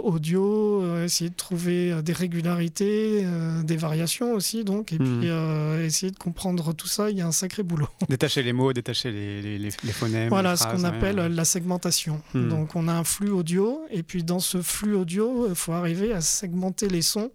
audio, 0.02 1.02
essayer 1.02 1.30
de 1.30 1.34
trouver 1.34 2.02
des 2.02 2.12
régularités, 2.12 3.26
des 3.64 3.76
variations 3.76 4.32
aussi, 4.34 4.64
donc, 4.64 4.92
et 4.92 4.98
Mhm. 4.98 5.20
puis 5.20 5.28
euh, 5.30 5.84
essayer 5.84 6.12
de 6.12 6.18
comprendre 6.18 6.72
tout 6.74 6.86
ça, 6.86 7.10
il 7.10 7.18
y 7.18 7.20
a 7.22 7.26
un 7.26 7.32
sacré 7.32 7.62
boulot. 7.62 7.88
Détacher 8.08 8.42
les 8.42 8.52
mots, 8.52 8.72
détacher 8.72 9.10
les, 9.10 9.58
les- 9.58 9.70
phonèmes. 9.70 10.28
Voilà 10.28 10.52
les 10.52 10.56
ce 10.56 10.64
qu'on 10.64 10.84
appelle 10.84 11.18
ouais. 11.18 11.28
la 11.28 11.44
segmentation. 11.44 12.20
Hmm. 12.34 12.48
Donc 12.48 12.76
on 12.76 12.88
a 12.88 12.92
un 12.92 13.04
flux 13.04 13.30
audio 13.30 13.80
et 13.90 14.02
puis 14.02 14.22
dans 14.24 14.38
ce 14.40 14.60
flux 14.62 14.94
audio, 14.94 15.46
il 15.48 15.54
faut 15.54 15.72
arriver 15.72 16.12
à 16.12 16.20
segmenter 16.20 16.88
les 16.88 17.02
sons 17.02 17.30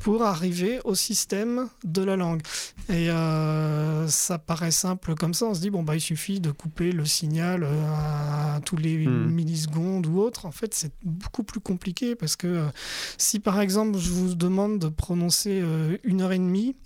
pour 0.00 0.22
arriver 0.22 0.80
au 0.84 0.94
système 0.94 1.68
de 1.84 2.02
la 2.02 2.16
langue. 2.16 2.40
Et 2.88 3.10
euh, 3.10 4.06
ça 4.08 4.38
paraît 4.38 4.70
simple 4.70 5.14
comme 5.14 5.34
ça, 5.34 5.46
on 5.46 5.54
se 5.54 5.60
dit 5.60 5.70
bon 5.70 5.82
bah 5.82 5.94
il 5.96 6.00
suffit 6.00 6.40
de 6.40 6.50
couper 6.50 6.92
le 6.92 7.04
signal 7.04 7.62
euh, 7.64 8.56
à 8.56 8.60
tous 8.64 8.76
les 8.76 8.88
Hmm. 8.98 9.26
millisecondes 9.30 10.06
ou 10.06 10.18
autre. 10.20 10.46
En 10.46 10.50
fait 10.50 10.74
c'est 10.74 10.92
beaucoup 11.04 11.42
plus 11.44 11.60
compliqué 11.60 12.14
parce 12.14 12.36
que 12.36 12.46
euh, 12.46 12.64
si 13.16 13.38
par 13.38 13.60
exemple 13.60 13.98
je 13.98 14.10
vous 14.10 14.34
demande 14.34 14.78
de 14.78 14.88
prononcer 14.88 15.60
une 16.04 16.20
heure 16.22 16.32
et 16.32 16.38
demie, 16.38 16.76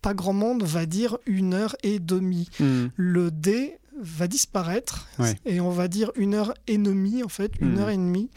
pas 0.00 0.14
grand 0.14 0.32
monde 0.32 0.62
va 0.64 0.86
dire 0.86 1.18
une 1.26 1.54
heure 1.54 1.76
et 1.82 1.98
demie 1.98 2.48
Hmm. 2.58 2.86
le 2.96 3.30
D 3.30 3.78
va 4.00 4.26
disparaître 4.26 5.06
Ouais. 5.18 5.36
et 5.44 5.60
on 5.60 5.70
va 5.70 5.86
dire 5.86 6.10
une 6.16 6.34
heure 6.34 6.54
et 6.66 6.78
demie 6.78 7.22
en 7.22 7.28
fait, 7.28 7.52
une 7.60 7.72
Mhm. 7.74 7.78
heure 7.78 7.90
et 7.90 7.96
demie 7.96 8.30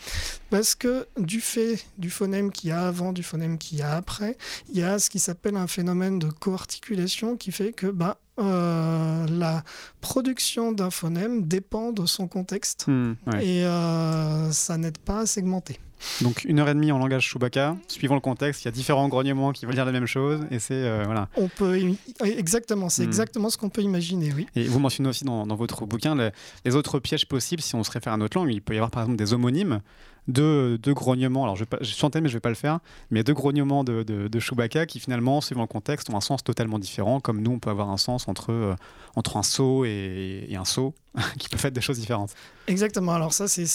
parce 0.52 0.76
que 0.76 1.08
du 1.18 1.40
fait 1.42 1.84
du 1.98 2.10
phonème 2.10 2.52
qu'il 2.52 2.70
y 2.70 2.74
a 2.74 2.86
avant, 2.88 3.14
du 3.14 3.24
phonème 3.24 3.58
qu'il 3.58 3.78
y 3.80 3.82
a 3.82 3.96
après, 3.96 4.38
il 4.72 4.78
y 4.78 4.84
a 4.84 5.00
ce 5.00 5.10
qui 5.10 5.18
s'appelle 5.18 5.56
un 5.56 5.66
phénomène 5.68 6.20
de 6.20 6.30
coarticulation 6.30 7.38
qui 7.38 7.52
fait 7.54 7.72
que 7.72 7.88
bah, 7.88 8.20
euh, 8.38 9.26
la 9.28 9.64
production 10.02 10.74
d'un 10.74 10.90
phonème 10.92 11.44
dépend 11.48 11.92
de 11.94 12.06
son 12.06 12.28
contexte 12.28 12.86
Hmm, 12.88 13.14
ouais. 13.28 13.46
et 13.48 13.66
euh, 13.66 14.52
ça 14.52 14.78
n'aide 14.78 14.98
pas 14.98 15.20
à 15.22 15.26
segmenter. 15.26 15.80
Donc 16.22 16.44
une 16.46 16.60
heure 16.60 16.70
et 16.70 16.74
demie 16.74 16.92
en 16.92 16.98
langage 16.98 17.28
Chewbacca, 17.30 17.76
suivant 17.88 18.16
le 18.16 18.22
contexte, 18.22 18.64
il 18.64 18.66
y 18.66 18.70
a 18.70 18.72
différents 18.72 19.08
grognements 19.08 19.52
qui 19.52 19.66
veulent 19.66 19.76
dire 19.76 19.86
la 19.86 19.92
même 19.92 20.06
chose, 20.08 20.42
et 20.52 20.60
c'est 20.60 20.74
euh, 20.74 21.04
voilà. 21.06 21.28
On 21.38 21.48
peut 21.48 21.80
exactement, 22.24 22.90
c'est 22.90 23.04
Mhm. 23.04 23.08
exactement 23.10 23.50
ce 23.50 23.58
qu'on 23.58 23.70
peut 23.70 23.82
imaginer, 23.82 24.32
oui. 24.34 24.48
Et 24.56 24.64
vous 24.68 24.80
mentionnez 24.80 25.10
aussi 25.10 25.24
dans, 25.26 25.46
dans 25.46 25.56
votre 25.56 25.86
bouquin 25.86 26.16
les, 26.16 26.30
les 26.66 26.76
autres 26.76 27.00
pièges 27.00 27.28
possibles 27.28 27.62
si 27.62 27.76
on 27.76 27.84
se 27.84 27.92
réfère 27.92 28.14
à 28.14 28.18
notre 28.18 28.38
langue. 28.38 28.52
Il 28.52 28.62
peut 28.62 28.74
y 28.74 28.78
avoir 28.78 28.92
par 28.92 29.04
exemple 29.04 29.18
des 29.18 29.34
homonymes, 29.34 29.82
deux, 30.28 30.78
deux 30.78 30.94
grognements. 30.94 31.44
Alors 31.44 31.56
je, 31.56 31.62
vais 31.62 31.66
pas, 31.68 31.78
je 31.82 31.86
suis 31.94 32.06
en 32.06 32.10
tête, 32.10 32.24
mais 32.24 32.30
je 32.30 32.34
vais 32.36 32.40
pas 32.40 32.50
le 32.50 32.56
faire. 32.56 32.80
Mais 33.12 33.24
deux 33.24 33.34
grognements 33.34 33.84
de, 33.84 34.04
de, 34.04 34.28
de 34.28 34.40
Chewbacca 34.40 34.86
qui 34.86 35.00
finalement, 35.00 35.42
suivant 35.42 35.62
le 35.62 35.68
contexte, 35.68 36.10
ont 36.10 36.18
un 36.18 36.22
sens 36.22 36.44
totalement 36.44 36.80
différent. 36.80 37.20
Comme 37.20 37.42
nous, 37.42 37.52
on 37.52 37.60
peut 37.60 37.70
avoir 37.70 37.90
un 37.90 37.98
sens 37.98 38.28
entre, 38.28 38.52
euh, 38.52 38.76
entre 39.16 39.38
un 39.38 39.44
saut 39.44 39.86
et, 39.86 40.46
et 40.50 40.56
un 40.56 40.66
saut, 40.66 40.94
qui 41.40 41.50
peuvent 41.50 41.66
être 41.66 41.74
des 41.74 41.82
choses 41.82 42.00
différentes. 42.00 42.32
Exactement. 42.68 43.14
Alors 43.14 43.34
ça, 43.34 43.48
c'est- 43.48 43.66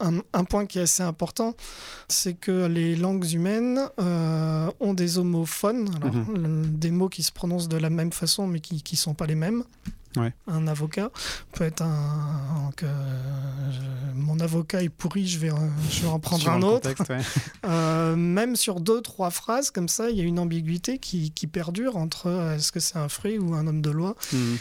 un, 0.00 0.20
un 0.32 0.44
point 0.44 0.66
qui 0.66 0.78
est 0.78 0.82
assez 0.82 1.02
important. 1.02 1.54
C'est 2.08 2.34
que 2.34 2.66
les 2.66 2.96
langues 2.96 3.30
humaines 3.32 3.80
euh, 4.00 4.70
ont 4.80 4.94
des 4.94 5.18
homophones, 5.18 5.88
alors, 5.96 6.14
Mhm. 6.14 6.66
des 6.78 6.90
mots 6.90 7.08
qui 7.08 7.22
se 7.22 7.32
prononcent 7.32 7.68
de 7.68 7.76
la 7.76 7.90
même 7.90 8.12
façon, 8.12 8.46
mais 8.46 8.60
qui 8.60 8.82
ne 8.92 8.96
sont 8.96 9.14
pas 9.14 9.26
les 9.26 9.34
mêmes. 9.34 9.64
Ouais. 10.16 10.32
Un 10.46 10.68
avocat 10.68 11.10
peut 11.54 11.64
être 11.64 11.82
un... 11.82 12.70
euh, 12.84 12.88
mon 14.14 14.38
avocat 14.38 14.82
est 14.82 14.88
pourri, 14.88 15.26
je 15.26 15.38
vais, 15.40 15.50
je 15.90 16.02
vais 16.02 16.06
en 16.08 16.20
prendre 16.20 16.48
un 16.48 16.62
autre. 16.62 16.94
contexte, 16.94 17.10
ouais. 17.10 17.20
Euh, 17.68 18.14
même 18.14 18.54
sur 18.56 18.80
deux, 18.80 19.00
trois 19.00 19.30
phrases, 19.30 19.70
comme 19.72 19.88
ça, 19.88 20.10
il 20.10 20.16
y 20.16 20.20
a 20.20 20.24
une 20.24 20.38
ambiguïté 20.38 20.98
qui, 20.98 21.30
qui 21.32 21.46
perdure 21.48 21.96
entre 21.96 22.28
euh, 22.28 22.54
est-ce 22.56 22.70
que 22.72 22.78
c'est 22.80 22.96
un 22.98 23.08
fruit 23.08 23.38
ou 23.38 23.54
un 23.54 23.66
homme 23.66 23.80
de 23.82 23.90
loi. 23.90 24.14
Hmm. 24.32 24.54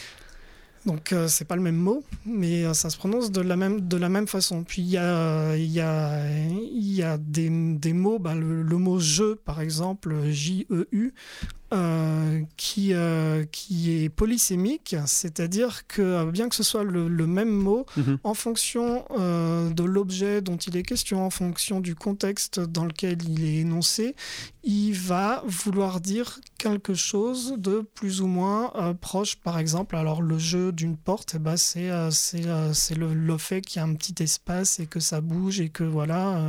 Donc 0.85 1.13
euh, 1.13 1.27
c'est 1.27 1.45
pas 1.45 1.55
le 1.55 1.61
même 1.61 1.77
mot, 1.77 2.03
mais 2.25 2.65
euh, 2.65 2.73
ça 2.73 2.89
se 2.89 2.97
prononce 2.97 3.31
de 3.31 3.41
la 3.41 3.55
même, 3.55 4.27
façon. 4.27 4.63
Puis 4.63 4.81
il 4.81 4.89
y 4.89 4.97
a, 4.97 5.55
des, 7.17 7.93
mots, 7.93 8.19
ben, 8.19 8.35
le, 8.35 8.63
le 8.63 8.77
mot 8.77 8.99
je 8.99 9.33
par 9.35 9.61
exemple, 9.61 10.15
J-E-U, 10.29 11.13
euh, 11.73 12.41
qui, 12.57 12.93
euh, 12.93 13.43
qui 13.51 13.91
est 14.03 14.09
polysémique, 14.09 14.95
c'est-à-dire 15.05 15.87
que 15.87 16.01
euh, 16.01 16.25
bien 16.31 16.47
que 16.49 16.55
ce 16.55 16.63
soit 16.63 16.83
le, 16.83 17.07
le 17.07 17.27
même 17.27 17.49
mot, 17.49 17.85
Mhm. 17.97 18.19
en 18.23 18.33
fonction 18.33 19.05
euh, 19.19 19.69
de 19.71 19.83
l'objet 19.83 20.41
dont 20.41 20.57
il 20.57 20.77
est 20.77 20.83
question, 20.83 21.25
en 21.25 21.29
fonction 21.29 21.79
du 21.81 21.95
contexte 21.95 22.59
dans 22.59 22.85
lequel 22.85 23.17
il 23.27 23.43
est 23.43 23.55
énoncé, 23.57 24.15
il 24.63 24.93
va 24.93 25.43
vouloir 25.45 25.99
dire 25.99 26.39
quelque 26.57 26.93
chose 26.93 27.55
de 27.57 27.81
plus 27.95 28.21
ou 28.21 28.27
moins 28.27 28.71
proche. 29.01 29.35
Par 29.35 29.57
exemple, 29.59 29.95
alors 29.97 30.21
le 30.21 30.37
jeu 30.37 30.71
d'une 30.71 30.95
porte, 30.95 31.33
eh 31.35 31.39
ben, 31.39 31.57
c'est 31.57 31.89
c'est, 32.11 32.43
c'est 32.73 32.95
le, 32.95 33.13
le 33.13 33.37
fait 33.37 33.61
qu'il 33.61 33.81
y 33.81 33.83
a 33.83 33.87
un 33.87 33.93
petit 33.95 34.21
espace 34.23 34.79
et 34.79 34.85
que 34.85 34.99
ça 35.01 35.19
bouge 35.21 35.59
et 35.59 35.69
que 35.69 35.83
voilà, 35.83 36.39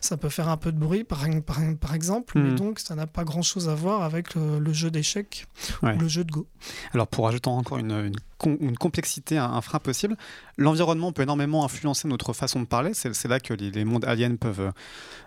ça 0.00 0.16
peut 0.16 0.28
faire 0.30 0.48
un 0.48 0.56
peu 0.56 0.72
de 0.72 0.78
bruit, 0.78 1.04
par, 1.04 1.26
par, 1.44 1.58
par 1.80 1.94
exemple, 1.94 2.38
mais 2.38 2.50
Mhm. 2.50 2.56
donc 2.56 2.78
ça 2.78 2.94
n'a 2.94 3.06
pas 3.06 3.24
grand-chose 3.24 3.68
à 3.68 3.74
voir 3.74 4.02
avec 4.02 4.34
le, 4.34 4.35
le 4.36 4.72
jeu 4.72 4.90
d'échecs 4.90 5.46
Ouais. 5.82 5.94
ou 5.94 5.98
le 5.98 6.08
jeu 6.08 6.24
de 6.24 6.30
Go. 6.32 6.46
Alors 6.94 7.06
pour 7.08 7.26
ajouter 7.28 7.48
encore 7.48 7.78
une, 7.78 7.92
une 7.92 8.16
une 8.44 8.76
complexité, 8.76 9.38
un, 9.38 9.60
frein 9.60 9.78
possible. 9.78 10.16
L'environnement 10.58 11.12
peut 11.12 11.22
énormément 11.22 11.64
influencer 11.64 12.06
notre 12.08 12.32
façon 12.32 12.60
de 12.60 12.66
parler. 12.66 12.92
C'est 12.94 13.28
là 13.28 13.40
que 13.40 13.54
les, 13.54 13.84
mondes 13.84 14.04
aliens 14.04 14.36
peuvent 14.36 14.72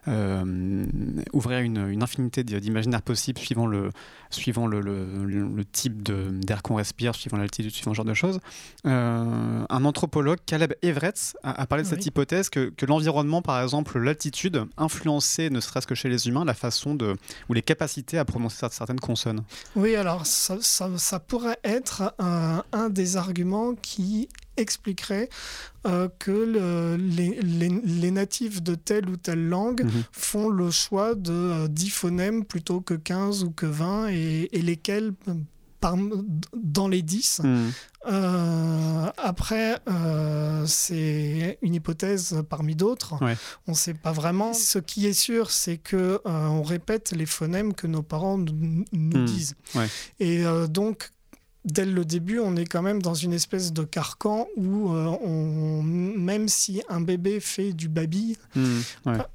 euh, 0.08 0.86
ouvrir 1.34 1.60
une, 1.60 2.02
infinité 2.02 2.44
d'imaginaires 2.44 3.02
possibles 3.02 3.40
suivant 3.40 3.68
le, 3.68 3.90
suivant 4.30 4.68
le, 4.68 4.80
le, 4.80 5.66
type 5.66 6.02
d'air 6.04 6.62
qu'on 6.62 6.76
respire, 6.76 7.16
suivant 7.16 7.38
l'altitude, 7.38 7.72
suivant 7.72 7.92
ce 7.92 7.98
genre 7.98 8.06
de 8.06 8.14
choses. 8.14 8.40
Euh, 8.86 9.66
un 9.70 9.86
anthropologue, 9.86 10.40
Caleb 10.46 10.74
Everett, 10.82 11.36
a, 11.44 11.66
parlé 11.66 11.84
de 11.84 11.88
cette 11.88 12.06
hypothèse 12.06 12.50
que, 12.50 12.70
que 12.70 12.86
l'environnement, 12.86 13.42
par 13.42 13.62
exemple 13.62 14.00
l'altitude, 14.00 14.66
influençait, 14.78 15.50
ne 15.50 15.60
serait-ce 15.60 15.88
que 15.88 15.96
chez 15.96 16.10
les 16.10 16.28
humains, 16.28 16.46
la 16.46 16.54
façon 16.54 16.96
de, 16.96 17.16
ou 17.50 17.54
les 17.54 17.62
capacités 17.62 18.18
à 18.18 18.26
prononcer 18.26 18.66
certaines 18.72 19.00
consonnes. 19.00 19.44
Oui, 19.76 19.96
alors 19.96 20.26
ça, 20.26 20.58
ça, 20.62 21.20
pourrait 21.20 21.60
être 21.64 22.14
un, 22.20 22.64
un 22.72 22.90
des 22.90 22.99
arguments 23.18 23.76
qui 23.76 24.30
expliquerait 24.60 25.30
euh, 25.88 26.10
que 26.20 26.98
les, 26.98 28.12
natifs 28.12 28.62
de 28.62 28.76
telle 28.76 29.10
ou 29.10 29.18
telle 29.18 29.48
langue 29.48 29.84
mhm. 29.84 30.04
font 30.12 30.50
le 30.50 30.72
choix 30.72 31.16
de 31.16 31.68
10 31.68 31.86
euh, 31.86 31.90
phonèmes 31.92 32.46
plutôt 32.46 32.82
que 32.82 32.94
15 32.94 33.44
ou 33.44 33.52
que 33.52 33.66
20 33.66 34.08
et, 34.10 34.50
lesquels 34.54 35.14
par, 35.80 35.96
dans 36.54 36.88
les 36.88 37.02
10. 37.02 37.42
Mhm. 37.44 37.72
Euh, 38.08 39.12
après, 39.18 39.78
c'est 40.66 41.58
une 41.62 41.76
hypothèse 41.76 42.44
parmi 42.50 42.76
d'autres. 42.76 43.16
On 43.68 43.72
ne 43.72 43.76
sait 43.78 43.94
pas 43.94 44.12
vraiment. 44.12 44.54
Ce 44.54 44.80
qui 44.80 45.08
est 45.08 45.14
sûr, 45.14 45.52
c'est 45.52 45.78
que 45.78 46.20
on 46.26 46.64
répète 46.64 47.12
les 47.12 47.26
phonèmes 47.26 47.74
que 47.74 47.88
nos 47.88 48.04
parents 48.04 48.38
nous, 48.38 48.86
mhm. 48.92 49.26
disent. 49.26 49.56
Et 50.20 50.44
donc, 50.70 51.12
dès 51.66 51.86
le 51.86 52.06
début, 52.06 52.40
on 52.40 52.56
est 52.56 52.66
quand 52.66 52.82
même 52.82 53.02
dans 53.02 53.14
une 53.14 53.34
espèce 53.34 53.74
de 53.74 53.84
carcan 53.84 54.48
où 54.56 54.94
euh, 54.94 55.18
on, 55.24 55.84
même 55.84 56.48
si 56.48 56.82
un 56.90 57.02
bébé 57.02 57.40
fait 57.40 57.74
du 57.74 57.90
baby, 57.90 58.38
mmh, 58.56 58.62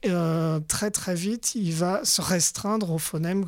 euh, 0.06 0.60
très 0.66 0.90
très 0.90 1.14
vite, 1.14 1.54
il 1.54 1.72
va 1.72 2.04
se 2.04 2.20
restreindre 2.20 2.90
au 2.92 2.98
phonème 2.98 3.46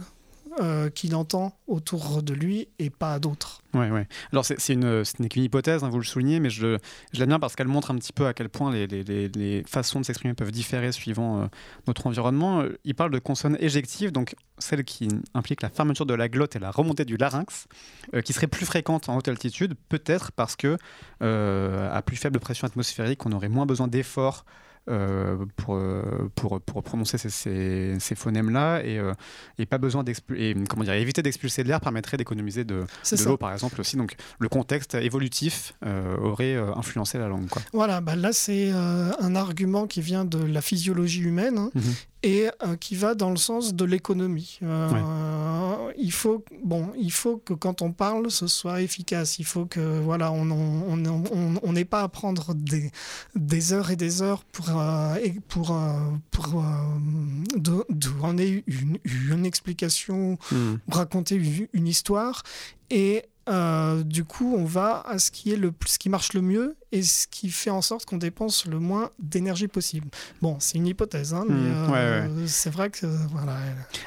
euh, 0.60 0.88
qu'il 0.88 1.14
entend 1.14 1.52
autour 1.66 2.22
de 2.22 2.32
lui 2.32 2.68
et 2.78 2.88
pas 2.88 3.14
à 3.14 3.18
d'autres. 3.18 3.62
Ouais, 3.74 3.90
ouais. 3.90 4.08
Alors 4.32 4.44
c'est 4.44 4.58
ce 4.58 4.72
n'est 4.72 5.28
qu'une 5.28 5.42
hypothèse, 5.42 5.84
hein, 5.84 5.90
vous 5.90 5.98
le 5.98 6.04
soulignez, 6.04 6.40
mais 6.40 6.48
je, 6.48 6.78
je 7.12 7.24
bien 7.24 7.38
parce 7.38 7.56
qu'elle 7.56 7.68
montre 7.68 7.90
un 7.90 7.96
petit 7.96 8.12
peu 8.12 8.26
à 8.26 8.32
quel 8.32 8.48
point 8.48 8.72
les, 8.72 8.86
les, 8.86 9.28
les, 9.28 9.62
façons 9.66 10.00
de 10.00 10.04
s'exprimer 10.06 10.34
peuvent 10.34 10.52
différer 10.52 10.92
suivant 10.92 11.42
euh, 11.42 11.46
notre 11.86 12.06
environnement. 12.06 12.64
Il 12.84 12.94
parle 12.94 13.10
de 13.10 13.18
consonnes 13.18 13.58
éjectives, 13.60 14.12
donc 14.12 14.34
celles 14.58 14.84
qui 14.84 15.08
impliquent 15.34 15.62
la 15.62 15.68
fermeture 15.68 16.06
de 16.06 16.14
la 16.14 16.28
glotte 16.28 16.56
et 16.56 16.58
la 16.58 16.70
remontée 16.70 17.04
du 17.04 17.16
larynx, 17.16 17.66
euh, 18.14 18.22
qui 18.22 18.32
seraient 18.32 18.46
plus 18.46 18.64
fréquentes 18.64 19.08
en 19.08 19.16
haute 19.16 19.28
altitude, 19.28 19.74
peut-être 19.88 20.32
parce 20.32 20.56
que 20.56 20.78
à 21.20 22.02
plus 22.02 22.16
faible 22.16 22.40
pression 22.40 22.66
atmosphérique, 22.66 23.26
on 23.26 23.32
aurait 23.32 23.48
moins 23.48 23.66
besoin 23.66 23.88
d'efforts 23.88 24.44
euh, 24.46 24.65
pour, 24.86 25.74
euh, 25.74 26.30
pour, 26.34 26.60
pour, 26.60 26.82
prononcer 26.82 27.18
ces, 27.18 27.98
ces, 27.98 28.14
phonèmes-là 28.14 28.84
et, 28.84 28.98
euh, 28.98 29.12
et, 29.58 29.66
pas 29.66 29.78
besoin 29.78 30.04
d'expulser, 30.04 30.54
comment 30.68 30.84
dire, 30.84 30.92
éviter 30.94 31.22
d'expulser 31.22 31.64
de 31.64 31.68
l'air 31.68 31.80
permettrait 31.80 32.16
d'économiser 32.16 32.64
de, 32.64 32.84
de 33.10 33.24
l'eau 33.24 33.36
par 33.36 33.52
exemple 33.52 33.80
aussi. 33.80 33.96
Donc 33.96 34.14
le 34.38 34.48
contexte 34.48 34.94
évolutif 34.94 35.74
aurait 36.22 36.56
influencé 36.56 37.18
la 37.18 37.28
langue. 37.28 37.48
Quoi. 37.48 37.62
Voilà, 37.72 38.00
bah 38.00 38.16
là 38.16 38.32
c'est 38.32 38.70
un 38.70 39.34
argument 39.34 39.86
qui 39.86 40.00
vient 40.00 40.24
de 40.24 40.38
la 40.38 40.62
physiologie 40.62 41.22
humaine 41.22 41.58
hein, 41.58 41.70
mhm 41.74 41.94
et 42.22 42.48
euh, 42.62 42.76
qui 42.76 42.96
va 42.96 43.14
dans 43.14 43.30
le 43.30 43.36
sens 43.36 43.74
de 43.74 43.84
l'économie. 43.84 44.58
Euh, 44.62 45.92
il 45.98 46.12
faut 46.12 46.44
bon, 46.64 46.90
il 46.98 47.12
faut 47.12 47.36
que 47.36 47.54
quand 47.54 47.82
on 47.82 47.92
parle, 47.92 48.30
ce 48.30 48.46
soit 48.46 48.82
efficace. 48.82 49.38
Il 49.38 49.44
faut 49.44 49.66
que 49.66 50.00
voilà, 50.00 50.32
on 50.32 50.50
on 50.50 51.72
n'ait 51.72 51.84
pas 51.84 52.02
à 52.02 52.08
prendre 52.08 52.54
des, 52.54 52.90
des 53.34 53.72
heures 53.72 53.90
et 53.90 53.96
des 53.96 54.22
heures 54.22 54.44
pour 54.44 54.70
euh, 54.70 55.16
pour 55.48 55.78
pour 56.30 56.64
de, 57.56 57.84
de, 57.88 58.62
une, 58.66 58.98
une 59.04 59.46
explication, 59.46 60.38
hmm. 60.50 60.74
raconter 60.88 61.40
une 61.72 61.86
histoire 61.86 62.42
et 62.90 63.24
euh, 63.48 64.02
du 64.02 64.24
coup, 64.24 64.54
on 64.56 64.64
va 64.64 65.02
à 65.06 65.18
ce 65.18 65.30
qui, 65.30 65.52
est 65.52 65.56
le, 65.56 65.72
ce 65.86 65.98
qui 65.98 66.08
marche 66.08 66.32
le 66.32 66.42
mieux 66.42 66.76
et 66.90 67.02
ce 67.02 67.26
qui 67.28 67.50
fait 67.50 67.70
en 67.70 67.82
sorte 67.82 68.04
qu'on 68.04 68.16
dépense 68.16 68.66
le 68.66 68.78
moins 68.78 69.10
d'énergie 69.18 69.68
possible. 69.68 70.08
Bon, 70.42 70.56
c'est 70.58 70.78
une 70.78 70.86
hypothèse, 70.86 71.32
hein, 71.32 71.44
mais 71.48 71.54
hmm, 71.54 71.92
euh, 71.94 72.46
c'est 72.46 72.70
vrai 72.70 72.90
que. 72.90 73.06
Voilà. 73.30 73.56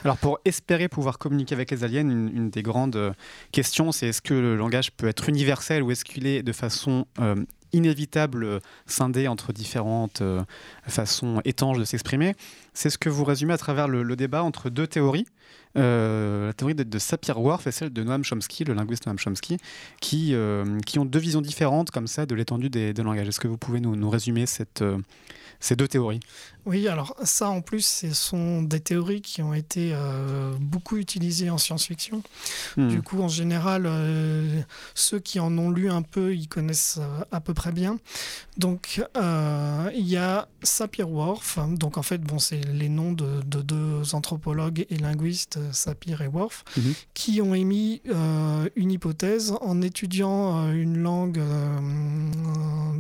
Alors, 0.04 0.18
pour 0.18 0.40
espérer 0.44 0.90
pouvoir 0.90 1.18
communiquer 1.18 1.56
avec 1.56 1.72
les 1.72 1.84
aliens, 1.84 2.02
une, 2.02 2.50
des 2.50 2.64
grandes 2.64 2.98
euh, 2.98 3.12
questions, 3.52 3.92
c'est 3.92 4.08
est-ce 4.08 4.22
que 4.22 4.34
le 4.34 4.58
langage 4.58 4.92
peut 4.92 5.08
être 5.08 5.30
universel 5.30 5.84
ou 5.84 5.92
est-ce 5.92 6.04
qu'il 6.04 6.28
est 6.28 6.44
de 6.44 6.52
façon 6.52 7.06
inévitable 7.72 8.62
scindé 8.88 9.28
entre 9.28 9.54
différentes 9.54 10.24
façons 10.88 11.42
étanches 11.46 11.78
de 11.78 11.84
s'exprimer? 11.84 12.36
C'est 12.80 12.90
ce 12.90 12.98
que 12.98 13.10
vous 13.10 13.26
résumez 13.26 13.54
à 13.54 13.58
travers 13.58 13.90
le 13.90 14.16
débat 14.16 14.42
entre 14.42 14.70
deux 14.70 14.88
théories. 14.88 15.26
Euh, 15.78 16.48
la 16.48 16.54
théorie 16.54 16.74
de, 16.74 17.00
Sapir-Whorf 17.00 17.68
et 17.68 17.72
celle 17.72 17.94
de 17.94 18.04
Noam 18.04 18.24
Chomsky, 18.24 18.64
le 18.64 18.74
linguiste 18.74 19.06
Noam 19.06 19.20
Chomsky, 19.20 19.58
qui, 20.02 20.34
euh, 20.34 20.80
qui 20.86 20.98
ont 20.98 21.06
deux 21.06 21.20
visions 21.20 21.42
différentes 21.42 21.92
comme 21.92 22.08
ça 22.08 22.26
de 22.26 22.34
l'étendue 22.34 22.70
des, 22.70 22.94
langages. 22.94 23.28
Est-ce 23.28 23.40
que 23.40 23.48
vous 23.48 23.58
pouvez 23.58 23.80
nous, 23.80 23.96
nous 23.96 24.10
résumer 24.10 24.48
cette, 24.48 24.82
euh, 24.82 24.98
ces 25.60 25.76
deux 25.76 25.88
théories? 25.88 26.22
Oui, 26.66 26.88
alors 26.88 27.16
ça 27.24 27.50
en 27.50 27.62
plus, 27.62 27.86
ce 27.86 28.14
sont 28.14 28.64
des 28.64 28.80
théories 28.80 29.22
qui 29.22 29.42
ont 29.42 29.54
été 29.54 29.96
beaucoup 30.60 30.98
utilisées 30.98 31.50
en 31.50 31.58
science-fiction. 31.58 32.22
Hmm. 32.78 32.90
Du 32.90 33.02
coup, 33.02 33.22
en 33.22 33.28
général, 33.28 33.90
ceux 34.94 35.20
qui 35.20 35.40
en 35.40 35.58
ont 35.58 35.72
lu 35.72 35.90
un 35.90 36.04
peu, 36.04 36.36
ils 36.36 36.48
connaissent 36.48 37.00
à 37.32 37.40
peu 37.40 37.54
près 37.54 37.72
bien. 37.72 37.98
Donc, 38.58 39.02
il 39.16 40.08
y 40.08 40.18
a 40.18 40.48
Sapir-Whorf. 40.62 41.58
Donc, 41.70 41.98
en 41.98 42.04
fait, 42.04 42.22
bon, 42.22 42.38
c'est 42.38 42.62
les 42.74 42.90
noms 42.90 43.12
de, 43.12 43.42
deux 43.62 44.16
anthropologues 44.16 44.86
et 44.90 44.98
linguistes, 44.98 45.60
Sapir 45.72 46.22
et 46.22 46.28
Whorf, 46.28 46.64
mhm. 46.78 46.94
qui 47.14 47.42
ont 47.42 47.54
émis 47.54 48.02
une 48.76 48.92
hypothèse 48.92 49.54
en 49.62 49.82
étudiant 49.82 50.72
une 50.72 50.98
langue 50.98 51.42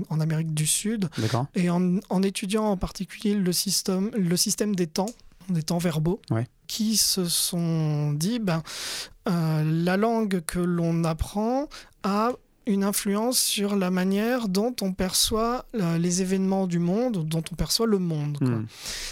en 0.10 0.20
Amérique 0.20 0.54
du 0.54 0.68
Sud 0.68 1.10
et 1.56 1.70
en, 1.70 2.00
en 2.10 2.24
étudiant 2.24 2.66
en 2.66 2.78
particulier 2.78 3.34
le 3.34 3.52
système, 3.52 4.12
le 4.16 4.38
système 4.38 4.76
des 4.76 4.88
temps, 4.88 5.10
des 5.50 5.64
temps 5.64 5.78
verbaux, 5.78 6.22
qui 6.68 6.98
se 6.98 7.26
sont 7.26 8.14
dit, 8.14 8.40
ben, 8.40 8.62
euh, 9.28 9.64
la 9.66 9.98
langue 9.98 10.42
que 10.46 10.60
l'on 10.60 11.04
apprend 11.04 11.68
a 12.04 12.32
une 12.66 12.84
influence 12.84 13.40
sur 13.40 13.76
la 13.76 13.92
manière 13.92 14.48
dont 14.48 14.76
on 14.82 14.94
perçoit 14.94 15.66
euh, 15.76 15.98
les 15.98 16.22
événements 16.22 16.68
du 16.68 16.80
monde, 16.80 17.26
dont 17.26 17.44
on 17.52 17.56
perçoit 17.56 17.88
le 17.88 18.00
monde. 18.00 18.38
Hmm. 18.42 18.66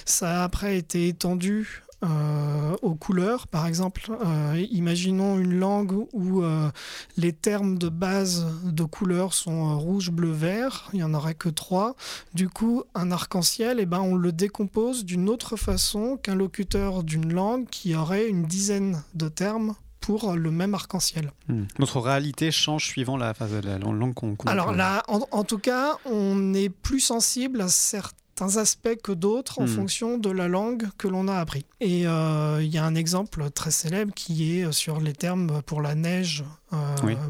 Ça 0.06 0.42
a 0.42 0.44
après 0.44 0.78
été 0.78 1.08
étendu 1.08 1.84
euh, 2.04 2.76
aux 2.84 2.94
couleurs. 2.94 3.48
Par 3.48 3.66
exemple, 3.66 4.12
euh, 4.24 4.64
imaginons 4.70 5.40
une 5.40 5.58
langue 5.58 6.06
où 6.14 6.44
euh, 6.44 6.70
les 7.18 7.34
termes 7.34 7.80
de 7.80 7.90
base 7.90 8.46
de 8.66 8.84
couleurs 8.84 9.34
sont 9.34 9.80
rouge, 9.80 10.12
bleu, 10.12 10.30
vert. 10.30 10.90
Il 10.94 10.98
n'y 10.98 11.04
en 11.04 11.16
aurait 11.16 11.34
que 11.34 11.50
trois. 11.50 11.96
Du 12.36 12.50
coup, 12.50 12.84
un 12.94 13.10
arc-en-ciel, 13.10 13.80
eh 13.80 13.88
ben, 13.88 14.00
on 14.00 14.16
le 14.16 14.32
décompose 14.32 15.06
d'une 15.06 15.28
autre 15.28 15.58
façon 15.58 16.18
qu'un 16.22 16.36
locuteur 16.36 17.04
d'une 17.04 17.34
langue 17.34 17.66
qui 17.68 17.96
aurait 17.96 18.28
une 18.28 18.44
dizaine 18.44 19.04
de 19.16 19.28
termes 19.28 19.74
pour 20.08 20.36
le 20.36 20.52
même 20.52 20.74
arc-en-ciel. 20.74 21.34
Hmm. 21.50 21.66
Notre 21.80 22.00
réalité 22.00 22.50
change 22.50 22.86
suivant 22.86 23.18
la, 23.18 23.34
la, 23.62 23.78
langue 23.78 24.14
qu'on 24.14 24.38
Alors 24.46 24.72
là, 24.72 25.04
en, 25.10 25.20
en, 25.32 25.44
tout 25.44 25.58
cas, 25.58 25.98
on 26.06 26.54
est 26.54 26.70
plus 26.70 27.02
sensible 27.02 27.60
à 27.60 27.68
certains 27.68 28.56
aspects 28.56 28.96
que 29.04 29.12
d'autres 29.12 29.60
en 29.60 29.66
hmm. 29.66 29.68
fonction 29.68 30.18
de 30.18 30.30
la 30.30 30.48
langue 30.48 30.88
que 30.98 31.10
l'on 31.10 31.28
a 31.28 31.36
appris. 31.36 31.66
Et 31.82 32.08
euh, 32.08 32.64
il 32.64 32.70
y 32.70 32.78
a 32.78 32.86
un 32.86 32.96
exemple 32.96 33.50
très 33.52 33.70
célèbre 33.70 34.14
qui 34.14 34.58
est 34.58 34.72
sur 34.72 35.02
les 35.02 35.12
termes 35.12 35.62
pour 35.64 35.82
la 35.82 35.94
neige 35.94 36.46
euh, 36.72 36.78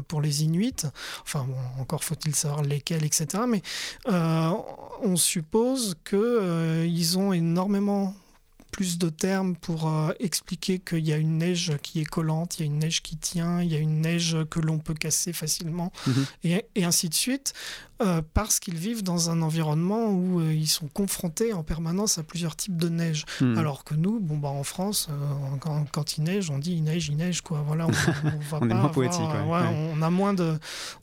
pour 0.06 0.20
les 0.20 0.44
Inuits. 0.44 0.86
Enfin, 1.22 1.48
encore 1.80 2.04
faut-il 2.04 2.36
savoir 2.36 2.62
lesquels, 2.62 3.04
etc. 3.04 3.42
Mais 3.48 3.62
euh, 4.08 4.52
on 5.02 5.16
suppose 5.16 5.96
qu'ils 6.08 7.18
ont 7.18 7.32
énormément 7.32 8.14
plus 8.70 8.98
de 8.98 9.08
termes 9.08 9.56
pour 9.56 9.90
expliquer 10.20 10.78
qu'il 10.78 11.06
y 11.06 11.12
a 11.12 11.16
une 11.16 11.38
neige 11.38 11.72
qui 11.82 12.00
est 12.00 12.04
collante, 12.04 12.58
il 12.58 12.60
y 12.60 12.62
a 12.64 12.66
une 12.66 12.78
neige 12.78 13.02
qui 13.02 13.16
tient, 13.16 13.62
il 13.62 13.72
y 13.72 13.76
a 13.76 13.78
une 13.78 14.00
neige 14.00 14.36
que 14.50 14.60
l'on 14.60 14.78
peut 14.78 14.94
casser 14.94 15.32
facilement, 15.32 15.92
mhm. 16.06 16.26
et, 16.44 16.64
et, 16.74 16.84
ainsi 16.84 17.08
de 17.08 17.14
suite. 17.14 17.54
Euh, 18.00 18.22
parce 18.32 18.60
qu'ils 18.60 18.76
vivent 18.76 19.02
dans 19.02 19.28
un 19.30 19.42
environnement 19.42 20.10
où 20.10 20.38
euh, 20.38 20.52
ils 20.52 20.68
sont 20.68 20.86
confrontés 20.86 21.52
en 21.52 21.64
permanence 21.64 22.16
à 22.18 22.22
plusieurs 22.22 22.54
types 22.54 22.76
de 22.76 22.88
neige. 22.88 23.24
Hmm. 23.40 23.58
Alors 23.58 23.82
que 23.82 23.94
nous, 23.94 24.20
bon, 24.20 24.36
bah, 24.36 24.50
en 24.50 24.62
France, 24.62 25.08
euh, 25.10 25.84
quand, 25.90 26.16
il 26.16 26.22
neige, 26.22 26.48
on 26.48 26.58
dit 26.58 26.74
il 26.74 26.84
neige, 26.84 27.08
il 27.08 27.16
neige. 27.16 27.40
Quoi. 27.40 27.64
Voilà, 27.66 27.86
on, 27.86 27.90
va 28.50 28.58
on 28.60 28.70
est 28.70 28.74
moins 28.74 28.88
poétique. 28.88 29.20
On 29.20 30.00
a 30.00 30.10
moins 30.10 30.32
de, 30.32 30.56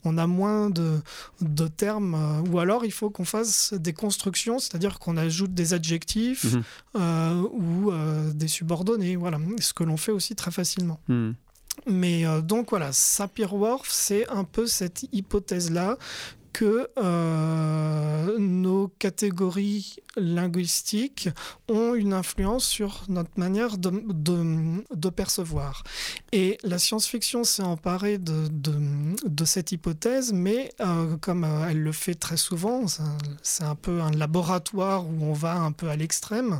on 0.04 0.16
a 0.16 0.26
moins 0.26 0.70
de, 0.70 0.98
de 1.42 1.68
termes. 1.68 2.42
ou 2.50 2.58
alors, 2.58 2.86
il 2.86 2.92
faut 2.92 3.10
qu'on 3.10 3.26
fasse 3.26 3.74
des 3.74 3.92
constructions, 3.92 4.58
c'est-à-dire 4.58 4.98
qu'on 4.98 5.18
ajoute 5.18 5.52
des 5.52 5.74
adjectifs 5.74 6.54
mhm. 6.94 7.44
ou 7.52 7.92
des 8.32 8.48
subordonnés. 8.48 9.16
Voilà, 9.16 9.38
ce 9.60 9.74
que 9.74 9.84
l'on 9.84 9.98
fait 9.98 10.12
aussi 10.12 10.34
très 10.34 10.50
facilement. 10.50 10.98
Hmm. 11.08 11.32
Mais 11.86 12.26
euh, 12.26 12.40
donc 12.40 12.70
voilà, 12.70 12.92
Sapir-Whorf, 12.92 13.88
c'est 13.90 14.28
un 14.28 14.44
peu 14.44 14.66
cette 14.66 15.06
hypothèse-là 15.12 15.98
que 16.56 16.88
euh, 16.96 18.38
nos 18.38 18.88
catégories 18.98 19.96
linguistiques 20.16 21.28
ont 21.68 21.94
une 21.94 22.14
influence 22.14 22.64
sur 22.64 23.04
notre 23.10 23.38
manière 23.38 23.76
de, 23.76 25.10
percevoir. 25.10 25.84
Et 26.32 26.56
la 26.62 26.78
science-fiction 26.78 27.44
s'est 27.44 27.62
emparée 27.62 28.16
de, 28.16 29.44
cette 29.44 29.72
hypothèse, 29.72 30.32
mais 30.32 30.72
euh, 30.80 31.18
comme 31.18 31.44
euh, 31.44 31.68
elle 31.68 31.82
le 31.82 31.92
fait 31.92 32.14
très 32.14 32.38
souvent, 32.38 32.86
c'est 33.42 33.64
un, 33.64 33.74
peu 33.74 34.00
un 34.00 34.10
laboratoire 34.10 35.04
où 35.06 35.24
on 35.24 35.34
va 35.34 35.56
un 35.56 35.72
peu 35.72 35.90
à 35.90 35.96
l'extrême. 35.96 36.58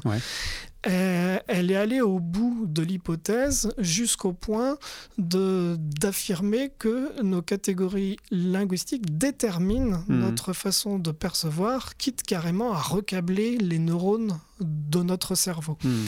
Euh, 0.86 1.38
elle 1.48 1.70
est 1.70 1.76
allée 1.76 2.00
au 2.00 2.20
bout 2.20 2.64
de 2.66 2.82
l'hypothèse 2.82 3.72
jusqu'au 3.78 4.32
point 4.32 4.78
d'affirmer 5.18 6.70
que 6.78 7.20
nos 7.22 7.42
catégories 7.42 8.16
linguistiques 8.30 9.18
déterminent 9.18 10.04
Mhm. 10.08 10.18
notre 10.20 10.52
façon 10.52 10.98
de 10.98 11.10
percevoir, 11.10 11.96
quitte 11.96 12.22
carrément 12.22 12.72
à 12.72 12.78
recabler 12.80 13.58
les 13.58 13.78
neurones 13.78 14.38
de 14.60 15.02
notre 15.02 15.34
cerveau. 15.34 15.76
Hmm. 15.84 16.04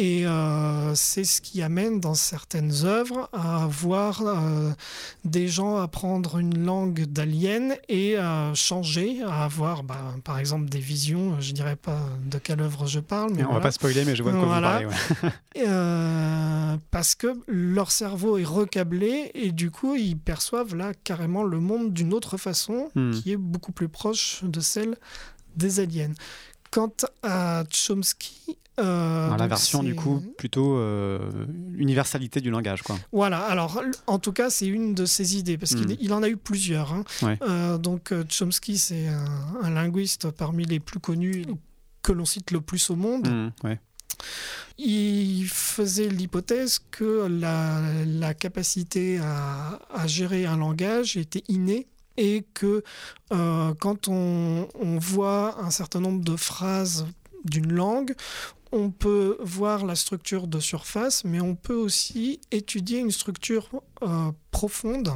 Et 0.00 0.24
euh, 0.28 0.94
c'est 0.94 1.24
ce 1.24 1.40
qui 1.40 1.60
amène 1.60 1.98
dans 1.98 2.14
certaines 2.14 2.84
œuvres 2.84 3.28
à 3.32 3.66
voir 3.66 4.22
euh, 4.24 4.70
des 5.24 5.48
gens 5.48 5.76
apprendre 5.78 6.38
une 6.38 6.64
langue 6.64 7.00
d'alien 7.06 7.74
et 7.88 8.16
à 8.16 8.52
changer, 8.54 9.22
à 9.26 9.42
avoir 9.44 9.82
bah, 9.82 10.14
par 10.22 10.38
exemple 10.38 10.68
des 10.68 10.78
visions, 10.78 11.40
je 11.40 11.50
dirais 11.52 11.74
pas 11.74 11.98
de 12.24 12.38
quelle 12.38 12.60
œuvre 12.60 12.86
je 12.86 13.00
parle, 13.00 13.30
mais 13.32 13.40
on 13.42 13.46
va 13.46 13.50
voilà. 13.54 13.60
pas 13.62 13.70
spoiler, 13.72 14.04
mais 14.04 14.14
je 14.14 14.22
vois 14.22 14.30
de 14.30 14.36
quoi 14.38 14.46
Voilà. 14.46 14.82
vous 14.84 14.90
parlez. 14.90 14.94
ouais. 15.24 15.30
Euh, 15.66 16.76
parce 16.92 17.16
que 17.16 17.26
leur 17.48 17.90
cerveau 17.90 18.38
est 18.38 18.44
recablé 18.44 19.32
et 19.34 19.50
du 19.50 19.72
coup 19.72 19.96
ils 19.96 20.16
perçoivent 20.16 20.76
là 20.76 20.92
carrément 21.02 21.42
le 21.42 21.58
monde 21.58 21.92
d'une 21.92 22.14
autre 22.14 22.36
façon 22.36 22.90
Hmm. 22.94 23.10
qui 23.10 23.32
est 23.32 23.36
beaucoup 23.36 23.72
plus 23.72 23.88
proche 23.88 24.44
de 24.44 24.60
celle 24.60 24.94
des 25.56 25.80
aliens. 25.80 26.12
Quant 26.70 26.92
à 27.22 27.64
Chomsky, 27.70 28.56
euh, 28.78 29.36
la 29.36 29.46
version 29.48 29.82
du 29.82 29.94
coup 29.94 30.22
plutôt 30.36 30.76
euh, 30.76 31.18
universalité 31.76 32.40
du 32.40 32.50
langage, 32.50 32.82
quoi. 32.82 32.96
Voilà, 33.12 33.40
alors 33.40 33.82
en 34.06 34.18
tout 34.18 34.32
cas, 34.32 34.50
c'est 34.50 34.66
une 34.66 34.94
de 34.94 35.04
ses 35.06 35.36
idées, 35.36 35.58
parce 35.58 35.74
qu'il 35.74 35.88
Mm. 35.88 35.96
il 36.00 36.12
en 36.12 36.22
a 36.22 36.28
eu 36.28 36.36
plusieurs. 36.36 36.92
hein. 36.92 37.04
Ouais. 37.22 37.38
Euh, 37.42 37.78
donc 37.78 38.12
euh, 38.12 38.24
Chomsky, 38.28 38.78
c'est 38.78 39.08
un, 39.08 39.24
un 39.62 39.70
linguiste 39.70 40.30
parmi 40.30 40.64
les 40.64 40.78
plus 40.80 41.00
connus 41.00 41.44
que 42.02 42.12
l'on 42.12 42.24
cite 42.24 42.50
le 42.52 42.60
plus 42.60 42.90
au 42.90 42.96
monde. 42.96 43.26
Hmm, 43.28 43.50
ouais. 43.66 43.80
Il 44.78 45.46
faisait 45.48 46.08
l'hypothèse 46.08 46.80
que 46.90 47.26
la, 47.28 47.80
la 48.06 48.34
capacité 48.34 49.18
à, 49.18 49.80
à 49.92 50.06
gérer 50.06 50.46
un 50.46 50.56
langage 50.56 51.16
était 51.16 51.42
innée 51.48 51.86
et 52.18 52.44
que 52.52 52.82
euh, 53.32 53.72
quand 53.80 54.08
on, 54.08 54.68
on 54.74 54.98
voit 54.98 55.58
un 55.62 55.70
certain 55.70 56.00
nombre 56.00 56.22
de 56.22 56.36
phrases 56.36 57.06
d'une 57.44 57.72
langue, 57.72 58.14
on 58.72 58.90
peut 58.90 59.38
voir 59.40 59.86
la 59.86 59.94
structure 59.94 60.46
de 60.46 60.60
surface, 60.60 61.24
mais 61.24 61.40
on 61.40 61.54
peut 61.54 61.74
aussi 61.74 62.40
étudier 62.50 62.98
une 62.98 63.10
structure 63.10 63.70
euh, 64.02 64.30
profonde 64.50 65.14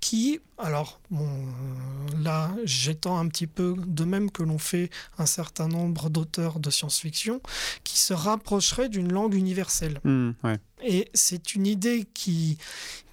qui, 0.00 0.40
alors 0.58 1.00
bon, 1.10 1.28
euh, 1.28 2.22
là 2.22 2.50
j'étends 2.64 3.18
un 3.18 3.28
petit 3.28 3.46
peu 3.46 3.76
de 3.78 4.04
même 4.04 4.30
que 4.30 4.42
l'on 4.42 4.58
fait 4.58 4.90
un 5.18 5.26
certain 5.26 5.68
nombre 5.68 6.10
d'auteurs 6.10 6.58
de 6.58 6.70
science-fiction, 6.70 7.40
qui 7.84 7.98
se 7.98 8.14
rapprocherait 8.14 8.88
d'une 8.88 9.12
langue 9.12 9.34
universelle. 9.34 10.00
Ouais. 10.04 10.58
Et 10.82 11.10
c'est 11.14 11.54
une 11.54 11.66
idée 11.66 12.06
qui 12.12 12.58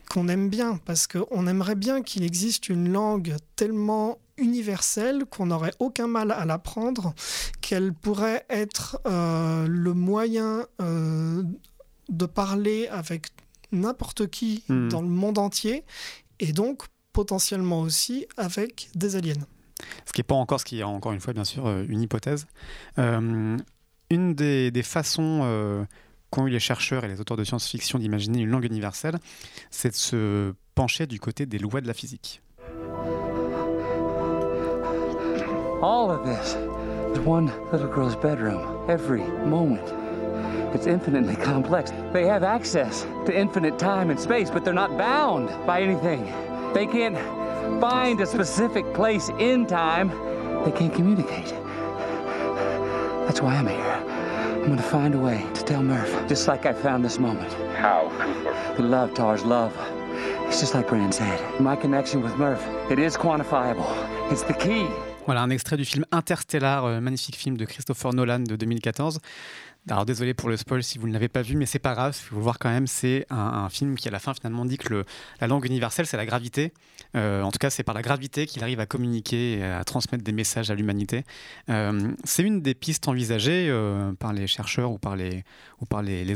qu'on 0.09 0.27
aime 0.27 0.49
bien, 0.49 0.79
parce 0.85 1.07
qu'on 1.07 1.47
aimerait 1.47 1.75
bien 1.75 2.01
qu'il 2.01 2.23
existe 2.23 2.69
une 2.69 2.91
langue 2.91 3.35
tellement 3.55 4.19
universelle 4.37 5.25
qu'on 5.25 5.47
n'aurait 5.47 5.73
aucun 5.79 6.07
mal 6.07 6.31
à 6.31 6.45
l'apprendre, 6.45 7.13
qu'elle 7.61 7.93
pourrait 7.93 8.45
être 8.49 8.99
euh, 9.07 9.67
le 9.67 9.93
moyen 9.93 10.65
euh, 10.81 11.43
de 12.09 12.25
parler 12.25 12.87
avec 12.87 13.27
n'importe 13.71 14.27
qui 14.27 14.63
Hmm. 14.69 14.87
dans 14.89 15.01
le 15.01 15.07
monde 15.09 15.37
entier, 15.39 15.83
et 16.39 16.53
donc 16.53 16.83
potentiellement 17.13 17.81
aussi 17.81 18.25
avec 18.37 18.89
des 18.95 19.15
aliens. 19.15 19.33
Ce 20.05 20.13
qui 20.13 20.19
n'est 20.19 20.23
pas 20.25 20.35
encore, 20.35 20.59
ce 20.59 20.65
qui 20.65 20.79
est 20.79 20.83
encore 20.83 21.11
une 21.11 21.19
fois 21.19 21.33
bien 21.33 21.43
sûr 21.43 21.65
euh, 21.67 21.83
une 21.89 22.01
hypothèse. 22.01 22.47
Euh, 22.97 23.57
une 24.09 24.35
des, 24.35 24.71
des 24.71 24.83
façons 24.83 25.41
qu'ont 26.29 26.47
eu 26.47 26.49
les 26.49 26.59
chercheurs 26.59 27.03
et 27.03 27.07
les 27.07 27.19
auteurs 27.21 27.37
de 27.37 27.43
science-fiction 27.43 27.99
d'imaginer 27.99 28.41
une 28.41 28.49
langue 28.49 28.65
universelle, 28.65 29.17
c'est 29.69 29.89
de 29.89 29.95
se 29.95 30.53
pencher 30.75 31.07
du 31.07 31.19
côté 31.19 31.45
des 31.45 31.57
lois 31.57 31.81
de 31.81 31.87
la 31.87 31.93
physique. 31.93 32.41
All 35.81 36.09
of 36.09 36.25
this 36.25 36.55
is 37.13 37.19
one 37.19 37.51
little 37.71 37.87
girl's 37.87 38.15
bedroom 38.15 38.89
every 38.89 39.21
moment. 39.45 39.93
It's 40.73 40.87
infinitely 40.87 41.35
complex. 41.35 41.91
They 42.13 42.25
have 42.25 42.43
access 42.43 43.05
to 43.25 43.31
infinite 43.31 43.77
time 43.77 44.09
and 44.09 44.19
space, 44.19 44.49
but 44.49 44.65
they're 44.65 44.73
not 44.73 44.97
bound 44.97 45.49
by 45.65 45.81
anything. 45.81 46.25
They 46.73 46.87
can't 46.87 47.17
find 47.79 48.19
a 48.21 48.25
specific 48.25 48.91
place 48.93 49.29
in 49.39 49.65
time. 49.65 50.09
They 50.65 50.71
can't 50.71 50.93
communicate. 50.93 51.53
That's 53.25 53.41
why 53.41 53.55
I'm 53.55 53.67
here. 53.67 54.16
I'm 54.67 54.75
gonna 54.75 54.89
find 54.89 55.15
a 55.15 55.17
way 55.17 55.45
to 55.53 55.63
tell 55.63 55.81
Murph, 55.81 56.27
just 56.27 56.45
like 56.49 56.65
I 56.65 56.73
found 56.73 57.01
this 57.01 57.19
moment. 57.19 57.49
How, 57.77 58.11
Cooper? 58.19 58.53
The 58.75 58.83
love, 58.83 59.13
Tars, 59.13 59.45
love. 59.45 59.73
It's 60.49 60.59
just 60.59 60.73
like 60.73 60.89
Brand 60.89 61.13
said. 61.13 61.39
My 61.61 61.77
connection 61.77 62.21
with 62.21 62.35
Murph, 62.35 62.61
it 62.91 62.99
is 62.99 63.15
quantifiable. 63.15 63.87
It's 64.29 64.43
the 64.43 64.53
key. 64.53 64.85
Voilà 65.25 65.43
un 65.43 65.51
extrait 65.51 65.77
du 65.77 65.85
film 65.85 66.03
Interstellar, 66.11 66.83
euh, 66.83 66.99
magnifique 66.99 67.37
film 67.37 67.55
de 67.55 67.63
Christopher 67.63 68.13
Nolan 68.13 68.39
de 68.39 68.57
2014. 68.57 69.19
Alors 69.89 70.05
désolé 70.05 70.33
pour 70.33 70.49
le 70.49 70.57
spoil 70.57 70.83
si 70.83 70.97
vous 70.97 71.07
ne 71.07 71.13
l'avez 71.13 71.29
pas 71.29 71.41
vu, 71.41 71.55
mais 71.55 71.65
c'est 71.65 71.79
pas 71.79 71.93
grave, 71.93 72.17
il 72.19 72.25
faut 72.25 72.39
voir 72.41 72.59
quand 72.59 72.69
même. 72.69 72.87
C'est 72.87 73.25
un, 73.29 73.69
film 73.69 73.95
qui 73.95 74.07
à 74.07 74.11
la 74.11 74.19
fin 74.19 74.33
finalement 74.33 74.65
dit 74.65 74.77
que 74.77 75.05
la 75.39 75.47
langue 75.47 75.65
universelle 75.65 76.05
c'est 76.05 76.17
la 76.17 76.25
gravité. 76.25 76.73
Euh, 77.15 77.41
en 77.41 77.51
tout 77.51 77.57
cas, 77.57 77.69
c'est 77.69 77.83
par 77.83 77.95
la 77.95 78.01
gravité 78.01 78.45
qu'il 78.47 78.63
arrive 78.63 78.79
à 78.81 78.85
communiquer 78.85 79.59
et 79.59 79.63
à 79.63 79.83
transmettre 79.85 80.23
des 80.23 80.31
messages 80.33 80.71
à 80.71 80.75
l'humanité. 80.75 81.23
Euh, 81.69 82.11
c'est 82.25 82.43
une 82.43 82.61
des 82.61 82.73
pistes 82.73 83.07
envisagées 83.07 83.67
euh, 83.69 84.11
par 84.13 84.33
les 84.33 84.45
chercheurs 84.47 84.91
ou 84.91 84.97
par 84.97 85.15
les, 85.15 85.43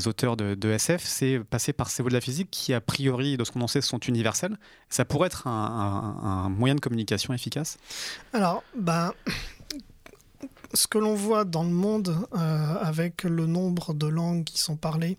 auteurs 0.07 0.37
de, 0.37 0.71
SF. 0.71 1.03
C'est 1.03 1.39
passer 1.39 1.73
par 1.73 1.89
ces 1.89 2.03
voies 2.03 2.09
de 2.09 2.15
la 2.15 2.21
physique 2.21 2.49
qui, 2.51 2.73
a 2.73 2.79
priori, 2.79 3.35
de 3.35 3.43
ce 3.43 3.51
qu'on 3.51 3.61
en 3.61 3.67
sait, 3.67 3.81
sont 3.81 3.99
universelles. 3.99 4.57
Ça 4.89 5.03
pourrait 5.03 5.27
être 5.27 5.47
un- 5.47 6.17
un 6.23 6.49
moyen 6.49 6.75
de 6.75 6.79
communication 6.79 7.33
efficace? 7.33 7.77
Alors, 8.33 8.63
ben, 8.77 9.11
ce 10.73 10.87
que 10.87 10.97
l'on 10.97 11.15
voit 11.15 11.45
dans 11.45 11.63
le 11.63 11.69
monde 11.69 12.15
euh, 12.33 12.75
avec 12.81 13.23
le 13.23 13.45
nombre 13.45 13.93
de 13.93 14.07
langues 14.07 14.43
qui 14.43 14.59
sont 14.59 14.75
parlées, 14.75 15.17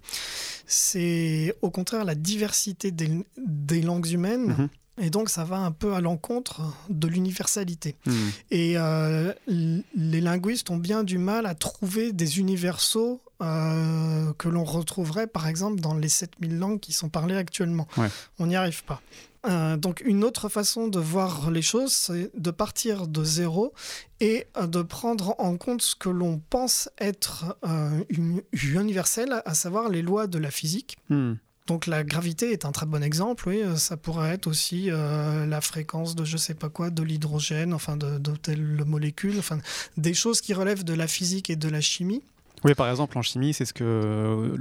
c'est 0.67 1.57
au 1.63 1.71
contraire 1.71 2.05
la 2.05 2.15
diversité 2.15 2.91
des, 2.91 3.11
des 3.37 3.83
langues 3.83 4.09
humaines. 4.09 4.57
Mhm. 4.59 4.69
Et 5.01 5.09
donc, 5.09 5.31
ça 5.31 5.45
va 5.45 5.57
un 5.57 5.73
peu 5.73 5.95
à 5.95 6.03
l'encontre 6.03 6.61
de 6.91 7.09
l'universalité. 7.09 7.97
Hmm. 8.05 8.13
Et 8.51 8.75
euh, 8.77 9.33
les 9.47 10.21
linguistes 10.21 10.69
ont 10.69 10.77
bien 10.77 11.03
du 11.03 11.17
mal 11.17 11.47
à 11.47 11.55
trouver 11.55 12.13
des 12.13 12.39
universaux 12.39 13.23
euh, 13.43 14.33
que 14.39 14.49
l'on 14.49 14.65
retrouverait, 14.65 15.27
par 15.27 15.47
exemple, 15.49 15.81
dans 15.81 15.95
les 15.95 16.09
7000 16.09 16.59
langues 16.59 16.81
qui 16.81 16.93
sont 16.93 17.09
parlées 17.09 17.37
actuellement. 17.37 17.87
Ouais. 17.97 18.09
On 18.39 18.47
n'y 18.47 18.57
arrive 18.57 18.85
pas. 18.85 19.01
Euh, 19.45 19.77
donc 19.77 20.03
une 20.05 20.23
autre 20.23 20.49
façon 20.49 20.87
de 20.87 21.01
voir 21.01 21.51
les 21.51 21.63
choses, 21.63 21.93
c'est 21.93 22.31
de 22.39 22.51
partir 22.53 23.09
de 23.09 23.25
zéro 23.25 23.73
et 24.21 24.47
euh, 24.57 24.69
de 24.69 24.83
prendre 24.83 25.35
en 25.39 25.57
compte 25.57 25.83
ce 25.83 25.97
que 25.97 26.09
l'on 26.09 26.41
pense 26.49 26.89
être 26.99 27.57
euh, 27.67 28.05
une- 28.09 28.43
universel, 28.53 29.43
à 29.45 29.55
savoir 29.55 29.89
les 29.89 30.01
lois 30.03 30.29
de 30.29 30.39
la 30.39 30.53
physique. 30.53 30.97
Hmm. 31.09 31.35
Donc 31.67 31.87
la 31.87 32.05
gravité 32.05 32.53
est 32.53 32.65
un 32.65 32.71
très 32.73 32.87
bon 32.87 33.03
exemple, 33.03 33.49
oui, 33.49 33.63
ça 33.77 33.97
pourrait 33.97 34.31
être 34.35 34.47
aussi 34.49 34.91
euh, 34.91 35.45
la 35.47 35.61
fréquence 35.61 36.15
de 36.15 36.25
je 36.25 36.37
sais 36.37 36.55
pas 36.55 36.69
quoi, 36.69 36.91
de 36.91 37.03
l'hydrogène, 37.03 37.73
enfin 37.75 37.97
de, 37.97 38.19
de 38.19 38.37
telle 38.37 38.85
molécule, 38.85 39.37
enfin 39.39 39.59
des 39.97 40.13
choses 40.15 40.41
qui 40.41 40.55
relèvent 40.55 40.85
de 40.85 40.95
la 40.95 41.07
physique 41.09 41.51
et 41.51 41.57
de 41.57 41.69
la 41.69 41.81
chimie. 41.81 42.23
Oui, 42.65 42.75
par 42.75 42.89
exemple, 42.89 43.19
en 43.19 43.23
chimie, 43.23 43.53
c'est 43.53 43.65
ce 43.65 43.73
que 43.73 43.83
euh, 43.85 44.57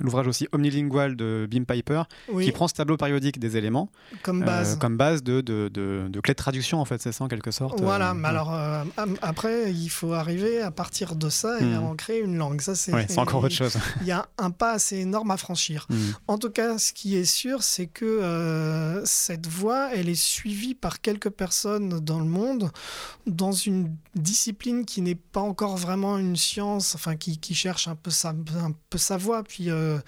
l'ouvrage 0.00 0.26
aussi 0.28 0.46
omnilingual 0.52 1.16
de 1.16 1.48
Bim 1.50 1.64
Piper, 1.64 2.02
Oui, 2.32 2.44
qui 2.44 2.52
prend 2.52 2.68
ce 2.68 2.74
tableau 2.74 2.96
périodique 2.96 3.38
des 3.38 3.56
éléments 3.56 3.90
comme 4.22 4.42
euh, 4.42 4.46
base. 4.46 4.78
comme 4.78 4.96
base 4.96 5.22
de, 5.22 5.40
de, 5.40 5.68
de, 5.72 6.06
de 6.08 6.20
clé 6.20 6.34
de 6.34 6.36
traduction, 6.38 6.80
en 6.80 6.84
fait, 6.84 7.00
c'est 7.02 7.12
ça, 7.12 7.24
en 7.24 7.28
quelque 7.28 7.50
sorte. 7.50 7.80
Voilà, 7.80 8.10
euh, 8.10 8.14
mais 8.14 8.22
ouais. 8.22 8.28
alors 8.28 8.54
euh, 8.54 8.84
après, 9.22 9.72
il 9.72 9.88
faut 9.88 10.12
arriver 10.12 10.60
à 10.62 10.70
partir 10.70 11.16
de 11.16 11.28
ça 11.28 11.58
et 11.60 11.64
à 11.74 11.80
Mhm. 11.80 11.84
en 11.86 11.94
créer 11.96 12.20
une 12.20 12.36
langue. 12.36 12.60
Ça, 12.60 12.74
c'est 12.74 13.18
encore 13.18 13.42
autre 13.44 13.54
chose. 13.54 13.76
Il 14.00 14.06
y 14.06 14.12
a 14.12 14.26
un 14.38 14.50
pas 14.50 14.72
assez 14.72 14.96
énorme 14.98 15.30
à 15.30 15.36
franchir. 15.36 15.86
Hmm. 15.90 15.96
En 16.28 16.38
tout 16.38 16.50
cas, 16.50 16.78
ce 16.78 16.92
qui 16.92 17.16
est 17.16 17.24
sûr, 17.24 17.62
c'est 17.62 17.86
que 17.86 19.02
cette 19.04 19.46
voie, 19.46 19.90
elle 19.94 20.08
est 20.08 20.14
suivie 20.14 20.74
par 20.74 21.00
quelques 21.00 21.30
personnes 21.30 22.00
dans 22.00 22.18
le 22.18 22.24
monde 22.26 22.70
dans 23.26 23.52
une 23.52 23.94
discipline 24.14 24.84
qui 24.84 25.02
n'est 25.02 25.14
pas 25.14 25.40
encore 25.40 25.76
vraiment 25.76 26.18
une 26.18 26.36
science, 26.36 26.94
enfin 26.94 27.07
qui, 27.16 27.38
qui 27.38 27.54
cherche 27.54 27.88
un 27.88 27.94
peu 27.96 28.10
sa, 28.10 28.30
un 28.30 28.72
peu 28.90 28.98
sa 28.98 29.16
voie, 29.16 29.42
puis 29.44 29.70
euh, 29.70 29.98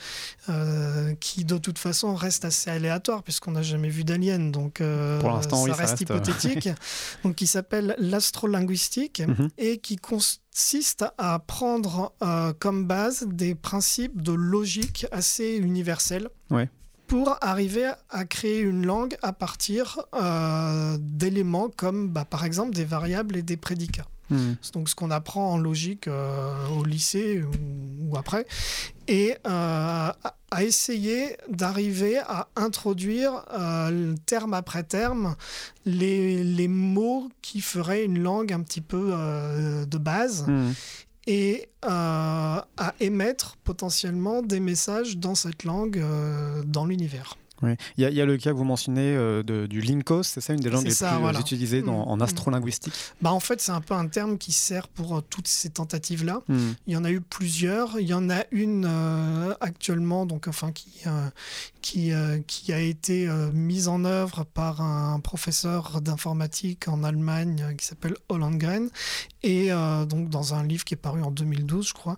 euh, 0.48 1.14
qui 1.20 1.44
de 1.44 1.58
toute 1.58 1.78
façon 1.78 2.14
reste 2.14 2.44
assez 2.44 2.70
aléatoire 2.70 3.22
puisqu'on 3.22 3.52
n'a 3.52 3.62
jamais 3.62 3.88
vu 3.88 4.04
d'alien, 4.04 4.50
donc 4.50 4.80
euh, 4.80 5.20
Pour 5.20 5.42
ça, 5.42 5.50
oui, 5.56 5.70
ça 5.70 5.76
reste 5.76 5.92
euh, 5.94 6.02
hypothétique. 6.02 6.68
donc 7.24 7.34
qui 7.36 7.46
s'appelle 7.46 7.94
l'astrolinguistique 7.98 9.22
Mhm. 9.26 9.48
et 9.58 9.78
qui 9.78 9.96
consiste 9.96 11.04
à 11.18 11.38
prendre 11.38 12.12
comme 12.58 12.86
base 12.86 13.26
des 13.28 13.54
principes 13.54 14.22
de 14.22 14.32
logique 14.32 15.06
assez 15.12 15.56
universels 15.56 16.28
Ouais. 16.50 16.68
pour 17.06 17.36
arriver 17.40 17.90
à 18.08 18.24
créer 18.24 18.60
une 18.60 18.86
langue 18.86 19.16
à 19.22 19.32
partir 19.32 19.98
euh, 20.14 20.96
d'éléments 21.00 21.68
comme 21.68 22.08
bah, 22.08 22.24
par 22.24 22.44
exemple 22.44 22.72
des 22.74 22.84
variables 22.84 23.36
et 23.36 23.42
des 23.42 23.56
prédicats. 23.56 24.06
C'est 24.62 24.74
donc 24.74 24.88
ce 24.88 24.94
qu'on 24.94 25.10
apprend 25.10 25.52
en 25.52 25.58
logique 25.58 26.06
euh, 26.08 26.68
au 26.78 26.84
lycée 26.84 27.42
ou, 27.42 28.10
ou 28.10 28.16
après, 28.16 28.46
et 29.08 29.36
euh, 29.46 30.10
à, 30.50 30.64
essayer 30.64 31.36
d'arriver 31.48 32.18
à 32.18 32.48
introduire 32.56 33.44
euh, 33.52 34.14
terme 34.26 34.54
après 34.54 34.82
terme 34.82 35.36
les, 35.84 36.42
les 36.44 36.68
mots 36.68 37.28
qui 37.42 37.60
feraient 37.60 38.04
une 38.04 38.18
langue 38.18 38.52
un 38.52 38.60
petit 38.60 38.80
peu 38.80 39.12
de 39.86 39.98
base 39.98 40.44
Hmm. 40.46 40.72
et 41.26 41.68
euh, 41.84 41.88
à 41.88 42.94
émettre 43.00 43.56
potentiellement 43.64 44.42
des 44.42 44.60
messages 44.60 45.16
dans 45.18 45.34
cette 45.34 45.64
langue 45.64 45.98
euh, 45.98 46.62
dans 46.64 46.86
l'univers. 46.86 47.36
Ouais. 47.62 47.76
Il 47.96 48.02
y, 48.02 48.06
a- 48.06 48.10
il 48.10 48.16
y 48.16 48.20
a 48.20 48.24
le 48.26 48.36
cas 48.38 48.50
que 48.52 48.56
vous 48.56 48.64
mentionnez 48.64 49.14
euh, 49.14 49.42
de- 49.42 49.66
du 49.66 49.80
Linkos, 49.80 50.22
c'est 50.24 50.40
ça 50.40 50.52
une 50.54 50.60
des 50.60 50.70
langues 50.70 50.84
les 50.84 50.90
ça, 50.92 51.08
plus 51.10 51.16
euh, 51.16 51.20
voilà. 51.20 51.40
utilisées 51.40 51.82
dans- 51.82 52.04
en 52.04 52.16
Mm. 52.16 52.22
astrolinguistique 52.22 52.94
Bah, 53.20 53.32
en 53.32 53.40
fait, 53.40 53.60
c'est 53.60 53.72
un 53.72 53.80
peu 53.80 53.94
un 53.94 54.06
terme 54.08 54.38
qui 54.38 54.52
sert 54.52 54.88
pour 54.88 55.18
euh, 55.18 55.20
toutes 55.28 55.48
ces 55.48 55.70
tentatives-là. 55.70 56.42
Hmm. 56.48 56.72
Il 56.86 56.94
y 56.94 56.96
en 56.96 57.04
a 57.04 57.10
eu 57.10 57.20
plusieurs. 57.20 57.98
Il 58.00 58.06
y 58.06 58.14
en 58.14 58.30
a 58.30 58.44
une 58.50 58.86
euh, 58.88 59.54
actuellement, 59.60 60.26
donc 60.26 60.48
enfin 60.48 60.72
qui 60.72 61.02
qui 61.82 62.12
qui 62.46 62.72
a 62.72 62.80
été 62.80 63.28
mise 63.52 63.88
en 63.88 64.04
œuvre 64.04 64.44
par 64.44 64.80
un 64.80 65.18
professeur 65.20 66.00
d'informatique 66.00 66.88
en 66.88 67.02
Allemagne 67.04 67.74
qui 67.78 67.86
s'appelle 67.86 68.14
Hollengren 68.28 68.88
et 69.42 69.70
donc 70.08 70.28
dans 70.28 70.54
un 70.54 70.64
livre 70.64 70.84
qui 70.84 70.94
est 70.94 70.96
paru 70.96 71.22
en 71.22 71.30
2012, 71.30 71.88
je 71.88 71.94
crois. 71.94 72.16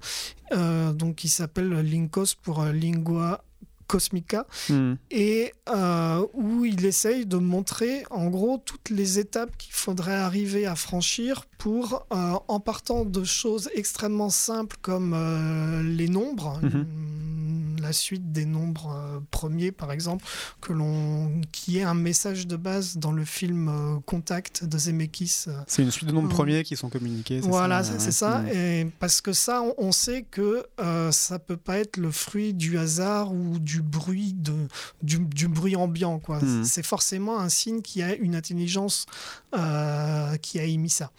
Donc 0.52 1.16
qui 1.16 1.28
s'appelle 1.28 1.70
Linkos 1.80 2.34
pour 2.42 2.64
Lingua 2.64 3.44
Cosmica 3.86 4.46
Hmm. 4.68 4.94
et 5.10 5.52
euh, 5.68 6.24
où 6.34 6.64
il 6.64 6.84
essaye 6.84 7.26
de 7.26 7.36
montrer 7.36 8.04
en 8.10 8.28
gros 8.28 8.58
toutes 8.64 8.90
les 8.90 9.18
étapes 9.18 9.56
qu'il 9.58 9.72
faudrait 9.72 10.14
arriver 10.16 10.66
à 10.66 10.74
franchir 10.74 11.44
pour, 11.58 12.06
euh, 12.12 12.32
en 12.48 12.60
partant 12.60 13.04
de 13.04 13.24
choses 13.24 13.68
extrêmement 13.74 14.30
simples 14.30 14.76
comme 14.82 15.12
euh, 15.14 15.82
les 15.82 16.08
nombres, 16.08 16.58
Mhm. 16.62 16.70
hum, 16.80 17.76
la 17.80 17.92
suite 17.92 18.30
des 18.32 18.44
nombres 18.44 19.22
premiers 19.32 19.72
par 19.72 19.90
exemple, 19.90 20.24
que 20.60 20.72
l'on, 20.72 21.40
qui 21.50 21.78
est 21.78 21.82
un 21.82 21.94
message 21.94 22.46
de 22.46 22.54
base 22.56 22.96
dans 22.96 23.10
le 23.10 23.24
film 23.24 24.00
Contact 24.06 24.64
de 24.64 24.78
Zemeckis. 24.78 25.46
C'est 25.66 25.82
une 25.82 25.90
suite 25.90 26.08
de 26.08 26.14
nombres 26.14 26.28
premiers 26.28 26.62
qui 26.62 26.76
sont 26.76 26.88
communiqués. 26.90 27.40
voilà, 27.40 27.82
c'est 27.82 28.12
ça. 28.12 28.44
Et 28.54 28.86
parce 29.00 29.20
que 29.20 29.32
ça, 29.32 29.62
on, 29.62 29.74
on 29.78 29.92
sait 29.92 30.22
que 30.30 30.64
ça 31.10 31.38
peut 31.40 31.56
pas 31.56 31.78
être 31.78 31.96
le 31.96 32.12
fruit 32.12 32.54
du 32.54 32.78
hasard 32.78 33.32
ou 33.32 33.58
du 33.58 33.81
bruit 33.82 34.32
de 34.32 34.68
du, 35.02 35.18
du 35.18 35.48
bruit 35.48 35.76
ambiant. 35.76 36.18
Quoi. 36.18 36.40
Mhm. 36.40 36.64
C'est 36.64 36.84
forcément 36.84 37.38
un 37.38 37.48
signe 37.48 37.82
qui 37.82 38.02
a 38.02 38.14
une 38.14 38.34
intelligence 38.34 39.06
euh, 39.54 40.36
qui 40.36 40.58
a 40.58 40.64
émis 40.64 40.90
ça. 40.90 41.10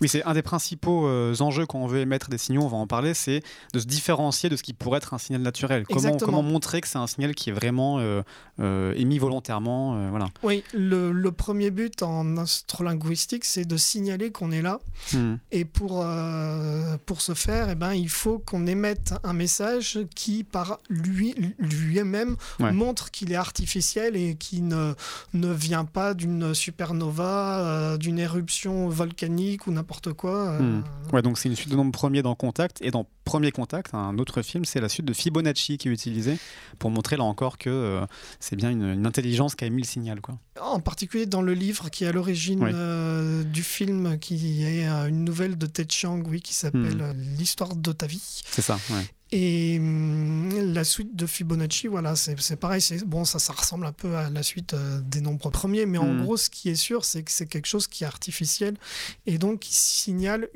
Oui, 0.00 0.08
c'est 0.08 0.22
un 0.24 0.34
des 0.34 0.42
principaux 0.42 1.06
euh, 1.06 1.34
enjeux 1.40 1.66
quand 1.66 1.78
on 1.78 1.86
veut 1.86 2.00
émettre 2.00 2.28
des 2.28 2.38
signaux, 2.38 2.62
on 2.62 2.68
va 2.68 2.76
en 2.76 2.86
parler, 2.86 3.14
c'est 3.14 3.42
de 3.72 3.78
se 3.78 3.86
différencier 3.86 4.48
de 4.48 4.56
ce 4.56 4.62
qui 4.62 4.72
pourrait 4.74 4.98
être 4.98 5.14
un 5.14 5.18
signal 5.18 5.42
naturel. 5.42 5.84
Comment, 6.20 6.42
montrer 6.42 6.80
que 6.80 6.88
c'est 6.88 6.98
un 6.98 7.06
signal 7.06 7.34
qui 7.34 7.50
est 7.50 7.52
vraiment 7.52 7.98
euh, 7.98 8.22
euh, 8.60 8.92
émis 8.96 9.18
volontairement 9.18 10.08
voilà. 10.10 10.26
Oui, 10.42 10.62
le, 10.74 11.12
le 11.12 11.32
premier 11.32 11.70
but 11.70 12.02
en 12.02 12.36
astrolinguistique, 12.36 13.44
c'est 13.44 13.64
de 13.64 13.76
signaler 13.76 14.30
qu'on 14.30 14.50
est 14.52 14.62
là. 14.62 14.80
Hmm. 15.12 15.36
Et 15.52 15.64
pour, 15.64 16.04
pour 17.06 17.20
ce 17.20 17.34
faire, 17.34 17.68
eh 17.70 17.74
ben, 17.74 17.92
il 17.94 18.08
faut 18.08 18.38
qu'on 18.38 18.66
émette 18.66 19.14
un 19.24 19.32
message 19.32 19.98
qui, 20.14 20.44
par 20.44 20.78
lui- 20.88 21.34
lui-même, 21.58 22.36
Ouais. 22.60 22.72
montre 22.72 23.10
qu'il 23.10 23.32
est 23.32 23.36
artificiel 23.36 24.16
et 24.16 24.34
qui 24.34 24.62
ne, 24.62 24.94
ne 25.34 25.52
vient 25.52 25.84
pas 25.84 26.14
d'une 26.14 26.54
supernova, 26.54 27.96
d'une 27.98 28.18
éruption 28.18 28.88
volcanique 28.88 29.66
ou 29.66 29.72
n'importe 29.72 29.85
quoi. 30.16 30.50
euh, 30.52 30.58
Hmm. 30.60 30.82
Ouais, 31.12 31.22
donc 31.22 31.38
c'est 31.38 31.48
une 31.48 31.56
suite 31.56 31.70
de 31.70 31.76
nombres 31.76 31.92
premiers 31.92 32.22
dans 32.22 32.34
Contact. 32.34 32.78
Et 32.82 32.90
dans 32.90 33.06
Premier 33.24 33.50
Contact, 33.52 33.94
un 33.94 34.18
autre 34.18 34.42
film, 34.42 34.64
c'est 34.64 34.80
la 34.80 34.88
suite 34.88 35.06
de 35.06 35.12
Fibonacci 35.12 35.78
qui 35.78 35.88
est 35.88 35.92
utilisée 35.92 36.38
pour 36.78 36.90
montrer 36.90 37.16
là 37.16 37.24
encore 37.24 37.58
que 37.58 37.70
euh, 37.70 38.06
c'est 38.40 38.56
bien 38.56 38.70
une, 38.70 38.84
une 38.84 39.06
intelligence 39.06 39.54
qui 39.54 39.64
a 39.64 39.66
émis 39.66 39.82
le 39.82 39.86
signal. 39.88 40.20
Quoi. 40.20 40.38
En 40.60 40.80
particulier 40.80 41.26
dans 41.26 41.42
le 41.42 41.54
livre 41.54 41.88
qui 41.90 42.04
est 42.04 42.08
à 42.08 42.12
l'origine 42.12 42.62
Oui. 42.62 42.70
euh, 42.74 43.42
du 43.44 43.62
film, 43.62 44.18
qui 44.18 44.64
est 44.64 44.86
une 44.86 45.24
nouvelle 45.24 45.56
de 45.58 45.66
Ted 45.66 45.92
Chiang, 45.92 46.22
oui, 46.26 46.40
qui 46.40 46.54
s'appelle 46.54 46.96
Hmm. 46.96 47.12
L'histoire 47.38 47.74
de 47.76 47.92
ta 47.92 48.06
vie. 48.06 48.42
C'est 48.50 48.62
ça. 48.62 48.78
ouais. 48.90 49.06
Et 49.32 49.78
hum, 49.80 50.72
la 50.72 50.84
suite 50.84 51.16
de 51.16 51.26
Fibonacci, 51.26 51.88
voilà, 51.88 52.14
c'est 52.16 52.56
pareil. 52.56 52.80
Bon, 53.06 53.24
ça, 53.24 53.38
ça 53.38 53.52
ressemble 53.52 53.84
un 53.86 53.92
peu 53.92 54.14
à 54.16 54.30
la 54.30 54.42
suite 54.42 54.74
euh, 54.74 55.00
des 55.00 55.20
nombres 55.20 55.50
premiers, 55.50 55.84
mais 55.86 55.98
en 55.98 56.06
Mhm. 56.14 56.22
gros, 56.22 56.36
ce 56.36 56.48
qui 56.48 56.68
est 56.68 56.74
sûr, 56.76 57.04
c'est 57.04 57.22
que 57.24 57.30
c'est 57.32 57.46
quelque 57.46 57.66
chose 57.66 57.86
qui 57.88 58.04
est 58.04 58.06
artificiel 58.06 58.76
et 59.26 59.38
donc 59.38 59.60
qui 59.60 59.74
signale 59.74 60.48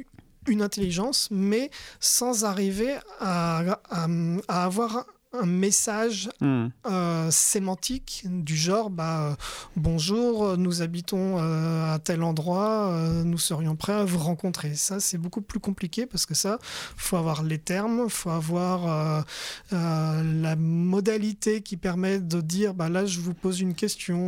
une 0.48 0.62
intelligence, 0.62 1.28
mais 1.30 1.70
sans 1.98 2.44
arriver 2.44 2.94
à, 3.18 3.76
à- 3.90 4.06
à 4.48 4.64
avoir 4.64 5.04
un 5.32 5.46
message 5.46 6.28
Hmm. 6.40 6.68
euh, 6.86 7.30
sémantique 7.30 8.24
du 8.28 8.56
genre 8.56 8.90
bah, 8.90 9.30
euh, 9.30 9.34
bonjour, 9.76 10.44
euh, 10.44 10.56
nous 10.56 10.82
habitons 10.82 11.36
euh, 11.38 11.94
à 11.94 11.98
tel 12.00 12.22
endroit, 12.24 12.88
euh, 12.90 13.22
nous 13.22 13.38
serions 13.38 13.76
prêts 13.76 13.92
à 13.92 14.04
vous 14.04 14.18
rencontrer. 14.18 14.74
Ça, 14.74 14.98
c'est 14.98 15.18
beaucoup 15.18 15.40
plus 15.40 15.60
compliqué 15.60 16.06
parce 16.06 16.26
que 16.26 16.34
ça, 16.34 16.58
faut 16.96 17.16
avoir 17.16 17.42
les 17.44 17.58
termes, 17.58 18.08
faut 18.08 18.30
avoir 18.30 19.24
la 19.70 20.56
modalité 20.56 21.62
qui 21.62 21.76
permet 21.76 22.18
de 22.20 22.40
dire 22.40 22.74
bah, 22.74 22.88
là, 22.88 23.06
je 23.06 23.20
vous 23.20 23.34
pose 23.34 23.60
une 23.60 23.74
question 23.74 24.18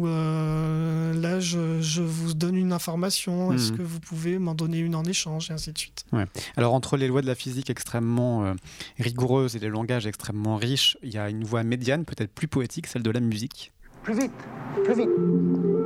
ou 0.00 0.06
là, 0.06 1.38
je, 1.40 1.80
je 1.80 2.02
vous 2.02 2.34
donne 2.34 2.56
une 2.56 2.72
information. 2.72 3.52
Est-ce 3.52 3.70
Mhm. 3.72 3.78
que 3.78 3.82
vous 3.82 4.00
pouvez 4.00 4.38
m'en 4.38 4.54
donner 4.54 4.78
une 4.78 4.94
en 4.94 5.04
échange 5.04 5.50
et 5.50 5.54
ainsi 5.54 5.72
de 5.72 5.78
suite? 5.78 6.04
Alors 6.56 6.74
entre 6.74 6.96
les 6.96 7.06
lois 7.06 7.22
de 7.22 7.26
la 7.26 7.34
physique 7.34 7.70
extrêmement 7.70 8.54
rigoureuses 8.98 9.54
et 9.54 9.58
les 9.60 9.68
langages 9.68 10.06
extrêmement 10.06 10.47
riches, 10.56 10.96
il 11.02 11.12
y 11.12 11.18
a 11.18 11.28
une 11.28 11.44
voie 11.44 11.62
médiane, 11.62 12.04
peut-être 12.04 12.32
plus 12.32 12.48
poétique, 12.48 12.86
celle 12.86 13.02
de 13.02 13.10
la 13.10 13.20
musique. 13.20 13.72
Plus 14.02 14.18
vite, 14.18 14.32
plus 14.84 14.94
vite. 14.94 15.77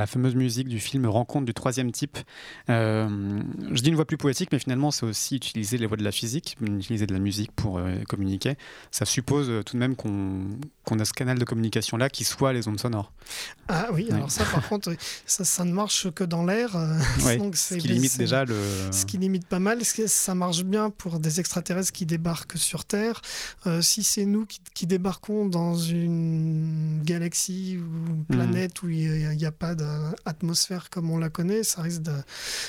La 0.00 0.06
fameuse 0.06 0.34
musique 0.34 0.66
du 0.66 0.80
film 0.80 1.04
Rencontre 1.04 1.44
du 1.44 1.52
troisième 1.52 1.92
type. 1.92 2.16
Euh, 2.70 3.06
je 3.70 3.82
dis 3.82 3.90
une 3.90 3.96
voix 3.96 4.06
plus 4.06 4.16
poétique, 4.16 4.48
mais 4.50 4.58
finalement 4.58 4.90
c'est 4.90 5.04
aussi 5.04 5.36
utiliser 5.36 5.76
les 5.76 5.84
voix 5.84 5.98
de 5.98 6.02
la 6.02 6.10
physique, 6.10 6.56
utiliser 6.62 7.04
de 7.04 7.12
la 7.12 7.18
musique 7.18 7.52
pour 7.52 7.76
euh, 7.76 7.96
communiquer. 8.08 8.56
Ça 8.90 9.04
suppose 9.04 9.50
euh, 9.50 9.62
tout 9.62 9.74
de 9.74 9.78
même 9.78 9.96
qu'on 9.96 10.46
qu'on 10.84 10.98
a 11.00 11.04
ce 11.04 11.12
canal 11.12 11.38
de 11.38 11.44
communication 11.44 11.98
là 11.98 12.08
qui 12.08 12.24
soit 12.24 12.54
les 12.54 12.66
ondes 12.66 12.80
sonores. 12.80 13.12
Ah 13.68 13.88
oui, 13.92 14.06
Ouais. 14.08 14.14
alors 14.14 14.30
ça, 14.30 14.44
par 14.44 14.66
contre, 14.66 14.94
ça, 15.26 15.44
ça 15.44 15.64
ne 15.64 15.72
marche 15.72 16.10
que 16.12 16.24
dans 16.24 16.46
l'air. 16.46 16.74
Ouais, 17.26 17.38
ce 17.54 17.74
qui 17.74 17.88
limite 17.88 18.16
déjà 18.16 18.46
le. 18.46 18.56
Ce 18.90 19.04
qui 19.04 19.18
limite 19.18 19.46
pas 19.46 19.58
mal, 19.58 19.84
ça 19.84 20.34
marche 20.34 20.64
bien 20.64 20.88
pour 20.88 21.20
des 21.20 21.40
extraterrestres 21.40 21.92
qui 21.92 22.06
débarquent 22.06 22.56
sur 22.56 22.86
Terre? 22.86 23.20
Euh, 23.66 23.82
si 23.82 24.02
c'est 24.02 24.24
nous 24.24 24.46
qui, 24.46 24.60
qui 24.72 24.86
débarquons 24.86 25.46
dans 25.46 25.76
une 25.76 27.02
galaxie 27.04 27.78
ou 27.78 28.10
une 28.14 28.24
planète 28.24 28.82
où 28.82 28.88
il 28.88 29.28
n'y 29.36 29.44
a, 29.44 29.52
pas 29.52 29.74
d'atmosphère 30.26 30.90
comme 30.90 31.10
on 31.10 31.18
la 31.18 31.28
connaît, 31.28 31.62
ça 31.62 31.82
risque 31.82 32.02
de. 32.02 32.12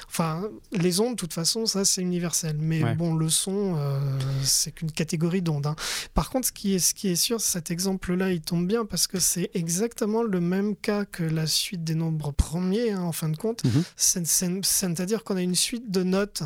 Enfin, 0.08 0.50
les 0.72 1.00
ondes, 1.00 1.12
de 1.12 1.20
toute 1.20 1.34
façon, 1.34 1.66
ça 1.66 1.86
c'est 1.86 2.02
universel. 2.02 2.58
Mais 2.60 2.96
bon, 2.96 3.16
le 3.16 3.30
son, 3.30 3.76
euh, 3.78 4.00
c'est 4.44 4.72
qu'une 4.72 4.92
catégorie 4.92 5.42
d'ondes. 5.42 5.68
Hein. 5.68 5.76
Par 6.14 6.30
contre, 6.30 6.48
ce 6.48 6.52
qui 6.52 6.76
est, 6.76 6.80
ce 6.80 6.94
qui 6.94 7.10
est 7.10 7.16
sûr, 7.16 7.42
cet 7.42 7.72
exemple-là, 7.72 8.32
il 8.32 8.42
tombe 8.42 8.68
bien 8.68 8.86
parce 8.86 9.08
que 9.08 9.20
c'est 9.20 9.50
exactement 9.54 10.24
le 10.24 10.40
même 10.40 10.76
cas 10.76 11.06
que 11.06 11.24
la 11.24 11.48
suite 11.48 11.84
des 11.84 11.96
nombres 11.96 12.32
premiers, 12.32 12.92
hein, 12.92 13.02
en 13.02 13.12
fin 13.12 13.30
de 13.30 13.38
compte. 13.38 13.64
Mhm. 13.64 13.84
C'est-à-dire 13.96 15.24
qu'on 15.24 15.38
a 15.38 15.42
une 15.42 15.56
suite 15.56 15.92
de 15.92 16.04
notes 16.04 16.44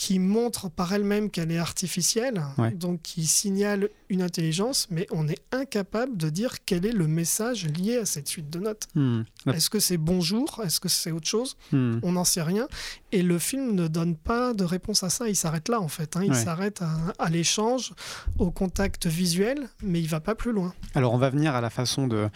qui 0.00 0.18
montre 0.18 0.70
par 0.70 0.94
elle-même 0.94 1.28
qu'elle 1.28 1.52
est 1.52 1.58
artificielle, 1.58 2.42
donc 2.74 3.02
qui 3.02 3.26
signale 3.26 3.90
une 4.08 4.22
intelligence, 4.22 4.86
mais 4.90 5.06
on 5.10 5.28
est 5.28 5.42
incapable 5.52 6.16
de 6.16 6.30
dire 6.30 6.64
quel 6.64 6.86
est 6.86 6.92
le 6.92 7.06
message 7.06 7.66
lié 7.66 7.98
à 7.98 8.06
cette 8.06 8.26
suite 8.26 8.48
de 8.48 8.60
notes. 8.60 8.88
Hmm. 8.94 9.24
Est-ce 9.52 9.68
que 9.68 9.78
c'est 9.78 9.98
bonjour? 9.98 10.62
Est-ce 10.64 10.80
que 10.80 10.88
c'est 10.88 11.10
autre 11.10 11.28
chose? 11.28 11.58
Hmm. 11.70 11.98
On 12.02 12.12
n'en 12.12 12.24
sait 12.24 12.40
rien. 12.40 12.66
Et 13.12 13.22
le 13.22 13.38
film 13.38 13.74
ne 13.74 13.88
donne 13.88 14.16
pas 14.16 14.54
de 14.54 14.64
réponse 14.64 15.02
à 15.02 15.10
ça. 15.10 15.28
Il 15.28 15.36
s'arrête 15.36 15.68
là, 15.68 15.82
en 15.82 15.88
fait. 15.88 16.16
Hein. 16.16 16.22
Il 16.24 16.34
s'arrête 16.34 16.80
à, 17.18 17.28
l'échange, 17.28 17.92
au 18.38 18.50
contact 18.50 19.06
visuel, 19.06 19.68
mais 19.82 20.00
il 20.00 20.08
va 20.08 20.20
pas 20.20 20.34
plus 20.34 20.52
loin. 20.52 20.72
Alors, 20.94 21.12
on 21.12 21.18
va 21.18 21.28
venir 21.28 21.54
à 21.54 21.60
la 21.60 21.68
façon 21.68 22.06
de, 22.06 22.30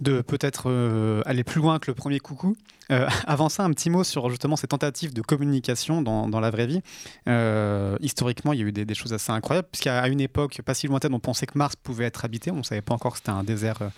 de 0.00 0.22
peut-être 0.22 0.64
euh, 0.70 1.22
aller 1.24 1.44
plus 1.44 1.60
loin 1.60 1.78
que 1.78 1.88
le 1.88 1.94
premier 1.94 2.18
coucou. 2.18 2.56
Euh, 2.92 3.08
avant 3.26 3.48
ça, 3.48 3.64
un 3.64 3.70
petit 3.70 3.90
mot 3.90 4.04
sur 4.04 4.30
justement 4.30 4.56
ces 4.56 4.66
tentatives 4.66 5.12
de 5.12 5.22
communication 5.22 6.02
dans, 6.02 6.40
la 6.40 6.50
vraie 6.50 6.66
vie. 6.66 6.80
Euh, 7.28 7.96
historiquement, 8.00 8.52
il 8.52 8.60
y 8.60 8.62
a 8.62 8.66
eu 8.66 8.72
des, 8.72 8.94
choses 8.94 9.12
assez 9.12 9.32
incroyables, 9.32 9.68
puisqu'à 9.70 10.06
une 10.08 10.20
époque 10.20 10.60
pas 10.64 10.74
si 10.74 10.86
lointaine, 10.86 11.14
on 11.14 11.20
pensait 11.20 11.46
que 11.46 11.56
Mars 11.56 11.76
pouvait 11.76 12.04
être 12.04 12.24
habité. 12.24 12.50
On 12.50 12.56
ne 12.56 12.62
savait 12.62 12.82
pas 12.82 12.94
encore 12.94 13.12
que 13.12 13.18
c'était 13.18 13.30
un 13.30 13.44
désert 13.44 13.82
euh, 13.82 13.88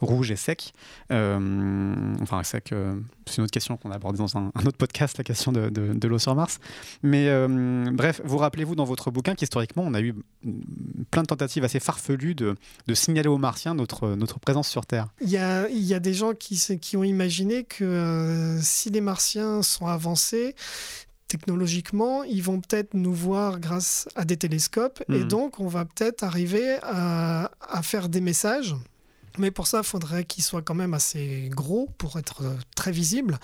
rouge 0.00 0.30
et 0.30 0.36
sec. 0.36 0.72
enfin, 1.10 2.42
sec, 2.42 2.74
c'est 3.26 3.38
une 3.38 3.44
autre 3.44 3.52
question 3.52 3.76
qu'on 3.76 3.90
a 3.90 3.96
abordée 3.96 4.18
dans 4.18 4.36
un, 4.36 4.50
autre 4.66 4.78
podcast, 4.78 5.18
la 5.18 5.24
question 5.24 5.52
de, 5.52 5.68
de, 5.68 6.08
l'eau 6.08 6.18
sur 6.18 6.34
Mars. 6.34 6.58
Mais 7.02 7.28
bref, 7.92 8.20
vous 8.24 8.38
rappelez-vous 8.38 8.74
dans 8.74 8.84
votre 8.84 9.10
bouquin 9.10 9.34
qu'historiquement, 9.34 9.82
on 9.82 9.94
a 9.94 10.00
eu 10.00 10.14
plein 11.10 11.22
de 11.22 11.26
tentatives 11.26 11.64
assez 11.64 11.80
farfelues 11.80 12.34
de, 12.34 12.56
de 12.86 12.94
signaler 12.94 13.28
aux 13.28 13.38
Martiens 13.38 13.74
notre, 13.74 14.10
notre 14.14 14.40
présence 14.40 14.68
sur 14.68 14.86
Terre. 14.86 15.08
Il 15.20 15.30
y 15.30 15.36
a, 15.36 15.68
il 15.68 15.82
y 15.82 15.94
a 15.94 16.00
des 16.00 16.14
gens 16.14 16.32
qui, 16.34 16.58
qui 16.80 16.96
ont 16.96 17.04
imaginé 17.04 17.64
que 17.64 17.84
euh, 17.84 18.60
si 18.60 18.90
les 18.90 19.00
Martiens 19.00 19.62
sont 19.62 19.86
avancés, 19.86 20.54
technologiquement, 21.28 22.24
ils 22.24 22.42
vont 22.42 22.60
peut-être 22.60 22.94
nous 22.94 23.14
voir 23.14 23.60
grâce 23.60 24.08
à 24.16 24.24
des 24.24 24.36
télescopes 24.36 25.02
et 25.08 25.20
hmm. 25.20 25.28
donc 25.28 25.60
on 25.60 25.68
va 25.68 25.84
peut-être 25.84 26.24
arriver 26.24 26.78
à, 26.82 27.50
faire 27.82 28.08
des 28.08 28.20
messages 28.20 28.74
mais 29.38 29.50
pour 29.50 29.66
ça, 29.66 29.78
il 29.78 29.84
faudrait 29.84 30.24
qu'il 30.24 30.42
soit 30.42 30.62
quand 30.62 30.74
même 30.74 30.94
assez 30.94 31.48
gros 31.50 31.88
pour 31.98 32.18
être 32.18 32.42
euh, 32.42 32.54
très 32.74 32.92
visible. 32.92 33.38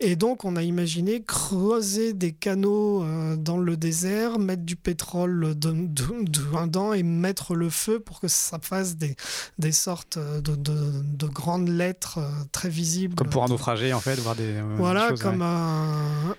Et 0.00 0.16
donc, 0.16 0.44
on 0.44 0.56
a 0.56 0.62
imaginé 0.62 1.22
creuser 1.22 2.12
des 2.12 2.32
canaux 2.32 3.02
euh, 3.02 3.36
dans 3.36 3.58
le 3.58 3.76
désert, 3.76 4.38
mettre 4.38 4.62
du 4.62 4.76
pétrole 4.76 5.54
dedans 5.58 6.92
et 6.92 7.02
mettre 7.02 7.54
le 7.54 7.70
feu 7.70 8.00
pour 8.00 8.20
que 8.20 8.28
ça 8.28 8.58
fasse 8.60 8.96
des, 8.96 9.16
des 9.58 9.72
sortes 9.72 10.18
de, 10.18 11.26
grandes 11.26 11.68
lettres 11.68 12.18
euh, 12.18 12.30
très 12.52 12.68
visibles. 12.68 13.14
Comme 13.14 13.30
pour 13.30 13.44
un 13.44 13.48
naufragé, 13.48 13.92
en 13.92 14.00
fait, 14.00 14.16
voir 14.16 14.36
des. 14.36 14.60
voilà, 14.76 15.12
comme 15.20 15.42
un. 15.42 16.34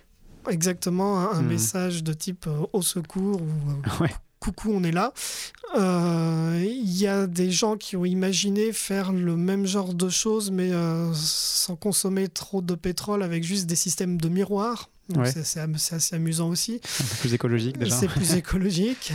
Exactement, 0.50 1.20
un, 1.20 1.42
hmm. 1.42 1.48
message 1.48 2.04
de 2.04 2.12
type 2.12 2.50
au 2.74 2.82
secours 2.82 3.42
ou 3.42 4.06
coucou, 4.44 4.72
on 4.74 4.84
est 4.84 4.92
là. 4.92 5.14
Euh, 5.76 6.64
il 6.64 6.98
y 6.98 7.08
a 7.08 7.28
des 7.28 7.52
gens 7.52 7.78
qui 7.78 7.96
ont 7.96 8.06
imaginé 8.06 8.72
faire 8.74 9.12
le 9.12 9.36
même 9.36 9.66
genre 9.66 9.94
de 9.94 10.10
choses, 10.10 10.52
mais 10.52 10.72
euh, 10.72 11.12
sans 11.14 11.76
consommer 11.76 12.28
trop 12.28 12.62
de 12.62 12.76
pétrole, 12.76 13.24
avec 13.24 13.44
juste 13.44 13.66
des 13.66 13.76
systèmes 13.76 14.20
de 14.20 14.30
miroirs. 14.30 14.90
C'est 15.26 15.40
assez 15.94 16.16
amusant 16.16 16.50
aussi. 16.50 16.80
C'est 16.86 17.20
plus 17.20 17.34
écologique 17.34 17.78
déjà. 17.78 17.96
C'est 17.96 18.08
plus 18.08 18.34
écologique. 18.36 19.14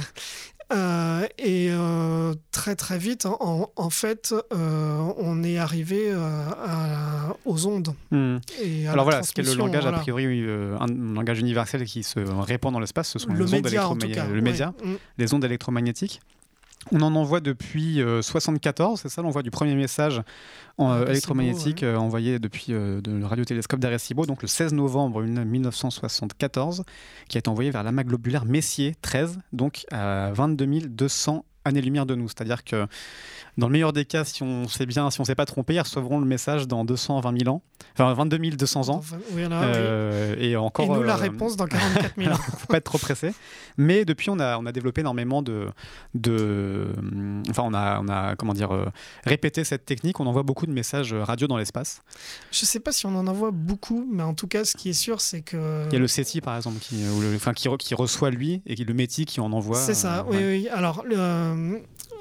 Euh, 0.71 1.27
et 1.39 1.69
euh, 1.71 2.35
très 2.51 2.77
très 2.77 2.99
vite, 2.99 3.27
en, 3.27 3.91
fait, 3.91 4.35
euh, 4.53 5.13
on 5.17 5.43
est 5.43 5.57
arrivé 5.57 6.13
aux 7.45 7.67
ondes. 7.67 7.95
Hmm. 8.11 8.37
Alors 8.89 9.05
voilà, 9.05 9.23
ce 9.23 9.33
qu'est 9.33 9.43
le 9.43 9.55
langage, 9.55 9.87
a 9.87 9.93
priori, 9.93 10.45
un 10.81 10.87
langage 11.15 11.39
universel 11.41 11.85
qui 11.85 12.03
se 12.03 12.21
répand 12.21 12.73
dans 12.73 12.81
l'espace, 12.81 13.09
ce 13.09 13.19
sont 13.19 13.33
les 13.33 13.55
ondes 13.55 13.67
électromagnétiques. 13.67 14.23
Le 14.31 14.41
média, 14.41 14.75
les 15.17 15.35
ondes 15.35 15.45
électromagnétiques. 15.45 16.21
On 16.93 17.01
en 17.03 17.15
envoie 17.15 17.41
depuis 17.41 18.01
74, 18.23 19.01
c'est 19.01 19.09
ça 19.09 19.23
l'envoi 19.23 19.43
du 19.43 19.51
premier 19.51 19.75
message 19.75 20.23
en, 20.79 20.93
euh, 20.93 21.07
électromagnétique 21.07 21.83
euh, 21.83 21.97
envoyé 21.97 22.39
depuis 22.39 22.67
euh, 22.71 23.01
le 23.05 23.27
radiotélescope 23.27 23.81
d'Arecibo, 23.81 24.27
donc 24.27 24.43
le 24.43 24.49
16 24.49 24.73
novembre 24.73 25.23
1974, 25.23 26.85
qui 27.29 27.37
est 27.37 27.49
envoyé 27.49 27.71
vers 27.71 27.83
l'amas 27.83 28.05
globulaire 28.05 28.45
Messier 28.45 28.95
13, 29.03 29.39
donc 29.53 29.85
à 29.91 30.31
22 30.33 30.67
200 30.89 31.45
années-lumière 31.69 32.07
de 32.07 32.15
nous. 32.15 32.29
C'est-à-dire 32.29 32.65
que 32.65 32.87
dans 33.59 33.67
le 33.67 33.73
meilleur 33.73 33.93
des 33.93 34.05
cas, 34.05 34.25
si 34.25 34.45
on 34.45 34.69
sait 34.69 34.87
bien, 34.87 35.11
si 35.11 35.21
on 35.21 35.25
s'est 35.25 35.35
pas 35.35 35.45
trompé, 35.45 35.75
ils 35.75 35.81
recevront 35.81 36.21
le 36.21 36.27
message 36.27 36.69
dans 36.69 36.85
220 36.85 37.41
000 37.41 37.53
ans, 37.53 37.61
enfin 37.95 38.15
22 38.15 38.39
200 38.39 38.89
ans. 38.89 39.03
Euh, 39.37 40.37
et 40.39 40.57
encore. 40.57 40.85
Et 40.85 40.89
nous 40.89 41.03
la 41.03 41.15
euh, 41.15 41.17
réponse 41.17 41.57
dans 41.57 41.67
44 41.67 42.15
000 42.17 42.33
ans. 42.33 42.37
faut 42.37 42.69
pas 42.69 42.77
être 42.77 42.85
trop 42.85 42.99
pressé. 42.99 43.35
Mais 43.77 44.05
depuis, 44.05 44.31
on 44.31 44.39
a 44.39 44.59
on 44.59 44.67
a 44.67 44.71
développé 44.71 45.01
énormément 45.01 45.43
de 45.43 45.67
de, 46.15 46.87
enfin 47.51 47.65
on 47.67 47.75
a 47.75 48.01
on 48.01 48.09
a 48.09 48.37
comment 48.37 48.55
dire 48.55 48.73
euh, 48.73 48.87
répété 49.25 49.65
cette 49.65 49.85
technique. 49.85 50.21
On 50.21 50.27
envoie 50.27 50.45
beaucoup 50.45 50.67
de 50.67 50.73
messages 50.73 51.13
radio 51.13 51.49
dans 51.49 51.57
l'espace. 51.57 52.03
Je 52.53 52.65
sais 52.65 52.81
pas 52.81 52.93
si 52.93 53.07
on 53.07 53.17
en 53.17 53.27
envoie 53.27 53.51
beaucoup, 53.51 54.09
mais 54.09 54.23
en 54.23 54.35
tout 54.35 54.47
cas, 54.47 54.65
ce 54.65 54.77
qui 54.77 54.91
est 54.91 54.93
sûr, 54.93 55.21
c'est 55.21 55.41
que 55.41 55.85
il 55.89 55.93
y 55.95 55.97
a 55.97 55.99
le 55.99 56.07
SETI 56.07 56.41
par 56.41 56.57
exemple 56.57 56.79
qui, 56.79 57.03
enfin, 57.35 57.55
qui, 57.55 57.69
qui, 57.79 57.95
reçoit 57.97 58.31
lui 58.31 58.63
et 58.67 58.77
le 58.77 58.95
METI 58.95 59.25
qui 59.25 59.41
en 59.41 59.53
envoie. 59.53 59.79
C'est 59.79 59.95
ça. 59.95 60.25
oui, 60.29 60.39
oui. 60.39 60.69
Alors 60.69 61.03
le, 61.05 61.17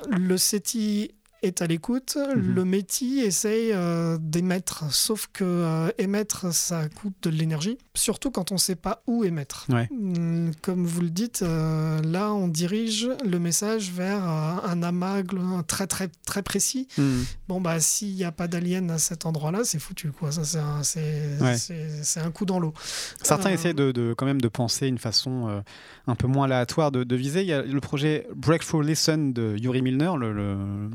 le 0.10 0.38
SETI 0.38 1.12
est 1.44 1.62
à 1.62 1.68
l'écoute, 1.68 2.18
mhm. 2.18 2.56
le 2.56 2.66
métier 2.66 3.26
essaye 3.26 3.72
euh, 3.72 4.18
d'émettre, 4.20 4.86
sauf 4.92 5.28
que 5.32 5.44
euh, 5.44 5.90
émettre, 5.98 6.54
ça 6.54 6.90
coûte 6.90 7.14
de 7.24 7.30
l'énergie, 7.30 7.78
surtout 7.94 8.32
quand 8.32 8.52
on 8.52 8.56
ne 8.56 8.60
sait 8.60 8.76
pas 8.76 9.04
où 9.08 9.24
émettre. 9.24 9.68
Hum, 9.92 10.52
comme 10.62 10.86
vous 10.86 11.02
le 11.02 11.10
dites, 11.10 11.42
euh, 11.42 12.02
là, 12.02 12.34
on 12.34 12.48
dirige 12.48 13.10
le 13.24 13.40
message 13.40 13.92
vers 13.92 14.24
un 14.24 14.82
amas 14.84 15.22
très, 15.68 15.88
très, 15.88 16.10
très 16.26 16.42
précis. 16.42 16.88
Mhm. 16.98 17.26
Bon, 17.48 17.62
bah, 17.62 17.80
s'il 17.80 18.16
n'y 18.16 18.24
a 18.24 18.32
pas 18.32 18.48
d'alien 18.48 18.90
à 18.92 18.98
cet 18.98 19.26
endroit-là, 19.26 19.62
c'est 19.64 19.80
foutu, 19.80 20.12
quoi. 20.12 20.32
Ça, 20.32 20.44
c'est 20.44 20.60
un, 20.60 22.26
un, 22.26 22.32
coup 22.32 22.46
dans 22.46 22.60
l'eau. 22.60 22.74
Certains 23.22 23.52
essaient 23.52 23.74
de, 23.74 23.92
de, 23.92 24.14
quand 24.18 24.26
même 24.26 24.42
de 24.42 24.48
penser 24.48 24.88
une 24.88 24.98
façon 24.98 25.64
un 26.08 26.16
peu 26.16 26.28
moins 26.28 26.46
aléatoire 26.46 26.92
de, 26.92 27.04
de, 27.04 27.16
viser. 27.16 27.42
Il 27.42 27.48
y 27.48 27.54
a 27.54 27.62
le 27.62 27.80
projet 27.82 28.28
Breakthrough 28.36 28.84
Listen 28.84 29.34
de 29.34 29.56
Yuri 29.58 29.82
Milner, 29.82 30.12
le, 30.18 30.34
le 30.34 30.90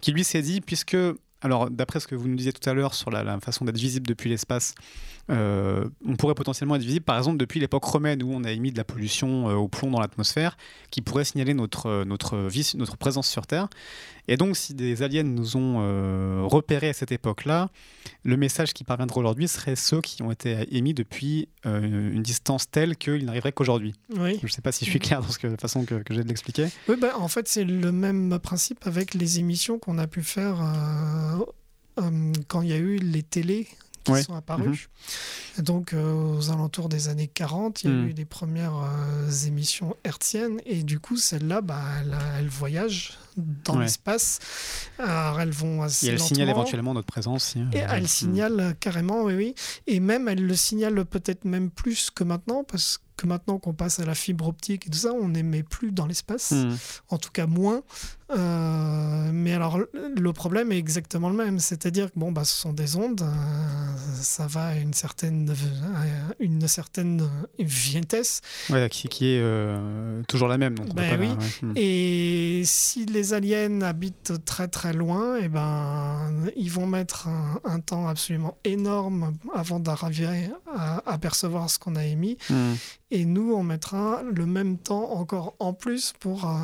qui 0.00 0.12
lui 0.12 0.24
s'est 0.24 0.42
dit, 0.42 0.60
puisque 0.60 0.96
alors, 1.40 1.70
d'après 1.70 2.00
ce 2.00 2.08
que 2.08 2.16
vous 2.16 2.26
nous 2.26 2.34
disiez 2.34 2.52
tout 2.52 2.68
à 2.68 2.74
l'heure 2.74 2.94
sur 2.94 3.10
la, 3.10 3.38
façon 3.40 3.64
d'être 3.64 3.76
visible 3.76 4.06
depuis 4.06 4.28
l'espace, 4.28 4.74
on 5.28 6.16
pourrait 6.16 6.34
potentiellement 6.34 6.76
être 6.76 6.82
visible, 6.82 7.04
par 7.04 7.18
exemple, 7.18 7.36
depuis 7.36 7.60
l'époque 7.60 7.84
romaine 7.84 8.22
où 8.22 8.32
on 8.32 8.44
a 8.44 8.50
émis 8.50 8.72
de 8.72 8.76
la 8.76 8.84
pollution 8.84 9.48
euh, 9.48 9.54
au 9.54 9.68
plomb 9.68 9.90
dans 9.90 10.00
l'atmosphère, 10.00 10.56
qui 10.90 11.02
pourrait 11.02 11.24
signaler 11.24 11.54
notre, 11.54 11.86
euh, 11.86 12.04
notre, 12.04 12.38
vie, 12.38 12.72
notre 12.76 12.96
présence 12.96 13.28
sur 13.28 13.46
Terre. 13.46 13.68
Et 14.28 14.36
donc, 14.36 14.56
si 14.56 14.74
des 14.74 15.02
aliens 15.02 15.22
nous 15.22 15.56
ont 15.56 15.78
euh, 15.80 16.42
repérés 16.44 16.90
à 16.90 16.92
cette 16.92 17.12
époque-là, 17.12 17.70
le 18.24 18.36
message 18.36 18.74
qui 18.74 18.84
parviendra 18.84 19.18
aujourd'hui 19.18 19.48
serait 19.48 19.74
ceux 19.74 20.02
qui 20.02 20.22
ont 20.22 20.30
été 20.30 20.66
émis 20.70 20.92
depuis 20.92 21.48
euh, 21.64 22.12
une 22.12 22.22
distance 22.22 22.70
telle 22.70 22.96
qu'il 22.96 23.24
n'arriverait 23.24 23.52
qu'aujourd'hui. 23.52 23.94
Oui. 24.16 24.36
Je 24.40 24.46
ne 24.46 24.50
sais 24.50 24.60
pas 24.60 24.70
si 24.70 24.84
je 24.84 24.90
suis 24.90 25.00
clair 25.00 25.22
dans 25.22 25.28
la 25.42 25.56
façon 25.56 25.84
que, 25.86 26.02
j'ai 26.10 26.22
de 26.22 26.28
l'expliquer. 26.28 26.68
Oui, 26.88 26.96
bah, 27.00 27.14
en 27.18 27.28
fait, 27.28 27.48
c'est 27.48 27.64
le 27.64 27.90
même 27.90 28.38
principe 28.38 28.86
avec 28.86 29.14
les 29.14 29.38
émissions 29.38 29.78
qu'on 29.78 29.96
a 29.96 30.06
pu 30.06 30.22
faire 30.22 30.60
euh, 30.60 32.32
quand 32.48 32.60
il 32.60 32.68
y 32.68 32.74
a 32.74 32.78
eu 32.78 32.98
les 32.98 33.22
télés 33.22 33.66
qui 34.04 34.22
sont 34.22 34.34
apparus. 34.34 34.88
Mhm. 35.58 35.64
Donc, 35.64 35.92
euh, 35.92 36.36
aux 36.36 36.50
alentours 36.50 36.88
des 36.88 37.08
années 37.08 37.28
40, 37.28 37.82
il 37.82 37.90
y 37.90 37.92
a 37.92 37.96
mhm. 37.96 38.08
eu 38.08 38.14
des 38.14 38.24
premières 38.24 38.76
euh, 38.76 39.30
émissions 39.46 39.96
hertziennes, 40.04 40.60
et 40.66 40.82
du 40.82 41.00
coup, 41.00 41.16
celles-là, 41.16 41.60
bah, 41.60 41.82
elles, 42.38 42.48
voyagent 42.48 43.18
dans 43.64 43.78
l'espace. 43.78 44.38
Alors, 44.98 45.40
elles 45.40 45.50
vont 45.50 45.82
assez 45.82 46.06
Et 46.06 46.10
elles 46.10 46.20
signalent 46.20 46.50
éventuellement 46.50 46.94
notre 46.94 47.06
présence. 47.06 47.56
et 47.72 47.78
elles 47.78 48.08
signalent 48.08 48.74
carrément, 48.80 49.22
oui, 49.24 49.34
oui. 49.34 49.54
Et 49.86 50.00
même, 50.00 50.28
elles 50.28 50.44
le 50.46 50.54
signalent 50.56 51.04
peut-être 51.04 51.44
même 51.44 51.70
plus 51.70 52.10
que 52.10 52.24
maintenant, 52.24 52.64
parce 52.64 53.00
que 53.16 53.26
maintenant 53.26 53.58
qu'on 53.58 53.74
passe 53.74 53.98
à 53.98 54.04
la 54.04 54.14
fibre 54.14 54.46
optique 54.46 54.86
et 54.86 54.90
tout 54.90 54.98
ça, 54.98 55.12
on 55.12 55.28
n'émet 55.30 55.64
plus 55.64 55.90
dans 55.90 56.06
l'espace, 56.06 56.52
Hmm. 56.52 56.76
en 57.10 57.18
tout 57.18 57.30
cas 57.32 57.46
moins. 57.46 57.82
Euh, 58.30 59.30
mais 59.32 59.54
alors, 59.54 59.78
le- 59.78 60.32
problème 60.32 60.70
est 60.70 60.78
exactement 60.78 61.28
le 61.30 61.36
même, 61.36 61.58
c'est-à-dire 61.58 62.12
que 62.12 62.18
bon, 62.18 62.30
bah, 62.30 62.44
ce 62.44 62.54
sont 62.54 62.72
des 62.72 62.94
ondes, 62.94 63.22
euh, 63.22 63.96
ça 64.20 64.46
va 64.46 64.66
à 64.68 64.74
une 64.76 64.92
certaine, 64.92 65.50
à 65.50 66.34
une 66.38 66.68
certaine 66.68 67.28
vitesse. 67.58 68.40
Ouais, 68.70 68.88
qui, 68.88 69.08
qui 69.08 69.26
est 69.32 69.40
euh, 69.40 70.22
toujours 70.28 70.46
la 70.46 70.58
même. 70.58 70.76
Donc 70.76 70.88
on 70.90 70.94
Ben 70.94 71.16
pas 71.18 71.20
oui. 71.20 71.28
ouais. 71.28 71.36
Hmm. 71.62 71.72
Et 71.74 72.62
si 72.64 73.06
les 73.06 73.27
aliens 73.32 73.80
habitent 73.82 74.44
très 74.44 74.68
très 74.68 74.92
loin, 74.92 75.36
et 75.36 75.48
ben, 75.48 76.30
ils 76.56 76.70
vont 76.70 76.86
mettre 76.86 77.28
un, 77.28 77.60
un 77.64 77.80
temps 77.80 78.08
absolument 78.08 78.56
énorme 78.64 79.36
avant 79.54 79.80
d'arriver 79.80 80.50
à 80.74 81.02
apercevoir 81.06 81.70
ce 81.70 81.78
qu'on 81.78 81.96
a 81.96 82.04
émis. 82.04 82.36
Hmm. 82.50 82.74
Et 83.10 83.24
nous, 83.24 83.52
on 83.54 83.62
mettra 83.62 84.22
le 84.22 84.46
même 84.46 84.78
temps 84.78 85.12
encore 85.12 85.54
en 85.58 85.72
plus 85.72 86.12
pour 86.20 86.44
euh, 86.44 86.58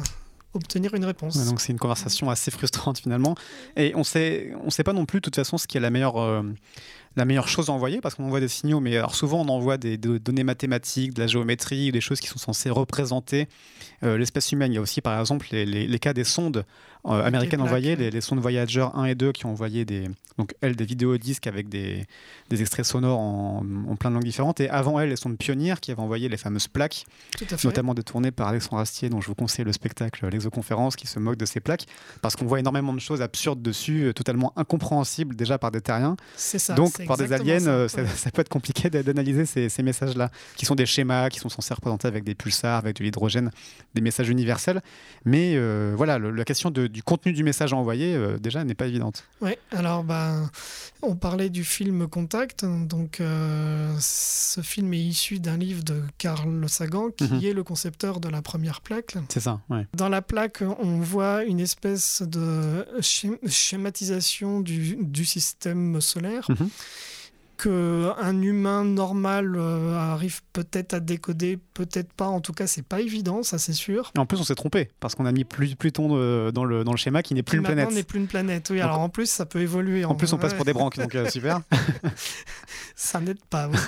obtenir 0.54 0.94
une 0.94 1.04
réponse. 1.04 1.36
Ouais, 1.36 1.44
donc 1.44 1.60
c'est 1.60 1.72
une 1.72 1.78
conversation 1.78 2.30
assez 2.30 2.50
frustrante 2.50 2.98
finalement. 2.98 3.34
Et 3.76 3.92
on 3.94 4.04
sait, 4.04 4.52
on 4.62 4.70
sait 4.70 4.84
pas 4.84 4.92
non 4.92 5.06
plus 5.06 5.18
de 5.18 5.24
toute 5.24 5.36
façon 5.36 5.58
ce 5.58 5.66
qui 5.66 5.76
est 5.76 5.80
la 5.80 5.90
meilleure, 5.90 6.20
euh, 6.20 6.42
la 7.16 7.24
meilleure 7.24 7.48
chose 7.48 7.68
à 7.70 7.72
envoyer 7.72 8.00
parce 8.00 8.14
qu'on 8.14 8.24
envoie 8.24 8.40
des 8.40 8.48
signaux, 8.48 8.80
mais 8.80 8.96
alors 8.96 9.14
souvent 9.14 9.42
on 9.42 9.48
envoie 9.48 9.76
des, 9.76 9.96
do- 9.98 10.18
données 10.18 10.44
mathématiques, 10.44 11.14
de 11.14 11.20
la 11.20 11.26
géométrie, 11.26 11.92
des 11.92 12.00
choses 12.00 12.20
qui 12.20 12.28
sont 12.28 12.38
censées 12.38 12.70
représenter 12.70 13.48
euh, 14.02 14.18
l'espèce 14.18 14.50
humaine. 14.52 14.72
Il 14.72 14.76
y 14.76 14.78
a 14.78 14.82
aussi 14.82 15.00
par 15.00 15.18
exemple 15.20 15.46
les 15.52 15.98
cas 15.98 16.12
des 16.12 16.24
sondes 16.24 16.64
euh, 17.06 17.22
américaines 17.24 17.60
envoyées, 17.66 17.96
les, 17.96 18.10
les 18.10 18.20
sondes 18.20 18.38
Voyager 18.40 18.86
1 18.94 19.04
et 19.04 19.14
2 19.14 19.32
qui 19.32 19.46
ont 19.46 19.50
envoyé 19.50 19.84
des, 19.84 20.08
donc 20.38 20.54
elles 20.60 20.74
des 20.76 20.84
vidéodisques 20.84 21.46
avec 21.46 21.68
des, 21.68 22.04
des 22.50 22.60
extraits 22.62 22.84
sonores 22.86 23.18
en, 23.20 23.62
en 23.88 23.96
plein 23.96 24.10
de 24.10 24.14
langues 24.14 24.24
différentes. 24.24 24.60
Et 24.60 24.68
avant 24.70 24.98
elles, 24.98 25.10
les 25.10 25.16
sondes 25.16 25.36
Pionnier 25.36 25.74
qui 25.80 25.90
avaient 25.90 26.00
envoyé 26.00 26.28
les 26.28 26.36
fameuses 26.36 26.66
plaques 26.68 27.04
notamment 27.68 27.94
détourné 27.94 28.30
par 28.30 28.48
Alexandre 28.48 28.80
Astier, 28.80 29.08
dont 29.10 29.20
je 29.20 29.26
vous 29.28 29.34
conseille 29.34 29.64
le 29.64 29.72
spectacle 29.72 30.26
L'Exoconférence, 30.28 30.96
qui 30.96 31.06
se 31.06 31.18
moque 31.18 31.36
de 31.36 31.44
ces 31.44 31.60
plaques, 31.60 31.84
parce 32.22 32.36
qu'on 32.36 32.46
voit 32.46 32.58
énormément 32.60 32.92
de 32.94 33.00
choses 33.00 33.20
absurdes 33.22 33.60
dessus, 33.62 34.04
euh, 34.04 34.12
totalement 34.12 34.52
incompréhensibles 34.56 35.36
déjà 35.36 35.58
par 35.58 35.70
des 35.70 35.80
terriens. 35.80 36.16
Ça. 36.58 36.74
Donc, 36.74 36.92
par 37.06 37.16
des 37.16 37.32
aliens, 37.32 37.60
ça. 37.60 37.70
euh, 37.70 37.88
ça, 37.88 38.30
peut 38.30 38.40
être 38.40 38.48
compliqué 38.48 38.90
d'a- 38.90 39.02
d'analyser 39.02 39.46
ces, 39.46 39.68
ces 39.68 39.82
messages-là, 39.82 40.30
qui 40.56 40.66
sont 40.66 40.74
des 40.74 40.86
schémas, 40.86 41.28
qui 41.28 41.38
sont 41.38 41.48
censés 41.48 41.74
représenter 41.74 42.08
avec 42.08 42.24
des 42.24 42.34
pulsars, 42.34 42.78
avec 42.78 42.96
de 42.96 43.04
l'hydrogène, 43.04 43.50
des 43.94 44.00
messages 44.00 44.28
universels. 44.28 44.80
Mais 45.24 45.52
euh, 45.56 45.92
voilà, 45.96 46.18
le- 46.18 46.30
la 46.30 46.44
question 46.44 46.70
de- 46.70 46.86
du 46.94 47.02
contenu 47.02 47.32
du 47.32 47.42
message 47.42 47.72
à 47.72 47.76
envoyer, 47.76 48.14
euh, 48.14 48.38
déjà, 48.38 48.62
n'est 48.64 48.76
pas 48.76 48.86
évidente. 48.86 49.24
Ouais, 49.40 49.58
alors 49.72 50.04
ben, 50.04 50.48
on 51.02 51.16
parlait 51.16 51.50
du 51.50 51.64
film 51.64 52.06
Contact. 52.06 52.64
Donc, 52.64 53.20
euh, 53.20 53.92
ce 54.00 54.60
film 54.60 54.94
est 54.94 55.00
issu 55.00 55.40
d'un 55.40 55.56
livre 55.56 55.82
de 55.82 56.00
Carl 56.18 56.66
Sagan, 56.68 57.10
qui 57.10 57.24
Mhm. 57.24 57.44
est 57.44 57.52
le 57.52 57.64
concepteur 57.64 58.20
de 58.20 58.28
la 58.28 58.40
première 58.42 58.80
plaque. 58.80 59.16
C'est 59.28 59.40
ça, 59.40 59.60
ouais. 59.70 59.86
Dans 59.94 60.08
la 60.08 60.22
plaque, 60.22 60.62
on 60.80 61.00
voit 61.00 61.42
une 61.44 61.58
espèce 61.58 62.22
de 62.22 62.86
schém- 63.00 63.38
schématisation 63.48 64.60
du, 64.60 64.96
du 65.00 65.24
système 65.24 66.00
solaire. 66.00 66.46
Que 66.46 66.52
un 67.66 68.42
humain 68.42 68.84
normal 68.84 69.54
euh, 69.56 69.96
arrive 69.96 70.40
peut-être 70.52 70.94
à 70.94 71.00
décoder, 71.00 71.58
peut-être 71.74 72.12
pas. 72.12 72.26
En 72.26 72.40
tout 72.40 72.52
cas, 72.52 72.66
c'est 72.66 72.82
pas 72.86 73.00
évident, 73.00 73.42
ça 73.42 73.58
c'est 73.58 73.72
sûr. 73.72 74.10
Et 74.16 74.18
en 74.18 74.26
plus, 74.26 74.38
on 74.40 74.44
s'est 74.44 74.54
trompé, 74.54 74.90
parce 75.00 75.14
qu'on 75.14 75.26
a 75.26 75.32
mis 75.32 75.44
Plu- 75.44 75.76
Pluton 75.76 76.10
euh, 76.12 76.50
dans, 76.52 76.64
le, 76.64 76.84
dans 76.84 76.92
le 76.92 76.96
schéma 76.98 77.22
qui 77.22 77.34
n'est 77.34 77.42
plus 77.42 77.58
une 77.58 77.64
planète. 77.64 77.90
n'est 77.92 78.02
plus 78.02 78.18
une 78.18 78.26
planète. 78.26 78.68
Oui, 78.70 78.76
Donc, 78.78 78.84
alors 78.84 79.00
en 79.00 79.08
plus, 79.08 79.30
ça 79.30 79.46
peut 79.46 79.60
évoluer. 79.60 80.04
En 80.04 80.14
plus, 80.14 80.32
on 80.32 80.38
passe 80.38 80.52
ouais. 80.52 80.56
pour 80.56 80.64
des 80.64 80.72
branques, 80.72 80.96
donc 80.98 81.14
euh, 81.14 81.28
super. 81.30 81.60
ça 82.96 83.20
n'aide 83.20 83.42
pas. 83.50 83.68
oui. 83.68 83.78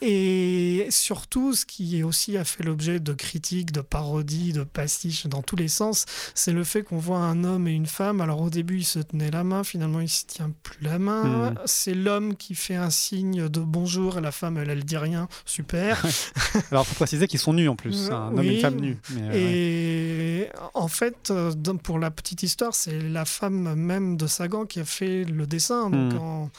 Et 0.06 0.86
surtout, 0.90 1.54
ce 1.54 1.64
qui 1.66 2.02
aussi 2.02 2.36
a 2.36 2.44
fait 2.44 2.62
l'objet 2.62 3.00
de 3.00 3.12
critiques, 3.12 3.72
de 3.72 3.80
parodies, 3.80 4.52
de 4.52 4.64
pastiches 4.64 5.26
dans 5.26 5.42
tous 5.42 5.56
les 5.56 5.68
sens, 5.68 6.04
c'est 6.34 6.52
le 6.52 6.64
fait 6.64 6.82
qu'on 6.82 6.98
voit 6.98 7.18
un 7.18 7.44
homme 7.44 7.68
et 7.68 7.72
une 7.72 7.86
femme. 7.86 8.20
Alors 8.20 8.40
au 8.40 8.50
début, 8.50 8.78
il 8.78 8.84
se 8.84 8.98
tenait 8.98 9.30
la 9.30 9.44
main, 9.44 9.64
finalement, 9.64 10.00
il 10.00 10.08
se 10.08 10.24
tient 10.26 10.50
plus 10.62 10.78
la 10.82 10.98
main. 10.98 11.50
Mhm. 11.50 11.54
C'est 11.64 11.94
l'homme 11.94 12.36
qui 12.36 12.45
fait 12.54 12.76
un 12.76 12.90
signe 12.90 13.48
de 13.48 13.60
bonjour 13.60 14.18
et 14.18 14.20
la 14.20 14.30
femme, 14.32 14.56
elle, 14.58 14.70
elle 14.70 14.84
dit 14.84 14.96
rien. 14.96 15.28
Super. 15.44 16.02
Alors, 16.70 16.84
il 16.84 16.88
faut 16.88 16.94
préciser 16.94 17.26
qu'ils 17.26 17.40
sont 17.40 17.52
nus 17.54 17.68
en 17.68 17.76
plus, 17.76 18.08
Euh, 18.10 18.14
un 18.14 18.36
homme 18.36 18.42
et 18.44 18.54
une 18.54 18.60
femme 18.60 18.76
nus. 18.76 18.98
Mais, 19.10 19.22
euh, 19.22 19.28
ouais. 19.30 19.40
Et 19.40 20.48
en 20.74 20.88
fait, 20.88 21.30
euh, 21.30 21.52
pour 21.82 21.98
la 21.98 22.10
petite 22.10 22.42
histoire, 22.42 22.74
c'est 22.74 22.98
la 23.00 23.24
femme 23.24 23.74
même 23.74 24.16
de 24.16 24.26
Sagan 24.26 24.64
qui 24.66 24.80
a 24.80 24.84
fait 24.84 25.24
le 25.24 25.46
dessin. 25.46 25.90
Donc, 25.90 26.12
Hmm. 26.12 26.18
en, 26.18 26.50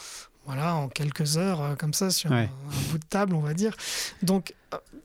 voilà, 0.46 0.76
en 0.76 0.88
quelques 0.90 1.38
heures, 1.38 1.62
euh, 1.62 1.76
comme 1.76 1.94
ça, 1.94 2.10
sur 2.10 2.32
Ouais. 2.32 2.38
un, 2.38 2.42
un 2.44 2.92
bout 2.92 2.98
de 3.00 3.06
table, 3.06 3.36
on 3.36 3.42
va 3.42 3.54
dire. 3.54 3.76
Donc, 4.24 4.54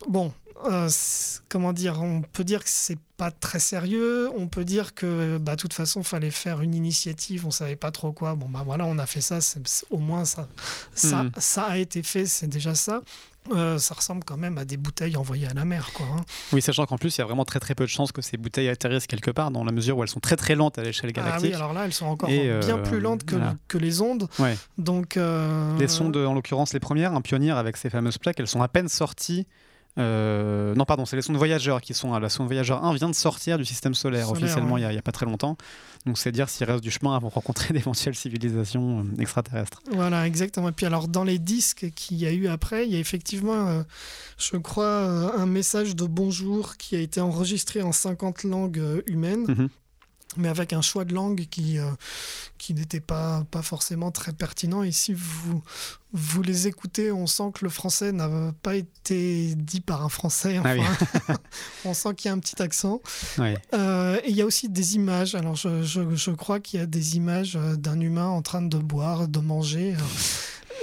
bon, 0.09 0.33
euh, 0.71 0.89
comment 1.49 1.73
dire 1.73 2.01
On 2.03 2.23
peut 2.23 2.45
dire 2.45 2.63
que 2.65 2.71
c'est 2.71 2.99
pas 3.17 3.31
très 3.31 3.59
sérieux. 3.61 4.31
On 4.37 4.49
peut 4.49 4.65
dire 4.65 4.95
que, 4.95 5.39
bah, 5.39 5.57
de 5.57 5.61
toute 5.61 5.75
façon, 5.75 6.03
fallait 6.03 6.31
faire 6.31 6.61
une 6.61 6.75
initiative. 6.75 7.47
On 7.47 7.51
savait 7.51 7.77
pas 7.77 7.91
trop 7.91 8.13
quoi. 8.13 8.35
Bon, 8.35 8.49
bah 8.49 8.63
voilà, 8.65 8.85
on 8.87 8.99
a 8.99 9.07
fait 9.07 9.21
ça. 9.21 9.39
au 9.91 9.99
moins, 9.99 10.25
ça, 10.25 10.49
ça, 10.95 11.23
Hmm. 11.25 11.31
ça 11.39 11.63
a 11.65 11.77
été 11.79 12.03
fait. 12.03 12.27
C'est 12.27 12.47
déjà 12.49 12.75
ça. 12.75 13.01
Euh, 13.53 13.77
ça 13.77 13.95
ressemble 13.95 14.23
quand 14.23 14.37
même 14.37 14.57
à 14.57 14.65
des 14.65 14.77
bouteilles 14.77 15.17
envoyées 15.17 15.49
à 15.49 15.53
la 15.55 15.65
mer, 15.65 15.91
quoi. 15.95 16.07
hein. 16.17 16.21
Oui, 16.53 16.63
sachant 16.63 16.87
qu'en 16.87 16.97
plus, 16.97 17.17
il 17.17 17.19
y 17.19 17.23
a 17.23 17.25
vraiment 17.25 17.45
très 17.45 17.59
très 17.59 17.75
peu 17.75 17.83
de 17.83 17.89
chances 17.89 18.13
que 18.13 18.23
ces 18.23 18.37
bouteilles 18.37 18.69
atterrissent 18.69 19.09
quelque 19.09 19.33
part, 19.33 19.51
dans 19.51 19.65
la 19.65 19.73
mesure 19.73 19.99
où 19.99 20.03
elles 20.05 20.09
sont 20.09 20.21
très 20.21 20.37
très 20.37 20.55
lentes 20.55 20.79
à 20.79 20.83
l'échelle 20.85 21.11
Ah 21.17 21.21
galactique. 21.23 21.51
oui, 21.51 21.55
alors 21.55 21.73
là, 21.73 21.85
elles 21.85 21.93
sont 21.93 22.07
encore 22.07 22.29
Et, 22.31 22.39
bien 22.61 22.79
euh, 22.79 22.83
plus 22.85 23.01
lentes 23.01 23.25
que, 23.25 23.35
voilà. 23.35 23.57
que 23.67 23.79
les 23.79 24.01
ondes. 24.01 24.29
Ouais. 24.39 24.57
Donc, 24.79 25.17
euh, 25.17 25.77
Les 25.79 25.89
sondes, 25.89 26.17
en 26.17 26.35
l'occurrence 26.35 26.73
les 26.73 26.79
premières, 26.79 27.15
un 27.15 27.21
pionnier 27.21 27.51
avec 27.51 27.77
ces 27.77 27.91
fameuses 27.91 28.17
plaques, 28.19 28.39
elles 28.39 28.47
sont 28.47 28.63
à 28.63 28.69
peine 28.69 28.89
sorties. 28.89 29.49
Euh, 29.99 30.75
non, 30.75 30.85
pardon, 30.85 31.05
c'est 31.05 31.17
les 31.17 31.23
sondes 31.23 31.37
voyageurs 31.37 31.81
qui 31.81 31.93
sont. 31.95 32.15
à 32.15 32.21
La 32.21 32.29
sonde 32.29 32.47
voyageur 32.47 32.85
1 32.85 32.95
vient 32.95 33.11
de 33.11 33.15
sortir 33.15 33.59
du 33.59 33.65
système 33.65 33.95
solaire, 33.95 34.27
Solaire, 34.27 34.43
officiellement 34.43 34.75
ouais. 34.75 34.83
il 34.83 34.89
n'y 34.89 34.99
a, 34.99 35.03
pas 35.03 35.13
très 35.13 35.27
longtemps. 35.27 35.57
Donc 36.07 36.19
c'est 36.19 36.33
dire 36.33 36.49
s'il 36.49 36.67
reste 36.67 36.83
du 36.83 36.91
chemin 36.91 37.15
avant 37.15 37.29
de 37.29 37.35
rencontrer 37.35 37.75
d'éventuelles 37.75 38.15
civilisations 38.15 39.01
euh, 39.01 39.21
extraterrestres. 39.21 39.83
Voilà, 39.93 40.27
exactement. 40.27 40.71
Et 40.71 40.73
puis 40.73 40.87
alors, 40.87 41.09
dans 41.09 41.25
les 41.25 41.39
disques 41.39 41.91
qu'il 41.95 42.17
y 42.17 42.27
a 42.27 42.33
eu 42.33 42.49
après, 42.49 42.87
il 42.87 42.93
y 42.93 42.97
a 42.97 42.99
effectivement, 42.99 43.69
euh, 43.69 43.83
je 44.39 44.57
crois, 44.57 45.35
un 45.37 45.47
message 45.47 45.95
de 45.95 46.07
bonjour 46.07 46.77
qui 46.77 46.97
a 46.97 47.01
été 47.01 47.21
enregistré 47.21 47.83
en 47.83 47.93
50 47.93 48.45
langues 48.45 49.03
humaines. 49.07 49.45
Mhm. 49.47 49.69
Mais 50.37 50.49
avec 50.49 50.73
un 50.73 50.83
choix 50.83 51.05
de 51.05 51.15
langue 51.15 51.47
qui, 51.51 51.79
euh, 51.79 51.91
qui 52.59 52.75
n'était 52.75 53.01
pas, 53.01 53.45
pas 53.51 53.63
forcément 53.63 54.11
très 54.11 54.33
pertinent. 54.33 54.83
Et 54.83 54.93
si 54.93 55.13
vous, 55.15 55.63
vous 56.13 56.43
les 56.43 56.69
écoutez, 56.69 57.13
on 57.13 57.27
sent 57.27 57.51
que 57.55 57.65
le 57.65 57.71
français 57.71 58.13
n'a 58.13 58.29
pas 58.63 58.77
été 58.77 59.55
dit 59.57 59.81
par 59.81 60.03
un 60.05 60.09
français. 60.09 60.61
Ah 60.65 60.75
oui. 60.75 60.83
On 61.85 61.95
sent 61.95 62.15
qu'il 62.15 62.29
y 62.29 62.31
a 62.31 62.35
un 62.35 62.39
petit 62.39 62.63
accent. 62.63 63.01
Euh, 63.75 64.21
et 64.25 64.31
il 64.31 64.37
y 64.37 64.43
a 64.43 64.47
aussi 64.47 64.69
des 64.69 64.95
images. 64.97 65.35
Alors, 65.35 65.57
je, 65.57 65.83
je- 65.83 66.15
je 66.15 66.31
crois 66.31 66.61
qu'il 66.61 66.81
y 66.81 66.83
a 66.83 66.87
des 66.87 67.17
images 67.17 67.57
euh, 67.57 67.77
d'un 67.77 68.01
humain 68.01 68.27
en 68.29 68.43
train 68.43 68.63
de 68.63 68.79
boire, 68.79 69.29
de 69.29 69.39
manger. 69.41 69.95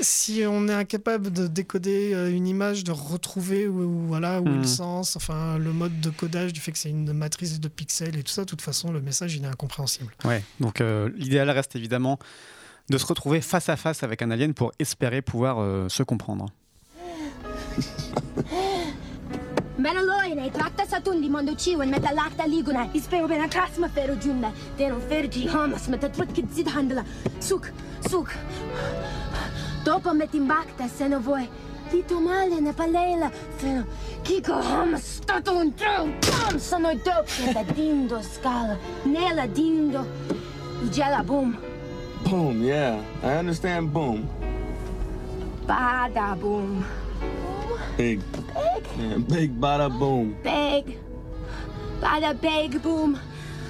Si 0.01 0.43
on 0.47 0.67
est 0.67 0.73
incapable 0.73 1.31
de 1.31 1.47
décoder 1.47 2.13
euh, 2.13 2.31
une 2.31 2.47
image, 2.47 2.83
de 2.83 2.91
retrouver 2.91 3.67
où, 3.67 3.81
où- 3.81 4.07
voilà, 4.07 4.39
où 4.41 4.45
Mhm. 4.47 4.61
le 4.61 4.67
sens, 4.67 5.15
enfin, 5.15 5.57
le 5.57 5.73
mode 5.73 5.99
de 5.99 6.09
codage 6.09 6.53
du 6.53 6.59
fait 6.59 6.71
que 6.71 6.77
c'est 6.77 6.89
une 6.89 7.11
matrice 7.13 7.59
de 7.59 7.67
pixels 7.67 8.15
et 8.17 8.23
tout 8.23 8.31
ça, 8.31 8.41
de 8.43 8.49
toute 8.49 8.61
façon, 8.61 8.91
le 8.91 9.01
message, 9.01 9.35
il 9.35 9.43
est 9.43 9.47
incompréhensible. 9.47 10.13
Ouais. 10.25 10.43
Donc 10.59 10.79
euh, 10.81 11.09
l'idéal 11.17 11.49
reste 11.49 11.75
évidemment 11.75 12.17
de 12.89 12.97
se 12.97 13.05
retrouver 13.05 13.41
face 13.41 13.69
à 13.69 13.75
face 13.75 14.03
avec 14.03 14.21
un 14.21 14.31
alien 14.31 14.53
pour 14.53 14.71
espérer 14.79 15.21
pouvoir 15.21 15.57
euh, 15.59 15.89
se 15.89 16.01
comprendre. 16.03 16.47
Dopo 29.83 30.13
metti 30.13 30.37
in 30.37 30.45
bacta 30.45 30.87
se 30.87 31.07
no 31.07 31.19
vuoi. 31.19 31.47
Ti 31.89 32.03
tu 32.05 32.19
male 32.19 32.59
ne 32.59 32.73
palela. 32.73 33.31
Fino. 33.55 33.85
Kiko 34.21 34.53
ham 34.53 34.95
stato 34.97 35.57
un 35.57 35.73
drum. 35.75 36.13
Pam 36.19 36.57
sono 36.57 36.93
do. 36.93 37.25
Da 37.53 37.63
dindo 37.63 38.21
scala. 38.21 38.77
Nella 39.03 39.47
dindo. 39.47 40.05
Gela 40.91 41.23
boom. 41.23 41.57
Boom, 42.23 42.63
yeah. 42.63 42.99
I 43.23 43.37
understand 43.37 43.91
boom. 43.91 44.27
Bada 45.65 46.35
boom. 46.39 46.85
Big. 47.97 48.21
Big. 48.31 48.85
Yeah, 48.97 49.17
big 49.17 49.59
bada 49.59 49.89
boom. 49.89 50.35
Big. 50.43 50.97
Bada 52.01 52.33
big 52.33 52.81
boom. 52.81 53.17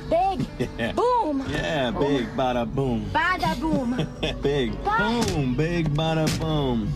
Big. 0.10 0.48
Yeah. 0.78 0.94
Boom. 0.94 1.44
Yeah, 1.50 1.92
big 1.92 2.28
bada 2.36 2.66
boom. 2.66 3.04
Bada 3.14 3.56
boom. 3.60 3.96
Big 4.42 4.72
boom, 4.84 5.56
big 5.56 5.90
bada 5.90 6.26
boom. 6.40 6.88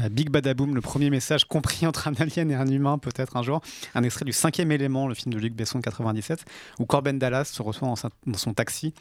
Euh, 0.00 0.08
Big 0.08 0.30
Badaboom, 0.30 0.74
le 0.74 0.80
premier 0.80 1.10
message 1.10 1.44
compris 1.44 1.86
entre 1.86 2.08
un 2.08 2.14
alien 2.14 2.50
et 2.50 2.54
un 2.54 2.66
humain, 2.66 2.96
peut-être 2.98 3.36
un 3.36 3.42
jour. 3.42 3.60
Un 3.94 4.02
extrait 4.02 4.24
du 4.24 4.32
cinquième 4.32 4.72
élément, 4.72 5.06
le 5.06 5.14
film 5.14 5.34
de 5.34 5.38
Luc 5.38 5.54
Besson 5.54 5.78
de 5.78 5.84
97, 5.84 6.44
où 6.78 6.86
Corben 6.86 7.18
Dallas 7.18 7.44
se 7.44 7.62
reçoit 7.62 7.92
dans 8.26 8.38
son 8.38 8.54
taxi 8.54 8.94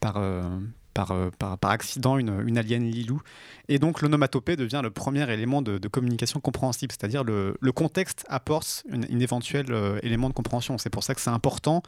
par, 0.00 0.16
euh, 0.16 0.42
par, 0.94 1.10
euh, 1.10 1.30
par, 1.38 1.58
par, 1.58 1.72
accident 1.72 2.16
une, 2.16 2.42
une, 2.46 2.56
alien 2.56 2.84
Lilou. 2.84 3.20
Et 3.68 3.78
donc 3.78 4.00
l'onomatopée 4.00 4.56
devient 4.56 4.80
le 4.82 4.90
premier 4.90 5.30
élément 5.30 5.60
de, 5.60 5.78
de 5.78 5.88
communication 5.88 6.40
compréhensible, 6.40 6.92
c'est-à-dire 6.92 7.24
le, 7.24 7.56
le, 7.60 7.72
contexte 7.72 8.24
apporte 8.28 8.84
une 8.88 9.20
éventuel 9.20 9.66
euh, 9.70 9.98
élément 10.02 10.28
de 10.28 10.34
compréhension. 10.34 10.78
C'est 10.78 10.90
pour 10.90 11.02
ça 11.02 11.14
que 11.14 11.20
c'est 11.20 11.30
important, 11.30 11.82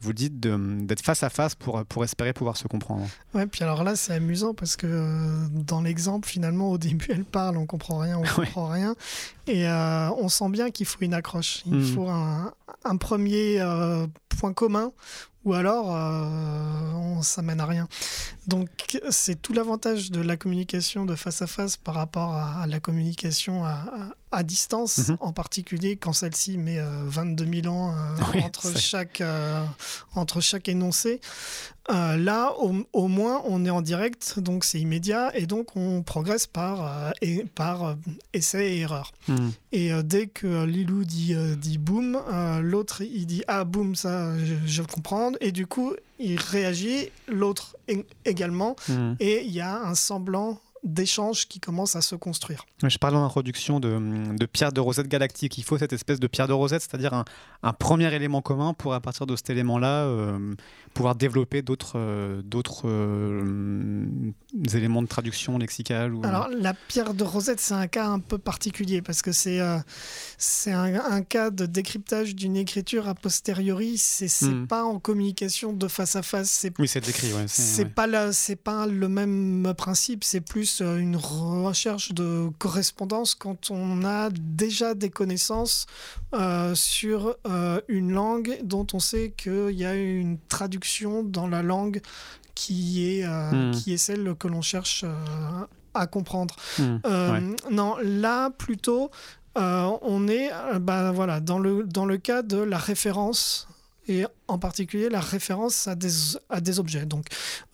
vous 0.00 0.12
dites, 0.12 0.38
d'être 0.38 1.02
face 1.02 1.22
à 1.22 1.30
face 1.30 1.54
pour, 1.54 1.84
pour 1.86 2.04
espérer 2.04 2.32
pouvoir 2.32 2.56
se 2.56 2.68
comprendre. 2.68 3.06
Ouais, 3.34 3.46
puis 3.46 3.64
alors 3.64 3.82
là, 3.82 3.96
c'est 3.96 4.14
amusant 4.14 4.54
parce 4.54 4.76
que 4.76 4.86
euh, 4.86 5.46
dans 5.50 5.82
l'exemple, 5.82 6.28
finalement, 6.28 6.70
au 6.70 6.78
début, 6.78 7.08
elle 7.10 7.24
parle, 7.24 7.56
on 7.56 7.66
comprend 7.66 7.98
rien, 7.98 8.18
on 8.18 8.22
comprend 8.34 8.68
rien. 8.68 8.94
Et 9.48 9.66
euh, 9.66 10.10
on 10.10 10.28
sent 10.28 10.50
bien 10.50 10.70
qu'il 10.70 10.86
faut 10.86 10.98
une 11.00 11.14
accroche. 11.14 11.62
Il 11.66 11.74
mmh. 11.74 11.84
faut 11.94 12.08
un, 12.08 12.52
un 12.84 12.96
premier 12.96 13.60
point 14.38 14.52
commun 14.52 14.92
ou 15.44 15.54
alors 15.54 15.94
euh, 15.94 16.92
on, 16.94 17.22
ça 17.22 17.42
mène 17.42 17.60
à 17.60 17.66
rien. 17.66 17.88
Donc 18.46 19.00
c'est 19.10 19.40
tout 19.40 19.52
l'avantage 19.52 20.10
de 20.10 20.20
la 20.20 20.36
communication 20.36 21.04
de 21.06 21.14
face 21.14 21.42
à 21.42 21.46
face 21.46 21.76
par 21.76 21.94
rapport 21.94 22.32
à, 22.32 22.62
à 22.62 22.66
la 22.66 22.80
communication 22.80 23.64
à, 23.64 23.84
à, 24.32 24.42
distance, 24.42 24.98
mm 24.98 25.02
-hmm. 25.02 25.16
en 25.20 25.32
particulier 25.32 25.96
quand 25.96 26.12
celle-ci 26.12 26.58
met 26.58 26.78
euh, 26.78 27.04
22 27.06 27.62
000 27.62 27.74
ans 27.74 27.90
euh, 27.90 27.94
oui, 28.34 28.42
entre, 28.42 28.76
chaque, 28.78 29.20
euh, 29.20 29.64
entre 30.14 30.40
chaque 30.40 30.68
énoncé. 30.68 31.20
Euh, 31.90 32.16
là, 32.16 32.52
au, 32.60 32.72
au, 32.92 33.08
moins, 33.08 33.42
on 33.44 33.64
est 33.64 33.70
en 33.70 33.82
direct, 33.82 34.38
donc 34.38 34.64
c'est 34.64 34.80
immédiat, 34.80 35.36
et 35.36 35.46
donc 35.46 35.74
on 35.74 36.02
progresse 36.02 36.46
par, 36.46 37.12
et, 37.20 37.44
par 37.56 37.96
essai 38.32 38.64
et 38.74 38.80
erreur. 38.80 39.12
Mm. 39.26 39.48
Et 39.72 39.90
dès 40.04 40.26
que 40.28 40.64
Lilou 40.64 41.04
dit, 41.04 41.34
dit 41.56 41.78
boum, 41.78 42.20
l'autre 42.60 43.02
il 43.02 43.26
dit 43.26 43.42
ah 43.48 43.64
boum, 43.64 43.96
ça 43.96 44.38
je, 44.38 44.54
je 44.64 44.82
comprends, 44.82 45.32
et 45.40 45.50
du 45.50 45.66
coup 45.66 45.92
il 46.22 46.38
réagit, 46.38 47.10
l'autre 47.26 47.76
également, 48.24 48.76
mmh. 48.88 49.14
et 49.18 49.44
il 49.44 49.52
y 49.52 49.60
a 49.60 49.80
un 49.82 49.94
semblant 49.94 50.60
d'échanges 50.82 51.46
qui 51.46 51.60
commencent 51.60 51.96
à 51.96 52.02
se 52.02 52.16
construire. 52.16 52.64
Je 52.82 52.98
parlais 52.98 53.16
en 53.16 53.24
introduction 53.24 53.78
de, 53.78 54.36
de, 54.36 54.46
pierre 54.46 54.72
de 54.72 54.80
rosette 54.80 55.06
galactique. 55.06 55.56
Il 55.58 55.64
faut 55.64 55.78
cette 55.78 55.92
espèce 55.92 56.18
de 56.18 56.26
pierre 56.26 56.48
de 56.48 56.52
rosette, 56.52 56.82
c'est-à-dire 56.82 57.14
un, 57.14 57.24
un, 57.62 57.72
premier 57.72 58.12
élément 58.12 58.42
commun 58.42 58.74
pour, 58.74 58.92
à 58.92 59.00
partir 59.00 59.26
de 59.26 59.36
cet 59.36 59.50
élément-là, 59.50 60.04
euh, 60.04 60.54
pouvoir 60.92 61.14
développer 61.14 61.62
d'autres 61.62 61.94
euh, 61.96 62.42
d'autres 62.42 62.82
euh, 62.86 64.32
éléments 64.74 65.02
de 65.02 65.06
traduction 65.06 65.58
lexicale. 65.58 66.14
Ou... 66.14 66.24
Alors, 66.24 66.48
la 66.48 66.74
pierre 66.74 67.14
de 67.14 67.24
rosette, 67.24 67.60
c'est 67.60 67.74
un 67.74 67.86
cas 67.86 68.06
un 68.06 68.18
peu 68.18 68.38
particulier 68.38 69.02
parce 69.02 69.22
que 69.22 69.32
c'est 69.32 69.60
euh, 69.60 69.78
c'est 70.38 70.72
un, 70.72 70.94
un, 70.94 71.22
cas 71.22 71.50
de 71.50 71.66
décryptage 71.66 72.34
d'une 72.34 72.56
écriture 72.56 73.08
a 73.08 73.14
posteriori. 73.14 73.96
C'est 73.98 74.46
mm. 74.46 74.66
pas 74.66 74.84
en 74.84 74.98
communication 74.98 75.72
de 75.72 75.88
face 75.88 76.16
à 76.16 76.22
face. 76.22 76.66
Oui, 76.78 76.88
c'est 76.88 77.04
décrit. 77.04 77.32
Ouais, 77.32 77.44
c'est 77.48 77.84
ouais. 77.84 77.88
pas, 77.88 78.08
pas 78.62 78.86
le 78.86 79.08
même 79.08 79.72
principe. 79.76 80.24
C'est 80.24 80.40
plus 80.40 80.80
une 80.80 81.16
recherche 81.16 82.12
de 82.12 82.50
correspondance 82.58 83.34
quand 83.34 83.70
on 83.70 84.04
a 84.04 84.30
déjà 84.30 84.94
des 84.94 85.10
connaissances 85.10 85.86
euh, 86.34 86.74
sur 86.74 87.36
euh, 87.46 87.80
une 87.88 88.12
langue 88.12 88.58
dont 88.62 88.86
on 88.94 88.98
sait 88.98 89.34
qu'il 89.36 89.72
y 89.72 89.84
a 89.84 89.94
une 89.94 90.38
traduction 90.48 90.81
dans 91.22 91.46
la 91.46 91.62
langue 91.62 92.00
qui 92.54 93.08
est, 93.08 93.24
euh, 93.24 93.50
mmh. 93.50 93.70
qui 93.72 93.92
est 93.92 93.98
celle 93.98 94.34
que 94.38 94.48
l'on 94.48 94.62
cherche 94.62 95.04
à 95.94 96.06
comprendre. 96.06 96.54
Mmh. 96.78 96.96
Ouais. 97.04 97.40
Non, 97.70 97.96
là 98.02 98.50
plutôt, 98.50 99.10
on 99.56 100.28
est 100.28 100.50
bah, 100.80 101.12
voilà, 101.12 101.40
dans, 101.40 101.58
le, 101.58 101.84
dans 101.84 102.06
le 102.06 102.18
cas 102.18 102.42
de 102.42 102.58
la 102.58 102.78
référence 102.78 103.68
et 104.08 104.24
en 104.48 104.58
particulier 104.58 105.08
la 105.08 105.20
référence 105.20 105.86
à 105.86 105.94
des, 105.94 106.10
à 106.48 106.60
des 106.60 106.78
objets. 106.78 107.06
Donc, 107.06 107.26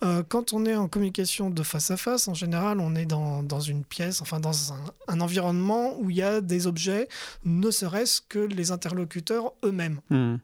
euh, 0.03 0.23
quand 0.27 0.53
on 0.53 0.65
est 0.65 0.75
en 0.75 0.87
communication 0.87 1.49
de 1.49 1.63
face 1.63 1.91
à 1.91 1.97
face, 1.97 2.27
en 2.27 2.33
général, 2.33 2.79
on 2.79 2.95
est 2.95 3.05
dans, 3.05 3.43
dans 3.43 3.59
une 3.59 3.83
pièce, 3.83 4.21
enfin 4.21 4.39
dans 4.39 4.73
un, 4.73 4.83
un, 5.07 5.21
environnement 5.21 5.95
où 5.99 6.09
il 6.09 6.17
y 6.17 6.21
a 6.21 6.41
des 6.41 6.67
objets, 6.67 7.07
ne 7.45 7.71
serait-ce 7.71 8.21
que 8.21 8.39
les 8.39 8.71
interlocuteurs 8.71 9.53
eux-mêmes. 9.63 9.99
Mmh. 10.09 10.35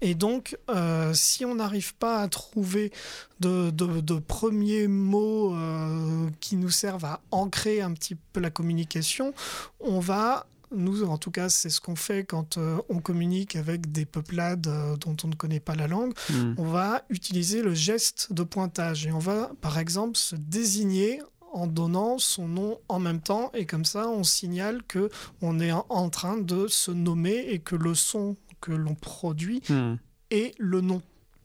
Et 0.00 0.14
donc, 0.14 0.56
euh, 0.70 1.12
si 1.14 1.44
on 1.44 1.56
n'arrive 1.56 1.94
pas 1.94 2.20
à 2.20 2.28
trouver 2.28 2.92
de, 3.40 3.70
de, 3.70 4.00
de 4.00 4.18
premiers 4.18 4.88
mots 4.88 5.54
euh, 5.54 6.28
qui 6.40 6.56
nous 6.56 6.70
servent 6.70 7.04
à 7.04 7.20
ancrer 7.30 7.80
un 7.80 7.92
petit 7.92 8.14
peu 8.14 8.40
la 8.40 8.50
communication, 8.50 9.34
on 9.80 10.00
va 10.00 10.46
nous, 10.74 11.04
en 11.04 11.18
tout 11.18 11.30
cas, 11.30 11.48
c'est 11.48 11.70
ce 11.70 11.80
qu'on 11.80 11.96
fait 11.96 12.24
quand 12.24 12.58
euh, 12.58 12.78
on 12.88 12.98
communique 12.98 13.56
avec 13.56 13.92
des 13.92 14.04
peuplades 14.04 14.66
euh, 14.66 14.96
dont 14.96 15.16
on 15.24 15.28
ne 15.28 15.34
connaît 15.34 15.60
pas 15.60 15.74
la 15.74 15.86
langue. 15.86 16.12
Mmh. 16.30 16.54
On 16.58 16.64
va 16.64 17.02
utiliser 17.10 17.62
le 17.62 17.74
geste 17.74 18.32
de 18.32 18.42
pointage 18.42 19.06
et 19.06 19.12
on 19.12 19.18
va, 19.18 19.52
par 19.60 19.78
exemple, 19.78 20.16
se 20.16 20.36
désigner 20.36 21.20
en 21.52 21.68
donnant 21.68 22.18
son 22.18 22.48
nom 22.48 22.78
en 22.88 22.98
même 22.98 23.20
temps 23.20 23.50
et 23.54 23.64
comme 23.64 23.84
ça, 23.84 24.08
on 24.08 24.24
signale 24.24 24.82
que 24.88 25.08
on 25.40 25.60
est 25.60 25.70
en, 25.70 25.86
en 25.88 26.10
train 26.10 26.36
de 26.36 26.66
se 26.66 26.90
nommer 26.90 27.46
et 27.48 27.60
que 27.60 27.76
le 27.76 27.94
son 27.94 28.36
que 28.64 28.72
l'on 28.72 28.94
produit 28.94 29.62
mmh. 29.68 29.94
est 30.30 30.54
le 30.58 30.80
nom. 30.80 31.02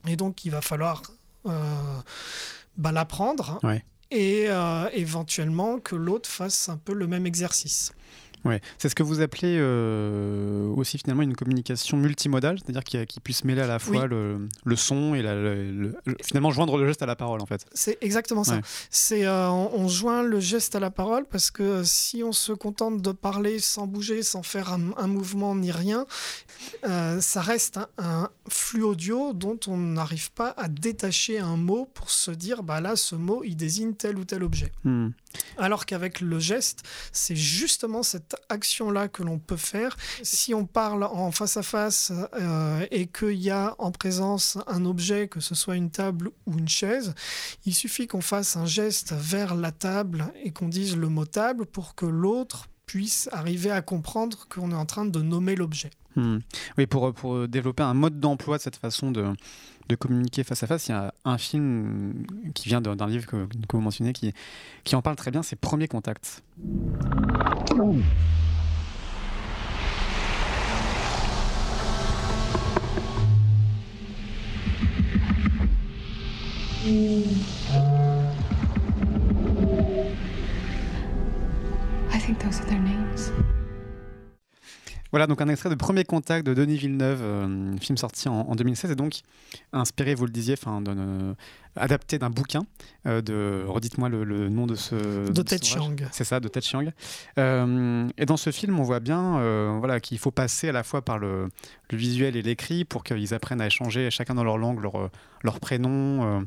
Et 0.07 0.15
donc, 0.15 0.45
il 0.45 0.51
va 0.51 0.61
falloir 0.61 1.01
euh, 1.45 1.99
bah, 2.77 2.93
l'apprendre 2.93 3.59
ouais. 3.63 3.83
et 4.09 4.45
euh, 4.47 4.89
éventuellement 4.93 5.79
que 5.79 5.97
l'autre 5.97 6.29
fasse 6.29 6.69
un 6.69 6.77
peu 6.77 6.93
le 6.93 7.07
même 7.07 7.25
exercice. 7.25 7.91
Ouais. 8.45 8.61
C'est 8.77 8.89
ce 8.89 8.95
que 8.95 9.03
vous 9.03 9.21
appelez 9.21 9.57
euh, 9.59 10.67
aussi 10.69 10.97
finalement 10.97 11.23
une 11.23 11.35
communication 11.35 11.97
multimodale, 11.97 12.59
c'est-à-dire 12.59 12.83
qui, 12.83 13.05
qui, 13.05 13.19
puisse 13.19 13.43
mêler 13.43 13.61
à 13.61 13.67
la 13.67 13.79
fois 13.79 14.03
oui. 14.03 14.09
le, 14.09 14.47
le, 14.63 14.75
son 14.75 15.13
et 15.13 15.21
la, 15.21 15.35
le, 15.35 15.71
le, 15.71 16.17
finalement 16.23 16.51
joindre 16.51 16.77
le 16.77 16.87
geste 16.87 17.01
à 17.01 17.05
la 17.05 17.15
parole 17.15 17.41
en 17.41 17.45
fait. 17.45 17.65
C'est 17.73 17.97
exactement 18.01 18.43
ça. 18.43 18.55
Ouais. 18.55 18.61
C'est 18.89 19.25
euh, 19.25 19.49
on, 19.49 19.71
on, 19.75 19.87
joint 19.87 20.23
le 20.23 20.39
geste 20.39 20.75
à 20.75 20.79
la 20.79 20.89
parole 20.89 21.25
parce 21.25 21.51
que 21.51 21.83
si 21.83 22.23
on 22.23 22.31
se 22.31 22.53
contente 22.53 23.01
de 23.01 23.11
parler 23.11 23.59
sans 23.59 23.87
bouger, 23.87 24.23
sans 24.23 24.43
faire 24.43 24.71
un, 24.71 24.91
un 24.97 25.07
mouvement 25.07 25.55
ni 25.55 25.71
rien, 25.71 26.05
euh, 26.87 27.19
ça 27.19 27.41
reste 27.41 27.77
un, 27.77 27.87
un, 27.97 28.29
flux 28.47 28.83
audio 28.83 29.33
dont 29.33 29.59
on 29.67 29.77
n'arrive 29.77 30.31
pas 30.31 30.53
à 30.57 30.67
détacher 30.67 31.39
un 31.39 31.57
mot 31.57 31.89
pour 31.93 32.09
se 32.09 32.31
dire 32.31 32.63
bah 32.63 32.81
là 32.81 32.95
ce 32.95 33.15
mot 33.15 33.43
il 33.43 33.55
désigne 33.55 33.93
tel 33.93 34.17
ou 34.17 34.25
tel 34.25 34.43
objet. 34.43 34.71
Hmm. 34.83 35.09
Alors 35.57 35.85
qu'avec 35.85 36.21
le 36.21 36.39
geste, 36.39 36.83
c'est 37.11 37.35
justement 37.35 38.03
cette 38.03 38.28
action-là 38.49 39.07
que 39.07 39.23
l'on 39.23 39.39
peut 39.39 39.57
faire. 39.57 39.97
Si 40.23 40.53
on 40.53 40.65
parle 40.65 41.03
en 41.03 41.31
face 41.31 41.57
à 41.57 41.63
face 41.63 42.11
euh, 42.35 42.85
et 42.91 43.07
qu'il 43.07 43.41
y 43.41 43.49
a 43.49 43.75
en 43.79 43.91
présence 43.91 44.57
un 44.67 44.85
objet, 44.85 45.27
que 45.27 45.39
ce 45.39 45.55
soit 45.55 45.75
une 45.75 45.91
table 45.91 46.31
ou 46.45 46.57
une 46.57 46.67
chaise, 46.67 47.13
il 47.65 47.73
suffit 47.73 48.07
qu'on 48.07 48.21
fasse 48.21 48.55
un 48.55 48.65
geste 48.65 49.13
vers 49.13 49.55
la 49.55 49.71
table 49.71 50.31
et 50.43 50.51
qu'on 50.51 50.67
dise 50.67 50.95
le 50.95 51.09
mot 51.09 51.25
table 51.25 51.65
pour 51.65 51.95
que 51.95 52.05
l'autre 52.05 52.67
puisse 52.85 53.29
arriver 53.31 53.71
à 53.71 53.81
comprendre 53.81 54.47
qu'on 54.49 54.71
est 54.71 54.75
en 54.75 54.85
train 54.85 55.05
de 55.05 55.21
nommer 55.21 55.55
l'objet. 55.55 55.91
Mmh. 56.19 56.39
Oui, 56.77 56.85
pour, 56.85 57.13
pour 57.13 57.47
développer 57.47 57.83
un 57.83 57.93
mode 57.93 58.19
d'emploi 58.19 58.57
de 58.57 58.61
cette 58.61 58.75
façon 58.75 59.11
de, 59.11 59.25
de 59.89 59.95
communiquer 59.95 60.43
face 60.43 60.63
à 60.63 60.67
face. 60.67 60.87
Il 60.87 60.91
y 60.91 60.95
a 60.95 61.13
un 61.25 61.37
film 61.37 62.25
qui 62.53 62.69
vient 62.69 62.81
d'un 62.81 63.07
livre 63.07 63.25
que, 63.25 63.47
vous 63.71 63.81
mentionnez 63.81 64.13
qui, 64.13 64.33
qui 64.83 64.95
en 64.95 65.01
parle 65.01 65.15
très 65.15 65.31
bien, 65.31 65.43
c'est 65.43 65.55
Premier 65.55 65.87
Contact. 65.87 66.43
Voilà, 85.11 85.25
donc 85.25 85.41
un 85.41 85.49
extrait 85.49 85.69
de 85.69 85.75
Premier 85.75 86.03
Contact 86.03 86.45
de 86.45 86.53
Denis 86.53 86.77
Villeneuve, 86.77 87.21
euh, 87.21 87.77
film 87.77 87.97
sorti 87.97 88.29
en, 88.29 88.41
en, 88.41 88.55
2016 88.55 88.91
et 88.91 88.95
donc 88.95 89.21
inspiré, 89.73 90.13
vous 90.13 90.25
le 90.25 90.31
disiez, 90.31 90.55
euh, 90.67 91.33
adapté 91.75 92.19
d'un 92.19 92.29
bouquin 92.29 92.65
euh, 93.07 93.21
de, 93.21 93.63
redites-moi 93.67 94.09
le, 94.09 94.23
le, 94.23 94.49
nom 94.49 94.67
de 94.67 94.75
ce... 94.75 95.31
De 95.31 95.41
Ted 95.41 95.65
Chiang. 95.65 95.95
C'est 96.11 96.23
ça, 96.23 96.39
de 96.39 96.47
Ted 96.47 96.65
Chiang. 96.65 96.91
Et 97.37 98.25
dans 98.25 98.37
ce 98.37 98.51
film, 98.51 98.79
on 98.79 98.83
voit 98.83 98.99
bien 98.99 99.39
voilà, 99.79 99.99
qu'il 99.99 100.19
faut 100.19 100.31
passer 100.31 100.69
à 100.69 100.73
la 100.73 100.83
fois 100.83 101.01
par 101.01 101.17
le, 101.17 101.49
le 101.89 101.97
visuel 101.97 102.35
et 102.35 102.41
l'écrit 102.41 102.85
pour 102.85 103.03
qu'ils 103.03 103.33
apprennent 103.33 103.61
à 103.61 103.67
échanger 103.67 104.11
chacun 104.11 104.35
dans 104.35 104.43
leur 104.43 104.57
langue, 104.57 104.81
leur, 104.81 105.09
leur 105.43 105.59
prénom, 105.59 106.45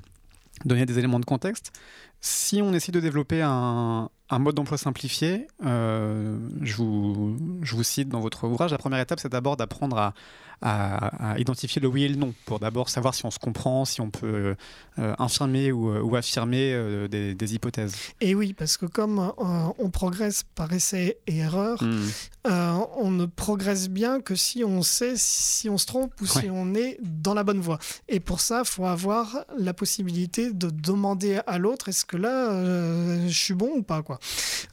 donner 0.65 0.87
des 0.87 0.99
éléments 0.99 1.21
de 1.21 1.25
contexte. 1.25 1.73
Si 2.21 2.63
on 2.63 2.73
essaie 2.73 2.93
de 2.93 3.01
développer 3.01 3.43
un, 3.43 4.09
un 4.31 4.39
mode 4.39 4.55
d'emploi 4.55 4.79
simplifié, 4.79 5.47
euh, 5.65 6.39
je, 6.63 6.77
vous, 6.77 7.37
je 7.63 7.75
vous 7.75 7.83
cite 7.83 8.09
dans 8.09 8.21
votre 8.21 8.45
ouvrage, 8.47 8.71
la 8.71 8.79
première 8.79 9.01
étape, 9.01 9.21
c'est 9.21 9.31
d'abord 9.31 9.57
d'apprendre 9.57 9.99
à, 9.99 10.15
à, 10.63 11.35
identifier 11.39 11.81
le 11.83 11.89
oui 11.89 12.05
et 12.05 12.09
le 12.09 12.17
non, 12.17 12.35
pour 12.47 12.59
d'abord 12.61 12.89
savoir 12.89 13.15
si 13.15 13.25
on 13.27 13.31
se 13.31 13.39
comprend, 13.39 13.85
si 13.85 14.01
on 14.01 14.11
peut 14.11 14.55
euh, 14.99 15.15
infirmer 15.19 15.73
ou, 15.73 15.93
ou 15.95 16.17
affirmer 16.17 16.73
euh, 16.73 17.09
des, 17.09 17.35
des, 17.35 17.55
hypothèses. 17.55 17.95
Et 18.21 18.35
oui, 18.35 18.53
parce 18.53 18.77
que 18.77 18.87
comme 18.87 19.19
euh, 19.19 19.33
on 19.79 19.91
progresse 19.91 20.45
par 20.55 20.73
essai 20.73 21.19
et 21.27 21.39
erreur, 21.39 21.83
Hmm. 21.83 22.07
euh, 22.47 22.73
on 22.97 23.11
ne 23.11 23.27
progresse 23.27 23.89
bien 23.89 24.21
que 24.21 24.35
si 24.37 24.63
on 24.63 24.83
sait 24.83 25.15
si 25.17 25.69
on 25.69 25.79
se 25.79 25.87
trompe 25.87 26.13
ou 26.21 26.27
si 26.27 26.49
on 26.51 26.75
est 26.75 26.99
dans 27.03 27.35
la 27.35 27.45
bonne 27.45 27.61
voie. 27.61 27.79
Et 28.09 28.21
pour 28.21 28.41
ça, 28.41 28.61
il 28.65 28.69
faut 28.69 28.87
avoir 28.87 29.45
la 29.59 29.73
possibilité 29.75 30.53
de 30.53 30.71
demander 30.71 31.41
à 31.47 31.59
l'autre 31.59 31.89
est-ce 31.89 32.05
que 32.05 32.17
là, 32.17 32.51
euh, 32.53 33.27
je 33.29 33.37
suis 33.37 33.55
bon 33.55 33.71
ou 33.77 33.83
pas 33.83 34.03
quoi. 34.03 34.19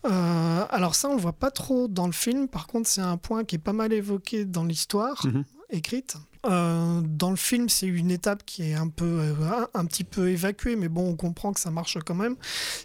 Euh, 0.06 0.66
alors 0.70 0.96
ça, 0.96 1.10
on 1.10 1.16
le 1.16 1.22
voit 1.22 1.34
pas 1.34 1.52
trop 1.52 1.88
dans 1.88 2.06
le 2.06 2.12
film. 2.14 2.48
Par 2.48 2.68
contre, 2.68 2.88
c'est 2.90 3.02
un 3.02 3.18
point 3.18 3.44
qui 3.44 3.56
est 3.56 3.60
pas 3.60 3.74
mal 3.74 3.94
évoqué 3.94 4.46
dans 4.46 4.64
l'histoire 4.64 5.26
Mhm. 5.26 5.44
Écrite. 5.70 6.18
Euh, 6.46 7.02
dans 7.04 7.32
le 7.32 7.36
film, 7.36 7.68
c'est 7.68 7.86
une 7.86 8.12
étape 8.12 8.44
qui 8.46 8.64
est 8.64 8.74
un 8.74 8.88
peu, 8.88 9.06
euh, 9.06 9.66
un, 9.74 9.86
petit 9.86 10.06
peu 10.06 10.30
évacuée, 10.30 10.78
mais 10.78 10.88
bon, 10.88 11.10
on 11.10 11.16
comprend 11.16 11.52
que 11.52 11.60
ça 11.60 11.70
marche 11.70 11.98
quand 12.06 12.16
même. 12.16 12.36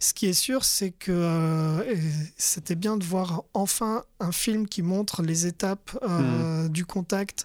Ce 0.00 0.12
qui 0.12 0.26
est 0.26 0.32
sûr, 0.32 0.64
c'est 0.64 0.90
que 0.90 1.12
euh, 1.12 1.94
c'était 2.36 2.74
bien 2.74 2.96
de 2.96 3.04
voir 3.04 3.44
enfin 3.54 4.02
un 4.18 4.32
film 4.32 4.66
qui 4.66 4.82
montre 4.82 5.22
les 5.22 5.46
étapes 5.46 5.96
euh, 6.02 6.68
du 6.68 6.84
contact 6.84 7.44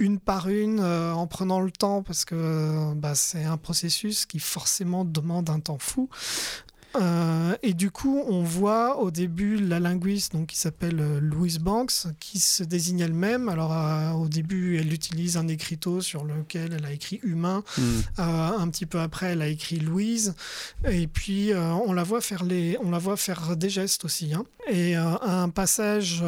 une 0.00 0.18
par 0.18 0.48
une, 0.48 0.80
en 0.80 1.26
prenant 1.28 1.60
le 1.60 1.70
temps, 1.70 2.02
parce 2.02 2.24
que 2.24 2.92
bah, 2.94 3.14
c'est 3.14 3.44
un 3.44 3.56
processus 3.56 4.26
qui 4.26 4.40
forcément 4.40 5.04
demande 5.04 5.50
un 5.50 5.60
temps 5.60 5.78
fou. 5.78 6.08
Euh, 6.96 7.56
et 7.62 7.74
du 7.74 7.90
coup, 7.90 8.22
on 8.28 8.42
voit 8.42 9.00
au 9.00 9.10
début 9.10 9.56
la 9.56 9.80
linguiste, 9.80 10.32
donc 10.32 10.48
qui 10.48 10.56
s'appelle 10.56 11.00
euh, 11.00 11.20
Louise 11.20 11.58
Banks, 11.58 12.06
qui 12.20 12.38
se 12.38 12.62
désigne 12.62 13.00
elle-même. 13.00 13.48
Alors, 13.48 13.72
euh, 13.72 14.12
au 14.12 14.28
début, 14.28 14.78
elle 14.78 14.92
utilise 14.92 15.36
un 15.36 15.48
écriteau 15.48 16.00
sur 16.00 16.24
lequel 16.24 16.74
elle 16.76 16.84
a 16.84 16.92
écrit 16.92 17.20
humain. 17.22 17.62
Hmm. 17.78 18.00
Un 18.18 18.68
petit 18.68 18.86
peu 18.86 19.00
après, 19.00 19.32
elle 19.32 19.42
a 19.42 19.48
écrit 19.48 19.78
Louise. 19.78 20.34
Et 20.88 21.06
puis, 21.06 21.52
on 21.54 21.92
la 21.92 22.02
voit 22.02 22.20
faire 22.20 22.44
les, 22.44 22.78
on 22.82 22.90
la 22.90 22.98
voit 22.98 23.16
faire 23.16 23.56
des 23.56 23.70
gestes 23.70 24.04
aussi. 24.04 24.32
hein. 24.34 24.44
Et 24.70 24.94
à 24.94 25.42
un 25.42 25.48
passage, 25.50 26.24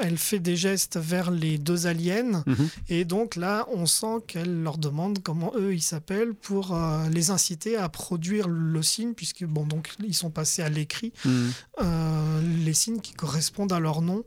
elle 0.00 0.18
fait 0.18 0.38
des 0.38 0.56
gestes 0.56 0.98
vers 0.98 1.30
les 1.30 1.58
deux 1.58 1.86
aliens. 1.86 2.42
Mhm. 2.46 2.68
Et 2.88 3.04
donc 3.04 3.36
là, 3.36 3.66
on 3.72 3.86
sent 3.86 4.22
qu'elle 4.26 4.62
leur 4.62 4.78
demande 4.78 5.20
comment 5.22 5.52
eux 5.56 5.74
ils 5.74 5.82
s'appellent 5.82 6.34
pour 6.34 6.78
les 7.12 7.30
inciter 7.30 7.76
à 7.76 7.88
produire 7.88 8.48
le 8.48 8.82
signe, 8.82 9.14
puisque 9.14 9.44
bon, 9.44 9.66
donc 9.70 9.94
ils 10.04 10.14
sont 10.14 10.30
passés 10.30 10.62
à 10.62 10.68
l'écrit 10.68 11.12
Hmm. 11.24 11.48
euh, 11.82 12.40
les 12.64 12.74
signes 12.74 13.00
qui 13.00 13.12
correspondent 13.14 13.72
à 13.72 13.80
leur 13.80 14.02
nom 14.02 14.24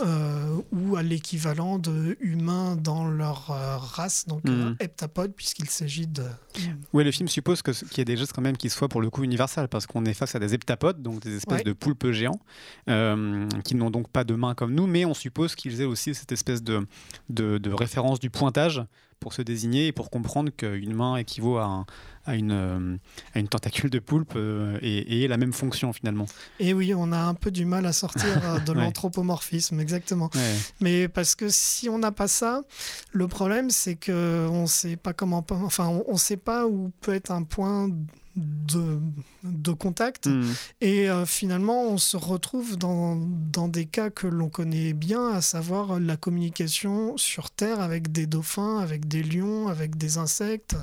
euh, 0.00 0.56
ou 0.72 0.96
à 0.96 1.02
l'équivalent 1.02 1.78
de 1.78 2.16
humain 2.20 2.76
dans 2.76 3.06
leur 3.08 3.50
euh, 3.50 3.76
race, 3.76 4.26
donc 4.26 4.42
euh, 4.48 4.74
heptapode, 4.80 5.32
puisqu'il 5.34 5.68
s'agit 5.68 6.06
de. 6.06 6.24
Oui, 6.92 7.04
le 7.04 7.10
film 7.10 7.28
suppose 7.28 7.62
que- 7.62 7.72
qu'il 7.72 7.98
y 7.98 8.00
ait 8.00 8.04
des 8.04 8.16
gestes 8.16 8.32
quand 8.32 8.42
même 8.42 8.56
qui 8.56 8.70
soient 8.70 8.88
pour 8.88 9.00
le 9.02 9.10
coup 9.10 9.22
universels, 9.24 9.68
parce 9.68 9.86
qu'on 9.86 10.04
est 10.04 10.14
face 10.14 10.34
à 10.34 10.38
des 10.38 10.54
heptapodes, 10.54 11.02
donc 11.02 11.20
des 11.20 11.36
espèces 11.36 11.58
Ouais. 11.58 11.64
de 11.64 11.72
poulpes 11.72 12.10
géants, 12.12 12.40
euh, 12.88 13.48
qui 13.64 13.74
n'ont 13.74 13.90
donc 13.90 14.08
pas 14.08 14.24
de 14.24 14.34
mains 14.34 14.54
comme 14.54 14.74
nous, 14.74 14.86
mais 14.86 15.04
on 15.04 15.14
suppose 15.14 15.54
qu'ils 15.54 15.80
aient 15.80 15.84
aussi 15.86 16.14
cette 16.14 16.32
espèce 16.32 16.62
de, 16.62 16.86
de, 17.28 17.58
de 17.58 17.70
référence 17.72 18.20
du 18.20 18.30
pointage 18.30 18.82
pour 19.24 19.32
se 19.32 19.40
désigner 19.42 19.86
et 19.86 19.92
pour 19.92 20.10
comprendre 20.10 20.50
qu'une 20.54 20.92
main 20.92 21.16
équivaut 21.16 21.56
à, 21.56 21.64
un- 21.64 21.86
à 22.26 22.34
une, 22.36 22.52
euh, 22.52 22.96
à 23.34 23.38
une 23.40 23.48
tentacule 23.48 23.88
de 23.88 23.98
poulpe 23.98 24.34
euh, 24.36 24.78
et, 24.82 24.98
et 24.98 25.24
ait 25.24 25.28
la 25.28 25.38
même 25.38 25.52
fonction 25.54 25.92
finalement. 25.94 26.26
Et 26.60 26.74
oui, 26.74 26.92
on 26.94 27.10
a 27.10 27.18
un 27.18 27.32
peu 27.34 27.50
du 27.50 27.64
mal 27.64 27.86
à 27.86 27.92
sortir 27.94 28.26
euh, 28.44 28.58
de 28.66 28.72
Ouais. 28.72 28.78
l'anthropomorphisme, 28.82 29.80
exactement. 29.80 30.30
Ouais. 30.34 30.54
Mais 30.80 31.08
parce 31.08 31.34
que 31.34 31.46
si 31.48 31.88
on 31.88 31.98
n'a 31.98 32.12
pas 32.12 32.28
ça, 32.28 32.62
le 33.12 33.26
problème 33.28 33.70
c'est 33.70 33.94
que 33.96 34.46
on 34.50 34.66
sait 34.66 34.96
pas 34.96 35.14
comment, 35.14 35.44
enfin, 35.50 35.88
on, 35.88 36.04
on 36.06 36.16
sait 36.18 36.36
pas 36.36 36.66
où 36.66 36.90
peut 37.00 37.14
être 37.14 37.30
un 37.30 37.44
point 37.44 37.88
de, 38.36 38.98
de 39.44 39.72
contact. 39.72 40.26
Hmm. 40.26 40.44
Et 40.80 41.08
euh, 41.08 41.26
finalement, 41.26 41.84
on 41.84 41.98
se 41.98 42.16
retrouve 42.16 42.76
dans, 42.76 43.16
dans 43.16 43.68
des 43.68 43.86
cas 43.86 44.10
que 44.10 44.26
l'on 44.26 44.48
connaît 44.48 44.92
bien, 44.92 45.28
à 45.28 45.40
savoir 45.40 46.00
la 46.00 46.16
communication 46.16 47.16
sur 47.16 47.50
Terre 47.50 47.80
avec 47.80 48.10
des 48.12 48.26
dauphins, 48.26 48.78
avec 48.78 49.06
des 49.06 49.22
lions, 49.22 49.68
avec 49.68 49.96
des 49.96 50.18
insectes, 50.18 50.76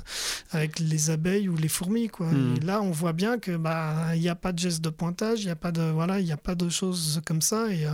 avec 0.50 0.78
les 0.78 1.10
abeilles 1.10 1.48
ou 1.48 1.56
les 1.56 1.68
fourmis. 1.68 2.08
Quoi. 2.08 2.28
Et 2.56 2.60
là, 2.60 2.80
on 2.80 2.90
voit 2.90 3.12
bien 3.12 3.38
que 3.38 3.56
bah 3.56 4.14
il 4.14 4.20
n'y 4.20 4.28
a 4.28 4.34
pas 4.34 4.52
de 4.52 4.58
geste 4.58 4.82
de 4.82 4.90
pointage, 4.90 5.42
il 5.42 5.46
n'y 5.46 5.50
a 5.52 5.56
pas 5.56 5.72
de 5.72 5.82
voilà, 5.82 6.20
il 6.20 6.26
y 6.26 6.32
a 6.32 6.36
pas 6.36 6.54
de 6.54 6.68
choses 6.68 7.20
comme 7.26 7.42
ça, 7.42 7.70
et, 7.70 7.86
euh, 7.86 7.90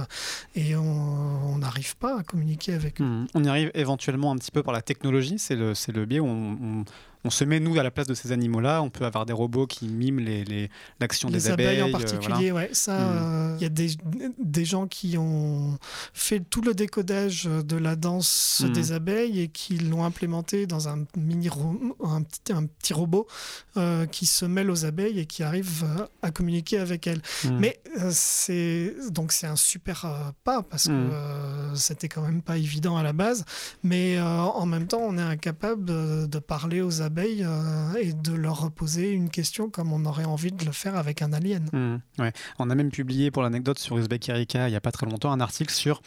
et 0.54 0.76
on 0.76 1.58
n'arrive 1.58 1.96
pas 1.96 2.20
à 2.20 2.22
communiquer 2.22 2.74
avec 2.74 3.00
eux. 3.00 3.04
Hmm. 3.04 3.26
On 3.34 3.44
y 3.44 3.48
arrive 3.48 3.70
éventuellement 3.74 4.32
un 4.32 4.36
petit 4.36 4.50
peu 4.50 4.62
par 4.62 4.72
la 4.72 4.82
technologie, 4.82 5.38
c'est 5.38 5.56
le, 5.56 5.74
c'est 5.74 5.92
le 5.92 6.06
biais 6.06 6.20
où 6.20 6.26
on, 6.26 6.52
on- 6.62 6.84
on 7.24 7.30
se 7.30 7.44
met 7.44 7.60
nous 7.60 7.78
à 7.78 7.82
la 7.82 7.90
place 7.90 8.06
de 8.06 8.14
ces 8.14 8.32
animaux-là, 8.32 8.82
on 8.82 8.90
peut 8.90 9.04
avoir 9.04 9.26
des 9.26 9.32
robots 9.32 9.66
qui 9.66 9.88
miment 9.88 10.20
les- 10.20 10.44
les- 10.44 10.70
l'action 11.00 11.28
Les 11.28 11.34
des 11.34 11.50
abeilles, 11.50 11.66
abeilles. 11.66 11.82
en 11.82 11.88
euh, 11.88 11.92
particulier, 11.92 12.50
voilà. 12.50 12.68
ouais, 12.68 12.70
ça, 12.72 12.98
Mm. 12.98 13.16
euh, 13.16 13.56
il 13.58 13.62
y 13.62 13.66
a 13.66 13.68
des, 13.68 13.88
des 14.38 14.64
gens 14.64 14.86
qui 14.86 15.16
ont 15.18 15.78
fait 16.12 16.40
tout 16.40 16.60
le 16.62 16.74
décodage 16.74 17.44
de 17.44 17.76
la 17.76 17.96
danse 17.96 18.62
Mm. 18.64 18.72
des 18.72 18.92
abeilles 18.92 19.40
et 19.40 19.48
qui 19.48 19.78
l'ont 19.78 20.04
implémenté 20.04 20.66
dans 20.66 20.88
un 20.88 21.04
mini 21.16 21.48
ro- 21.48 21.96
un 22.04 22.22
petit, 22.22 22.52
un 22.52 22.66
petit 22.66 22.92
robot 22.92 23.26
euh, 23.76 24.06
qui 24.06 24.26
se 24.26 24.44
mêle 24.44 24.70
aux 24.70 24.84
abeilles 24.84 25.18
et 25.20 25.26
qui 25.26 25.42
arrive 25.42 25.84
euh, 25.84 26.06
à 26.22 26.30
communiquer 26.30 26.78
avec 26.78 27.06
elles. 27.06 27.22
Hmm. 27.44 27.58
Mais 27.58 27.80
euh, 28.00 28.10
c'est 28.12 28.94
donc 29.10 29.32
c'est 29.32 29.46
un 29.46 29.56
super 29.56 30.04
euh, 30.04 30.30
pas 30.44 30.62
parce 30.62 30.86
que 30.88 30.92
euh, 30.92 31.74
c'était 31.74 32.08
quand 32.08 32.22
même 32.22 32.42
pas 32.42 32.56
évident 32.58 32.96
à 32.96 33.02
la 33.02 33.12
base. 33.12 33.44
Mais 33.82 34.18
euh, 34.18 34.24
en 34.24 34.66
même 34.66 34.86
temps, 34.86 35.00
on 35.02 35.16
est 35.18 35.22
incapable 35.22 35.84
de 35.84 36.38
parler 36.38 36.80
aux 36.80 37.02
abeilles 37.02 37.07
euh, 37.16 37.94
et 38.00 38.12
de 38.12 38.32
leur 38.32 38.70
poser 38.70 39.10
une 39.10 39.30
question 39.30 39.70
comme 39.70 39.92
on 39.92 40.04
aurait 40.04 40.24
envie 40.24 40.52
de 40.52 40.64
le 40.64 40.72
faire 40.72 40.96
avec 40.96 41.22
un 41.22 41.32
alien. 41.32 41.68
Hmm, 41.72 42.22
ouais. 42.22 42.32
On 42.58 42.70
a 42.70 42.74
même 42.74 42.90
publié 42.90 43.30
pour 43.30 43.42
l'anecdote 43.42 43.78
sur 43.78 43.98
Uzbek 43.98 44.28
Erika 44.28 44.68
il 44.68 44.70
n'y 44.70 44.76
a 44.76 44.80
pas 44.80 44.92
très 44.92 45.06
longtemps 45.06 45.32
un 45.32 45.40
article 45.40 45.72
sur 45.72 46.02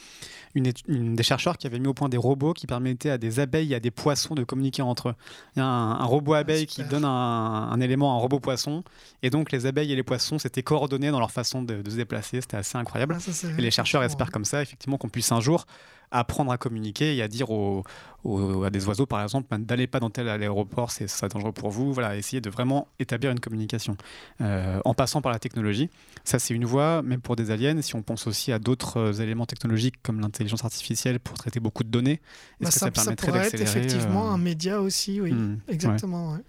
une, 0.55 1.15
des 1.15 1.23
chercheurs 1.23 1.57
qui 1.57 1.67
avaient 1.67 1.79
mis 1.79 1.87
au 1.87 1.93
point 1.93 2.09
des 2.09 2.17
robots 2.17 2.53
qui 2.53 2.67
permettaient 2.67 3.09
à 3.09 3.17
des 3.17 3.39
abeilles 3.39 3.73
et 3.73 3.75
à 3.75 3.79
des 3.79 3.91
poissons 3.91 4.35
de 4.35 4.43
communiquer 4.43 4.81
entre 4.81 5.09
eux. 5.09 5.15
Il 5.55 5.59
y 5.59 5.61
a 5.61 5.65
un, 5.65 5.99
un 5.99 6.05
robot 6.05 6.33
abeille 6.33 6.65
qui 6.65 6.83
donne 6.83 7.05
un, 7.05 7.09
un 7.09 7.79
élément 7.79 8.13
à 8.13 8.15
un 8.15 8.19
robot 8.19 8.39
poisson 8.39 8.83
et 9.23 9.29
donc 9.29 9.51
les 9.51 9.65
abeilles 9.65 9.91
et 9.91 9.95
les 9.95 10.03
poissons 10.03 10.39
s'étaient 10.39 10.63
coordonnés 10.63 11.11
dans 11.11 11.19
leur 11.19 11.31
façon 11.31 11.61
de, 11.63 11.81
de 11.81 11.89
se 11.89 11.95
déplacer. 11.95 12.41
C'était 12.41 12.57
assez 12.57 12.77
incroyable. 12.77 13.15
Ah, 13.17 13.19
ça, 13.21 13.47
Et 13.57 13.61
les 13.61 13.71
chercheurs 13.71 14.03
espèrent 14.03 14.31
comme 14.31 14.45
ça, 14.45 14.61
effectivement, 14.61 14.97
qu'on 14.97 15.09
puisse 15.09 15.31
un 15.31 15.39
jour 15.41 15.65
apprendre 16.11 16.51
à 16.51 16.57
communiquer 16.57 17.15
et 17.15 17.21
à 17.21 17.27
dire 17.27 17.49
aux, 17.51 17.83
aux- 18.23 18.63
à 18.63 18.69
des 18.69 18.85
oiseaux, 18.87 19.05
par 19.05 19.21
exemple, 19.23 19.47
ben, 19.49 19.59
d'aller 19.59 19.87
pas 19.87 19.99
dans 19.99 20.09
tel 20.09 20.27
aéroport, 20.29 20.91
c'est 20.91 21.07
ça 21.07 21.27
dangereux 21.27 21.51
pour 21.53 21.69
vous. 21.69 21.93
Voilà, 21.93 22.15
essayer 22.17 22.41
de 22.41 22.49
vraiment 22.49 22.87
établir 22.99 23.31
une 23.31 23.39
communication 23.39 23.95
euh, 24.41 24.79
en 24.85 24.93
passant 24.93 25.21
par 25.21 25.31
la 25.31 25.39
technologie. 25.39 25.89
Ça, 26.23 26.37
c'est 26.37 26.53
une 26.53 26.65
voie, 26.65 27.01
même 27.01 27.21
pour 27.21 27.35
des 27.35 27.49
aliens. 27.51 27.81
Si 27.81 27.95
on 27.95 28.01
pense 28.03 28.27
aussi 28.27 28.51
à 28.51 28.59
d'autres 28.59 28.97
euh, 28.97 29.13
éléments 29.13 29.45
technologiques 29.45 29.95
comme 30.03 30.19
l'intelligence 30.19 30.63
artificielle 30.65 31.19
pour 31.19 31.37
traiter 31.37 31.59
beaucoup 31.59 31.83
de 31.83 31.89
données, 31.89 32.19
est-ce 32.59 32.63
Bah, 32.63 32.67
que 32.67 32.73
ça, 32.73 32.79
ça, 32.79 32.85
ça 32.85 32.91
permettrait 32.91 33.27
pourrait 33.27 33.47
être 33.47 33.61
effectivement 33.61 34.27
euh, 34.29 34.33
un 34.33 34.37
média 34.37 34.81
aussi, 34.81 35.19
oui. 35.21 35.31
hmm, 35.31 35.53
ouais. 35.67 35.73
Exactement. 35.73 36.33
ouais. 36.33 36.39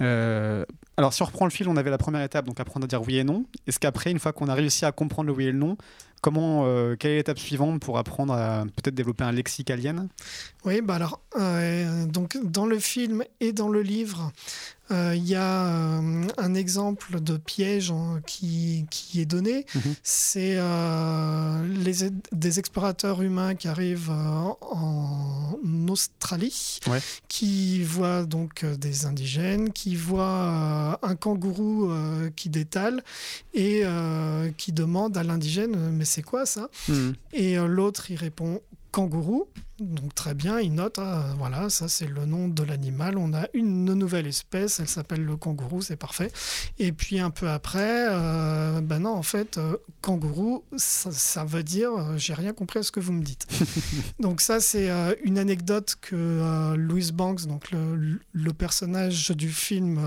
Euh, 0.00 0.64
alors, 0.96 1.12
si 1.12 1.22
on 1.22 1.26
reprend 1.26 1.44
le 1.46 1.50
fil, 1.50 1.68
on 1.68 1.76
avait 1.76 1.90
la 1.90 1.98
première 1.98 2.22
étape, 2.22 2.44
donc 2.46 2.60
apprendre 2.60 2.84
à 2.84 2.86
dire 2.88 3.02
oui 3.02 3.16
et 3.18 3.24
non. 3.24 3.44
Est-ce 3.66 3.78
qu'après, 3.78 4.10
une 4.10 4.18
fois 4.18 4.32
qu'on 4.32 4.48
a 4.48 4.54
réussi 4.54 4.84
à 4.84 4.92
comprendre 4.92 5.28
le 5.28 5.32
oui 5.32 5.44
et 5.44 5.52
le 5.52 5.58
non, 5.58 5.76
comment, 6.20 6.64
euh, 6.64 6.96
quelle 6.96 7.12
est 7.12 7.16
l'étape 7.16 7.38
suivante 7.38 7.80
pour 7.80 7.98
apprendre 7.98 8.32
à 8.32 8.64
peut-être 8.76 8.94
développer 8.94 9.24
un 9.24 9.32
lexique 9.32 9.70
alien? 9.70 10.08
Oui, 10.64 10.80
bah 10.80 10.94
alors, 10.94 11.20
euh, 11.38 12.06
donc 12.06 12.36
dans 12.42 12.66
le 12.66 12.78
film 12.78 13.24
et 13.40 13.52
dans 13.52 13.68
le 13.68 13.82
livre, 13.82 14.32
il 14.90 15.26
y 15.26 15.34
a 15.34 15.66
euh, 15.66 16.24
un 16.38 16.54
exemple 16.54 17.20
de 17.20 17.36
piège 17.36 17.90
hein, 17.90 18.20
qui, 18.26 18.86
qui 18.90 19.20
est 19.20 19.26
donné. 19.26 19.66
Mhm. 19.74 19.94
C'est 20.02 20.54
euh, 20.58 21.66
les, 21.84 22.10
des 22.32 22.58
explorateurs 22.58 23.22
humains 23.22 23.54
qui 23.54 23.68
arrivent 23.68 24.10
euh, 24.10 24.52
en 24.62 25.58
Australie, 25.88 26.78
Ouais. 26.86 27.00
qui 27.28 27.82
voient 27.82 28.24
donc 28.24 28.64
euh, 28.64 28.76
des 28.76 29.06
indigènes, 29.06 29.72
qui 29.72 29.96
voient 29.96 30.96
euh, 31.02 31.06
un 31.08 31.14
kangourou 31.16 31.90
euh, 31.90 32.30
qui 32.36 32.48
détale 32.48 33.02
et 33.54 33.82
euh, 33.84 34.50
qui 34.56 34.72
demande 34.72 35.16
à 35.16 35.22
l'indigène 35.22 35.74
euh, 35.76 35.90
mais 35.92 36.04
c'est 36.04 36.22
quoi 36.22 36.46
ça? 36.46 36.68
Hmm. 36.88 37.12
et 37.32 37.58
euh, 37.58 37.66
l'autre, 37.66 38.10
il 38.10 38.16
répond 38.16 38.60
kangourou. 38.90 39.48
Donc 39.80 40.14
très 40.14 40.34
bien, 40.34 40.60
il 40.60 40.74
note, 40.74 40.98
ah, 40.98 41.32
voilà, 41.38 41.70
ça 41.70 41.88
c'est 41.88 42.06
le 42.06 42.26
nom 42.26 42.48
de 42.48 42.62
l'animal. 42.62 43.16
On 43.16 43.32
a 43.32 43.46
une 43.54 43.94
nouvelle 43.94 44.26
espèce, 44.26 44.78
elle 44.78 44.88
s'appelle 44.88 45.24
le 45.24 45.36
kangourou, 45.38 45.80
c'est 45.80 45.96
parfait. 45.96 46.30
Et 46.78 46.92
puis 46.92 47.18
un 47.18 47.30
peu 47.30 47.48
après, 47.48 48.08
euh, 48.10 48.82
ben 48.82 49.00
non, 49.00 49.14
en 49.14 49.22
fait, 49.22 49.56
euh, 49.56 49.78
kangourou, 50.02 50.64
ça, 50.76 51.10
ça 51.12 51.44
veut 51.44 51.62
dire, 51.62 51.92
euh, 51.92 52.18
j'ai 52.18 52.34
rien 52.34 52.52
compris 52.52 52.80
à 52.80 52.82
ce 52.82 52.92
que 52.92 53.00
vous 53.00 53.14
me 53.14 53.22
dites. 53.22 53.46
donc 54.20 54.42
ça 54.42 54.60
c'est 54.60 54.90
une 55.24 55.38
anecdote 55.38 55.96
que 56.02 56.74
Louise 56.76 57.12
Banks, 57.12 57.46
donc 57.46 57.70
le, 57.70 58.20
le 58.32 58.52
personnage 58.52 59.30
du 59.30 59.48
film, 59.48 59.98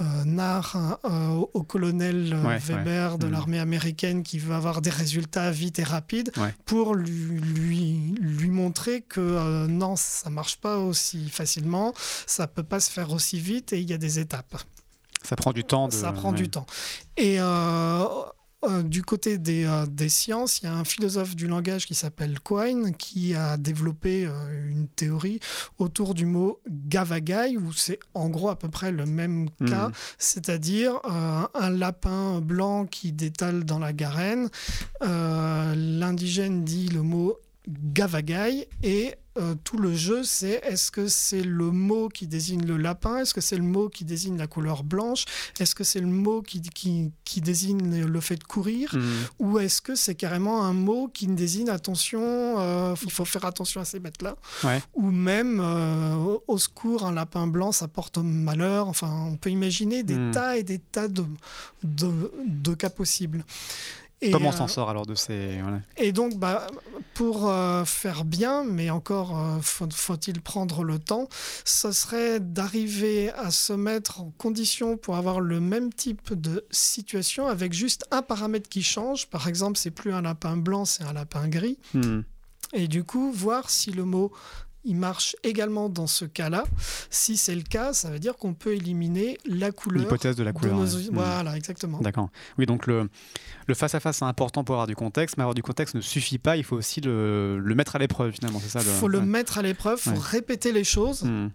euh, 0.00 0.04
euh, 0.04 0.24
narre 0.24 0.98
euh, 1.04 1.44
au 1.54 1.62
colonel 1.62 2.32
euh, 2.32 2.42
Ouais, 2.46 2.58
Weber 2.58 3.12
ouais. 3.12 3.18
de 3.18 3.26
Mhm. 3.26 3.32
l'armée 3.32 3.58
américaine 3.58 4.22
qui 4.22 4.38
veut 4.38 4.54
avoir 4.54 4.80
des 4.80 4.90
résultats 4.90 5.50
vite 5.50 5.78
et 5.78 5.84
rapides 5.84 6.30
Ouais. 6.36 6.54
pour 6.64 6.94
lui, 6.94 7.40
lui, 7.40 8.14
lui 8.20 8.48
montrer 8.50 9.02
que 9.02 9.20
euh, 9.20 9.66
non, 9.66 9.96
ça 9.96 10.30
marche 10.30 10.56
pas 10.56 10.78
aussi 10.78 11.28
facilement, 11.30 11.92
ça 12.26 12.46
peut 12.46 12.62
pas 12.62 12.80
se 12.80 12.90
faire 12.90 13.12
aussi 13.12 13.38
vite 13.38 13.72
et 13.72 13.80
il 13.80 13.88
y 13.88 13.92
a 13.92 13.98
des 13.98 14.18
étapes. 14.18 14.56
Ça 15.22 15.36
prend 15.36 15.52
du 15.52 15.64
temps. 15.64 15.88
De... 15.88 15.92
Ça 15.94 16.12
prend 16.12 16.32
du 16.32 16.48
temps. 16.50 16.66
Et 17.16 17.36
euh, 18.68 18.82
du 18.82 19.02
côté 19.02 19.38
des, 19.38 19.64
euh, 19.64 19.86
des 19.86 20.08
sciences, 20.08 20.60
il 20.60 20.64
y 20.66 20.68
a 20.68 20.74
un 20.74 20.84
philosophe 20.84 21.34
du 21.36 21.46
langage 21.46 21.86
qui 21.86 21.94
s'appelle 21.94 22.38
Quine 22.40 22.94
qui 22.96 23.34
a 23.34 23.56
développé 23.56 24.26
euh, 24.26 24.70
une 24.70 24.88
théorie 24.88 25.40
autour 25.78 26.14
du 26.14 26.26
mot 26.26 26.60
gavagai, 26.68 27.56
où 27.56 27.72
c'est 27.72 27.98
en 28.14 28.28
gros 28.28 28.48
à 28.48 28.58
peu 28.58 28.68
près 28.68 28.92
le 28.92 29.06
même 29.06 29.48
cas, 29.66 29.88
Mhm. 29.88 29.92
c'est-à-dire 30.18 30.98
un 31.04 31.70
lapin 31.70 32.40
blanc 32.40 32.86
qui 32.86 33.12
détale 33.12 33.64
dans 33.64 33.78
la 33.78 33.92
garenne. 33.92 34.48
L'indigène 35.74 36.64
dit 36.64 36.88
le 36.88 37.02
mot 37.02 37.36
gavagai 37.68 38.68
et 38.82 39.14
euh, 39.36 39.56
tout 39.64 39.78
le 39.78 39.92
jeu, 39.94 40.22
c'est 40.22 40.60
est-ce 40.64 40.92
que 40.92 41.08
c'est 41.08 41.42
le 41.42 41.72
mot 41.72 42.08
qui 42.08 42.28
désigne 42.28 42.64
le 42.64 42.76
lapin? 42.76 43.18
Est-ce 43.18 43.34
que 43.34 43.40
c'est 43.40 43.56
le 43.56 43.64
mot 43.64 43.88
qui 43.88 44.04
désigne 44.04 44.36
la 44.38 44.46
couleur 44.46 44.84
blanche? 44.84 45.24
Est-ce 45.58 45.74
que 45.74 45.82
c'est 45.82 45.98
le 45.98 46.06
mot 46.06 46.40
qui, 46.40 46.60
qui, 46.60 47.10
qui 47.24 47.40
désigne 47.40 48.04
le 48.04 48.20
fait 48.20 48.36
de 48.36 48.44
courir? 48.44 48.90
Mhm. 48.94 49.02
Ou 49.40 49.58
est-ce 49.58 49.82
que 49.82 49.96
c'est 49.96 50.14
carrément 50.14 50.62
un 50.64 50.72
mot 50.72 51.08
qui 51.12 51.26
désigne 51.26 51.68
attention, 51.68 52.20
euh, 52.22 52.94
il 53.02 53.10
faut 53.10 53.24
faire 53.24 53.44
attention 53.44 53.80
à 53.80 53.84
ces 53.84 53.98
bêtes-là 53.98 54.36
Ouais. 54.62 54.80
Ou 54.94 55.10
même 55.10 55.58
euh, 55.60 56.36
au- 56.46 56.58
secours, 56.58 57.04
un 57.04 57.12
lapin 57.12 57.48
blanc, 57.48 57.72
ça 57.72 57.88
porte 57.88 58.18
malheur. 58.18 58.86
Enfin, 58.86 59.10
on 59.32 59.36
peut 59.36 59.50
imaginer 59.50 60.04
des 60.04 60.14
Hmm. 60.14 60.30
tas 60.30 60.56
et 60.58 60.62
des 60.62 60.78
tas 60.78 61.08
de, 61.08 61.24
de, 61.82 62.30
de 62.46 62.74
cas 62.74 62.88
possibles. 62.90 63.44
Et, 64.24 64.30
Comment 64.30 64.48
on 64.48 64.52
euh, 64.52 64.56
s'en 64.56 64.68
sort 64.68 64.88
alors 64.90 65.06
de 65.06 65.14
ces. 65.14 65.60
voilà. 65.62 65.80
et 65.98 66.12
donc, 66.12 66.36
bah, 66.38 66.66
pour 67.14 67.48
euh, 67.48 67.84
faire 67.84 68.24
bien, 68.24 68.64
mais 68.64 68.90
encore 68.90 69.38
euh, 69.38 69.58
faut- 69.60 69.88
faut-il 69.92 70.40
prendre 70.40 70.82
le 70.82 70.98
temps, 70.98 71.28
ce 71.64 71.92
serait 71.92 72.40
d'arriver 72.40 73.30
à 73.32 73.50
se 73.50 73.72
mettre 73.72 74.20
en 74.22 74.30
condition 74.38 74.96
pour 74.96 75.16
avoir 75.16 75.40
le 75.40 75.60
même 75.60 75.92
type 75.92 76.32
de 76.32 76.64
situation 76.70 77.46
avec 77.46 77.72
juste 77.72 78.04
un 78.10 78.22
paramètre 78.22 78.68
qui 78.68 78.82
change. 78.82 79.26
Par 79.28 79.46
exemple, 79.48 79.78
c'est 79.78 79.90
plus 79.90 80.12
un 80.12 80.22
lapin 80.22 80.56
blanc, 80.56 80.84
c'est 80.84 81.04
un 81.04 81.12
lapin 81.12 81.48
gris. 81.48 81.78
Mhm. 81.92 82.24
Et 82.72 82.88
du 82.88 83.04
coup, 83.04 83.30
voir 83.30 83.70
si 83.70 83.92
le 83.92 84.04
mot 84.04 84.32
il 84.84 84.96
marche 84.96 85.36
également 85.42 85.88
dans 85.88 86.06
ce 86.06 86.24
cas-là. 86.24 86.64
Si 87.10 87.36
c'est 87.36 87.54
le 87.54 87.62
cas, 87.62 87.92
ça 87.92 88.10
veut 88.10 88.18
dire 88.18 88.36
qu'on 88.36 88.54
peut 88.54 88.74
éliminer 88.74 89.38
la 89.46 89.72
couleur. 89.72 90.02
L'hypothèse 90.04 90.36
de 90.36 90.42
la 90.44 90.52
couleur. 90.52 90.76
nos- 90.76 90.86
ouais. 90.86 91.02
Mhm. 91.04 91.14
Voilà, 91.14 91.56
exactement. 91.56 92.00
D'accord. 92.00 92.28
Oui, 92.58 92.66
donc 92.66 92.86
le, 92.86 93.08
le 93.66 93.74
face-à-face, 93.74 94.18
c'est 94.18 94.24
important 94.24 94.64
pour 94.64 94.74
avoir 94.74 94.86
du 94.86 94.96
contexte, 94.96 95.36
mais 95.36 95.42
avoir 95.42 95.54
du 95.54 95.62
contexte 95.62 95.94
ne 95.94 96.00
suffit 96.00 96.38
pas, 96.38 96.56
il 96.56 96.64
faut 96.64 96.76
aussi 96.76 97.00
le, 97.00 97.58
le 97.58 97.74
mettre 97.74 97.96
à 97.96 97.98
l'épreuve, 97.98 98.32
finalement, 98.32 98.60
c'est 98.60 98.68
ça 98.68 98.80
Il 98.80 98.86
faut 98.86 99.08
le 99.08 99.18
ouais. 99.18 99.24
mettre 99.24 99.58
à 99.58 99.62
l'épreuve, 99.62 100.00
il 100.04 100.10
faut 100.12 100.16
Ouais. 100.18 100.22
répéter 100.22 100.72
les 100.72 100.84
choses. 100.84 101.22
Mhm. 101.22 101.50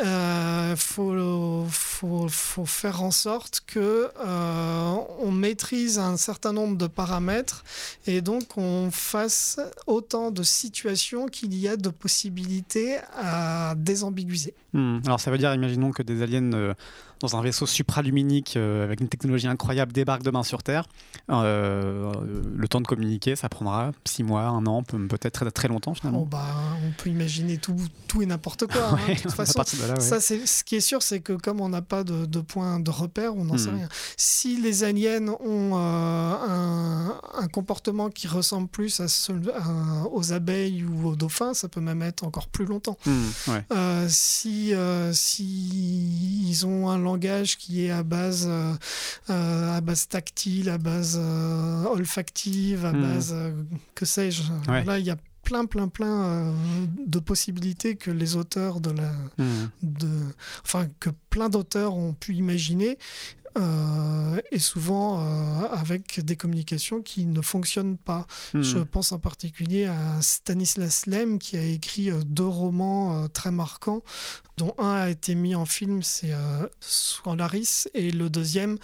Il 0.00 0.76
faut, 0.76 1.64
faut, 1.68 2.28
faut 2.28 2.66
faire 2.66 3.02
en 3.02 3.10
sorte 3.10 3.62
que 3.66 4.10
euh, 4.24 4.94
on 5.20 5.32
maîtrise 5.32 5.98
un 5.98 6.16
certain 6.16 6.52
nombre 6.52 6.76
de 6.76 6.86
paramètres 6.86 7.64
et 8.06 8.20
donc 8.20 8.56
on 8.56 8.90
fasse 8.92 9.58
autant 9.86 10.30
de 10.30 10.42
situations 10.42 11.26
qu'il 11.26 11.54
y 11.54 11.66
a 11.68 11.76
de 11.76 11.88
possibilités 11.88 12.98
à 13.16 13.74
désambiguiser. 13.76 14.54
Mhm. 14.72 15.02
Alors 15.06 15.18
ça 15.20 15.30
veut 15.30 15.38
dire, 15.38 15.52
imaginons 15.54 15.90
que 15.90 16.02
des 16.02 16.22
aliens 16.22 16.52
euh, 16.52 16.74
dans 17.20 17.36
un 17.36 17.42
vaisseau 17.42 17.66
supraluminique 17.66 18.56
euh, 18.56 18.84
avec 18.84 19.00
une 19.00 19.08
technologie 19.08 19.48
incroyable 19.48 19.92
débarquent 19.92 20.22
demain 20.22 20.42
sur 20.44 20.62
Terre. 20.62 20.86
Euh, 21.30 22.12
le 22.56 22.68
temps 22.68 22.80
de 22.80 22.86
communiquer, 22.86 23.34
ça 23.34 23.48
prendra 23.48 23.90
six 24.04 24.22
mois, 24.22 24.42
un 24.42 24.64
an, 24.66 24.82
peut- 24.84 25.08
peut-être 25.08 25.32
très, 25.40 25.50
très 25.50 25.68
longtemps 25.68 25.94
finalement. 25.94 26.24
bah, 26.26 26.44
on 26.86 26.90
peut 26.92 27.10
imaginer 27.10 27.58
tout, 27.58 27.76
tout 28.06 28.22
et 28.22 28.26
n'importe 28.26 28.66
quoi. 28.66 28.90
hein, 28.90 28.98
Ouais, 29.08 29.14
de 29.14 29.20
toute 29.20 29.32
façon, 29.32 29.52
partir 29.54 29.78
de 29.80 29.86
là, 29.86 29.94
ouais. 29.94 30.00
Ça, 30.00 30.20
c'est 30.20 30.46
ce 30.46 30.62
qui 30.64 30.76
est 30.76 30.80
sûr, 30.80 31.02
c'est 31.02 31.20
que 31.20 31.32
comme 31.32 31.60
on 31.60 31.68
n'a 31.68 31.82
pas 31.82 32.04
de, 32.04 32.26
de 32.26 32.40
point 32.40 32.80
de 32.80 32.90
repère, 32.90 33.36
on 33.36 33.44
n'en 33.44 33.56
sait 33.58 33.70
Hmm. 33.70 33.76
rien. 33.76 33.88
Si 34.16 34.60
les 34.60 34.84
aliens 34.84 35.28
ont 35.28 35.72
euh, 35.76 36.34
un, 36.48 37.20
un 37.34 37.48
comportement 37.48 38.10
qui 38.10 38.26
ressemble 38.28 38.68
plus 38.68 39.00
à 39.00 39.08
ce- 39.08 39.32
à- 39.54 40.06
aux 40.12 40.32
abeilles 40.32 40.84
ou 40.84 41.08
aux 41.08 41.16
dauphins, 41.16 41.54
ça 41.54 41.68
peut 41.68 41.80
même 41.80 42.02
être 42.02 42.24
encore 42.24 42.48
plus 42.48 42.64
longtemps. 42.66 42.96
Ouais. 43.06 43.64
Euh, 43.72 44.06
si, 44.08 44.74
euh, 44.74 45.12
si 45.12 46.44
ils 46.48 46.66
ont 46.66 46.88
un 46.90 46.98
langage 46.98 47.56
qui 47.58 47.84
est 47.84 47.90
à 47.90 48.02
base, 48.02 48.46
euh, 48.48 48.74
à 49.76 49.80
base 49.80 50.08
tactile, 50.08 50.68
à 50.70 50.78
base 50.78 51.18
olfactive, 51.90 52.84
à 52.84 52.92
Hmm. 52.92 53.02
base 53.02 53.34
que 53.94 54.04
sais-je. 54.04 54.42
Là, 54.66 54.98
il 54.98 55.04
y 55.06 55.10
a 55.10 55.16
plein, 55.48 55.64
plein, 55.64 55.88
plein 55.88 56.24
euh, 56.24 56.52
de 57.06 57.18
possibilités 57.18 57.96
que 57.96 58.10
les 58.10 58.36
auteurs 58.36 58.80
de 58.80 58.90
la, 58.90 59.10
de, 59.82 60.08
enfin 60.62 60.88
que 61.00 61.08
plein 61.30 61.48
d'auteurs 61.48 61.94
ont 61.94 62.12
pu 62.12 62.34
imaginer. 62.34 62.98
Euh, 63.56 64.40
et 64.52 64.58
souvent 64.58 65.20
euh, 65.20 65.66
avec 65.72 66.20
des 66.24 66.36
communications 66.36 67.02
qui 67.02 67.26
ne 67.26 67.40
fonctionnent 67.40 67.96
pas. 67.98 68.26
Mhm. 68.54 68.62
Je 68.62 68.78
pense 68.78 69.12
en 69.12 69.18
particulier 69.18 69.86
à 69.86 70.20
Stanislas 70.20 71.06
Lem 71.06 71.38
qui 71.38 71.56
a 71.56 71.62
écrit 71.64 72.10
euh, 72.10 72.20
deux 72.26 72.46
romans 72.46 73.24
euh, 73.24 73.28
très 73.28 73.50
marquants, 73.50 74.02
dont 74.56 74.74
un 74.78 74.92
a 74.94 75.10
été 75.10 75.34
mis 75.34 75.54
en 75.54 75.64
film, 75.66 76.02
c'est 76.02 76.32
Solaris, 76.80 77.86
et 77.94 78.10
le 78.10 78.28
deuxième, 78.28 78.76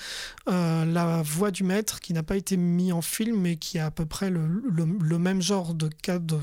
La 0.46 1.22
Voix 1.24 1.50
du 1.50 1.64
Maître, 1.64 1.98
qui 1.98 2.12
n'a 2.12 2.22
pas 2.22 2.36
été 2.36 2.56
mis 2.56 2.92
en 2.92 3.02
film, 3.02 3.40
mais 3.40 3.56
qui 3.56 3.80
a 3.80 3.86
à 3.86 3.90
peu 3.90 4.06
près 4.06 4.30
le, 4.30 4.46
le- 4.46 4.84
le 5.00 5.18
même 5.18 5.42
genre 5.42 5.74
de 5.74 5.88
cas 5.88 6.20
de, 6.20 6.38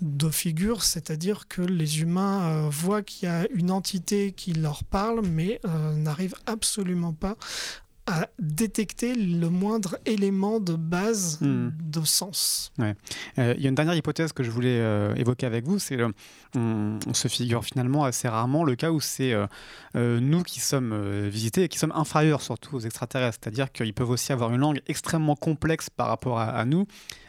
de 0.00 0.28
figure, 0.30 0.82
c'est-à-dire 0.82 1.48
que 1.48 1.62
les 1.62 2.00
humains 2.00 2.42
euh, 2.66 2.68
voient 2.70 3.02
qu'il 3.02 3.28
y 3.28 3.32
a 3.32 3.46
une 3.54 3.70
entité 3.70 4.32
qui 4.32 4.52
leur 4.52 4.84
parle, 4.84 5.22
mais 5.26 5.60
euh, 5.66 5.94
n'arrivent 5.94 6.36
absolument 6.46 7.12
pas 7.12 7.36
à 8.08 8.28
détecter 8.38 9.16
le 9.16 9.48
moindre 9.50 9.98
élément 10.06 10.60
de 10.60 10.74
base 10.74 11.40
Hmm. 11.40 11.70
de 11.82 12.04
sens. 12.04 12.70
Euh, 12.78 12.94
Il 13.56 13.60
y 13.62 13.66
a 13.66 13.68
une 13.68 13.74
dernière 13.74 13.96
hypothèse 13.96 14.32
que 14.32 14.44
je 14.44 14.50
voulais 14.52 14.78
euh, 14.78 15.12
évoquer 15.16 15.44
avec 15.44 15.64
vous, 15.64 15.80
c'est 15.80 16.00
euh, 16.00 16.08
on, 16.54 17.00
on 17.04 17.14
se 17.14 17.26
figure 17.26 17.64
finalement 17.64 18.04
assez 18.04 18.28
rarement 18.28 18.62
le 18.62 18.76
cas 18.76 18.92
où 18.92 19.00
c'est 19.00 19.34
euh, 19.96 20.20
nous 20.20 20.42
qui 20.42 20.60
sommes 20.60 20.92
euh, 20.92 21.28
visités 21.30 21.64
et 21.64 21.68
qui 21.68 21.78
sommes 21.78 21.92
inférieurs 21.94 22.42
surtout 22.42 22.76
aux 22.76 22.80
extraterrestres, 22.80 23.38
c'est-à-dire 23.42 23.72
qu'ils 23.72 23.94
peuvent 23.94 24.10
aussi 24.10 24.32
avoir 24.32 24.50
une 24.52 24.60
langue 24.60 24.80
extrêmement 24.86 25.36
complexe 25.36 25.88
par 25.90 26.08
rapport 26.08 26.38
à, 26.38 26.44
à 26.50 26.64
nous 26.64 26.86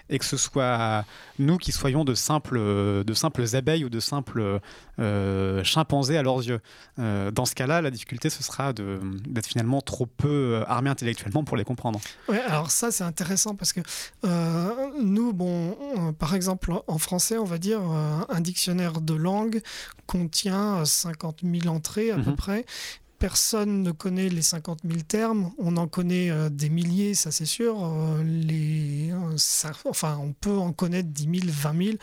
et 0.10 0.20
que 0.20 0.26
ce 0.26 0.38
soit 0.38 1.04
nous 1.38 1.58
qui 1.58 1.74
soyons 1.74 2.06
de 2.06 2.14
simples, 2.14 2.58
de 2.58 3.14
simples 3.14 3.44
abeilles 3.58 3.84
ou 3.84 3.90
de 3.90 4.00
simples 4.00 4.62
euh, 5.00 5.64
chimpanzés 5.66 6.18
à 6.18 6.24
leurs 6.24 6.38
yeux. 6.48 6.62
Euh, 6.98 7.30
dans 7.30 7.44
ce 7.44 7.54
cas-là, 7.56 7.82
la 7.82 7.92
difficulté, 7.92 8.30
ce 8.30 8.42
sera 8.42 8.72
d'être 8.72 9.46
finalement 9.48 9.82
trop 9.82 10.06
peu 10.06 10.64
armés 10.66 10.90
intellectuellement 10.90 11.44
pour 11.44 11.58
les 11.58 11.66
comprendre. 11.66 12.00
Ouais, 12.30 12.40
alors 12.40 12.72
ça 12.72 12.90
c'est 12.90 13.04
intéressant 13.04 13.54
parce 13.56 13.74
que 13.74 13.82
euh, 14.24 14.70
nous, 15.04 15.34
bon, 15.34 15.76
on- 15.98 16.14
par 16.14 16.36
exemple 16.36 16.72
en 16.88 16.98
français, 16.98 17.38
on 17.38 17.44
va 17.44 17.58
dire 17.58 17.82
un 17.82 18.40
dictionnaire 18.40 19.02
de 19.02 19.14
langue 19.14 19.62
contient 20.06 20.78
euh, 20.78 20.86
50 20.86 21.42
000 21.44 21.68
entrées 21.68 22.12
à 22.12 22.16
peu 22.16 22.30
Mhm. 22.32 22.36
Personne 23.20 23.82
ne 23.82 23.92
connaît 23.92 24.30
les 24.30 24.44
50 24.44 24.80
000 24.88 25.00
termes. 25.08 25.52
On 25.58 25.76
en 25.78 25.88
connaît 25.88 26.30
euh, 26.30 26.50
des 26.50 26.70
milliers, 26.70 27.16
ça 27.16 27.32
c'est 27.32 27.46
sûr. 27.46 27.84
Euh, 27.84 28.24
euh, 28.52 29.38
enfin, 29.86 30.20
on 30.22 30.34
peut 30.34 30.58
en 30.58 30.72
connaître 30.72 31.10
10 31.10 31.24
000, 31.42 31.52
20 31.52 31.84
000. 31.86 31.98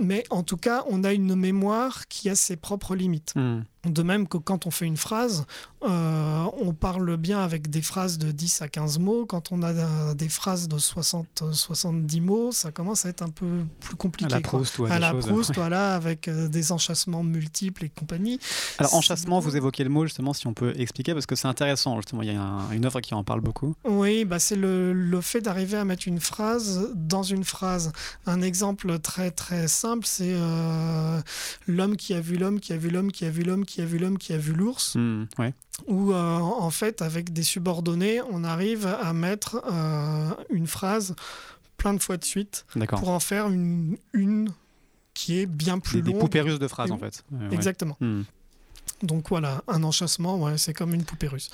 Mais 0.00 0.24
en 0.30 0.42
tout 0.42 0.56
cas, 0.56 0.84
on 0.88 1.04
a 1.04 1.12
une 1.12 1.34
mémoire 1.36 2.08
qui 2.08 2.28
a 2.28 2.34
ses 2.34 2.56
propres 2.56 2.96
limites. 2.96 3.34
Hmm. 3.36 3.60
De 3.86 4.02
même 4.02 4.28
que 4.28 4.36
quand 4.36 4.66
on 4.66 4.70
fait 4.70 4.84
une 4.84 4.98
phrase, 4.98 5.46
euh, 5.88 6.44
on 6.60 6.74
parle 6.74 7.16
bien 7.16 7.40
avec 7.40 7.70
des 7.70 7.80
phrases 7.80 8.18
de 8.18 8.30
10 8.30 8.60
à 8.60 8.68
15 8.68 8.98
mots. 8.98 9.24
Quand 9.24 9.52
on 9.52 9.62
a 9.62 9.70
euh, 9.72 10.12
des 10.14 10.28
phrases 10.28 10.68
de 10.68 10.76
60, 10.76 11.26
euh, 11.42 11.52
70 11.52 12.20
mots, 12.20 12.52
ça 12.52 12.72
commence 12.72 13.06
à 13.06 13.08
être 13.08 13.22
un 13.22 13.30
peu 13.30 13.64
plus 13.80 13.96
compliqué. 13.96 14.30
À 14.32 14.36
la 14.36 14.42
quoi. 14.42 14.58
Proust 14.58 14.78
ou 14.80 14.84
à 14.84 14.90
à 14.90 14.94
des 14.96 15.00
la 15.00 15.10
choses, 15.12 15.26
Proust, 15.26 15.48
ouais. 15.50 15.54
voilà, 15.56 15.94
avec 15.94 16.28
euh, 16.28 16.48
des 16.48 16.72
enchâssements 16.72 17.22
multiples 17.22 17.86
et 17.86 17.88
compagnie. 17.88 18.38
Alors, 18.78 18.92
enchâssement, 18.94 19.40
vous 19.40 19.56
évoquez 19.56 19.82
le 19.82 19.88
mot, 19.90 20.04
justement, 20.04 20.34
si 20.34 20.46
on 20.46 20.52
peut 20.52 20.74
expliquer, 20.78 21.14
parce 21.14 21.24
que 21.24 21.34
c'est 21.34 21.48
intéressant, 21.48 21.96
justement. 21.96 22.20
Il 22.20 22.30
y 22.30 22.36
a 22.36 22.42
un- 22.42 22.70
une 22.72 22.84
œuvre 22.84 23.00
qui 23.00 23.14
en 23.14 23.24
parle 23.24 23.40
beaucoup. 23.40 23.74
Oui, 23.84 24.26
bah 24.26 24.38
c'est 24.38 24.56
le, 24.56 24.92
le 24.92 25.20
fait 25.22 25.40
d'arriver 25.40 25.78
à 25.78 25.86
mettre 25.86 26.06
une 26.06 26.20
phrase 26.20 26.90
dans 26.94 27.22
une 27.22 27.44
phrase. 27.44 27.92
Un 28.26 28.42
exemple 28.42 28.98
très 28.98 29.30
très 29.30 29.68
simple, 29.68 30.04
c'est 30.06 30.34
euh, 30.34 31.20
l'homme 31.66 31.96
qui 31.96 32.12
a 32.12 32.20
vu 32.20 32.36
l'homme, 32.36 32.60
qui 32.60 32.74
a 32.74 32.76
vu 32.76 32.90
l'homme, 32.90 33.10
qui 33.10 33.24
a 33.24 33.30
vu 33.30 33.42
l'homme, 33.42 33.64
qui 33.70 33.80
a 33.80 33.84
vu 33.84 33.98
l'homme, 33.98 34.18
qui 34.18 34.32
a 34.32 34.38
vu 34.38 34.52
l'ours. 34.52 34.96
Hmm, 34.96 35.24
ouais. 35.38 35.54
où 35.86 36.12
euh, 36.12 36.36
en 36.38 36.70
fait, 36.70 37.02
avec 37.02 37.32
des 37.32 37.42
subordonnés, 37.42 38.20
on 38.30 38.42
arrive 38.44 38.86
à 38.86 39.12
mettre 39.12 39.62
euh, 39.70 40.30
une 40.50 40.66
phrase 40.66 41.14
plein 41.76 41.94
de 41.94 42.02
fois 42.02 42.16
de 42.16 42.24
suite 42.24 42.66
pour 42.88 43.08
en 43.10 43.20
faire 43.20 43.48
une, 43.48 43.96
une 44.12 44.50
qui 45.14 45.38
est 45.40 45.46
bien 45.46 45.78
plus 45.78 45.96
Des, 45.96 46.02
des 46.02 46.10
longue. 46.12 46.20
poupées 46.20 46.40
russes 46.40 46.58
de 46.58 46.68
phrases, 46.68 46.90
en 46.90 46.98
fait. 46.98 47.24
Ouais. 47.32 47.48
Exactement. 47.54 47.96
Hmm. 48.00 48.22
Donc 49.02 49.28
voilà, 49.30 49.62
un 49.68 49.82
enchâssement, 49.82 50.38
ouais, 50.42 50.58
c'est 50.58 50.74
comme 50.74 50.92
une 50.94 51.04
poupée 51.04 51.28
russe. 51.28 51.50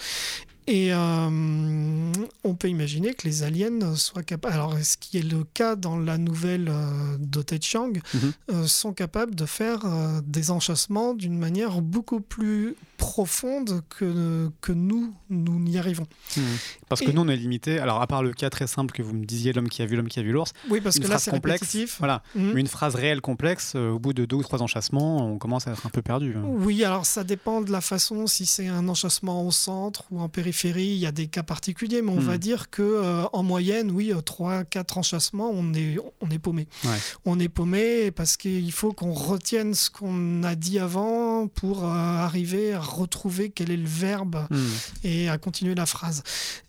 Et 0.68 0.92
euh, 0.92 2.12
on 2.44 2.54
peut 2.54 2.68
imaginer 2.68 3.14
que 3.14 3.26
les 3.28 3.44
aliens 3.44 3.94
soient 3.94 4.24
capables, 4.24 4.54
alors 4.54 4.74
ce 4.82 4.96
qui 4.96 5.18
est 5.18 5.22
le 5.22 5.44
cas 5.54 5.76
dans 5.76 5.96
la 5.96 6.18
nouvelle 6.18 6.68
euh, 6.68 7.16
de 7.20 7.40
Ted 7.42 7.62
Chiang, 7.64 7.92
Mhm. 8.14 8.32
euh, 8.50 8.66
sont 8.66 8.92
capables 8.92 9.34
de 9.36 9.46
faire 9.46 9.84
euh, 9.84 10.20
des 10.26 10.50
enchâssements 10.50 11.14
d'une 11.14 11.38
manière 11.38 11.80
beaucoup 11.82 12.20
plus 12.20 12.74
profonde 12.96 13.82
que, 13.88 14.50
que 14.60 14.72
nous, 14.72 15.14
nous 15.30 15.58
n'y 15.58 15.78
arrivons. 15.78 16.06
Mhm. 16.36 16.42
Parce 16.88 17.00
que 17.00 17.10
Et- 17.10 17.12
nous, 17.12 17.22
on 17.22 17.28
est 17.28 17.36
limité. 17.36 17.78
Alors, 17.78 18.00
à 18.00 18.06
part 18.06 18.22
le 18.22 18.32
cas 18.32 18.50
très 18.50 18.66
simple 18.66 18.92
que 18.94 19.02
vous 19.02 19.14
me 19.14 19.24
disiez, 19.24 19.52
l'homme 19.52 19.68
qui 19.68 19.82
a 19.82 19.86
vu 19.86 19.96
l'homme 19.96 20.08
qui 20.08 20.18
a 20.18 20.22
vu 20.22 20.32
l'ours, 20.32 20.52
Oui, 20.70 20.80
parce 20.80 20.96
une 20.96 21.04
que 21.04 21.08
là, 21.08 21.18
c'est 21.18 21.30
complexe, 21.30 21.76
voilà, 21.98 22.22
mais 22.34 22.60
une 22.60 22.66
phrase 22.66 22.94
réelle 22.94 23.20
complexe, 23.20 23.72
euh, 23.76 23.90
au 23.90 23.98
bout 23.98 24.12
de 24.12 24.24
deux 24.24 24.36
ou 24.36 24.42
trois 24.42 24.62
enchâssements, 24.62 25.26
on 25.32 25.38
commence 25.38 25.66
à 25.66 25.72
être 25.72 25.86
un 25.86 25.90
peu 25.90 26.02
perdu. 26.02 26.34
hein. 26.36 26.42
Oui, 26.44 26.84
alors 26.84 27.06
ça 27.06 27.24
dépend 27.24 27.60
de 27.60 27.70
la 27.72 27.80
façon, 27.80 28.26
si 28.26 28.46
c'est 28.46 28.68
un 28.68 28.88
enchâssement 28.88 29.46
au 29.46 29.50
centre 29.50 30.04
ou 30.10 30.20
en 30.20 30.28
périphérie, 30.28 30.86
il 30.88 30.98
y 30.98 31.06
a 31.06 31.12
des 31.12 31.26
cas 31.26 31.42
particuliers, 31.42 32.02
mais 32.02 32.10
on 32.12 32.16
Hmm. 32.20 32.20
va 32.26 32.38
dire 32.38 32.70
que 32.70 32.82
euh, 32.82 33.24
en 33.32 33.42
moyenne, 33.42 33.90
oui, 33.90 34.12
euh, 34.12 34.20
trois, 34.20 34.64
quatre 34.64 34.98
enchâssements, 34.98 35.50
on 35.52 35.72
est, 35.74 35.96
on 36.20 36.30
est 36.30 36.38
paumé. 36.38 36.66
Ouais. 36.84 36.90
On 37.24 37.38
est 37.38 37.48
paumé 37.48 38.10
parce 38.10 38.36
qu'il 38.36 38.72
faut 38.72 38.92
qu'on 38.92 39.12
retienne 39.12 39.74
ce 39.74 39.90
qu'on 39.90 40.42
a 40.42 40.54
dit 40.54 40.78
avant 40.78 41.46
pour 41.48 41.84
euh, 41.84 41.88
arriver 41.88 42.72
à 42.72 42.80
retrouver 42.86 43.50
quel 43.50 43.70
est 43.70 43.76
le 43.76 43.88
verbe 43.88 44.46
Mhm. 44.50 44.68
et 45.04 45.28
à 45.28 45.38
continuer 45.38 45.74
la 45.74 45.86
phrase, 45.86 46.22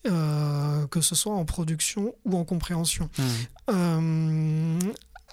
euh, 0.08 0.86
que 0.88 1.02
ce 1.02 1.16
soit 1.16 1.34
en 1.34 1.46
production 1.46 2.14
ou 2.26 2.38
en 2.38 2.44
compréhension. 2.46 3.10
Mhm. 3.18 3.26
Euh, 3.70 4.80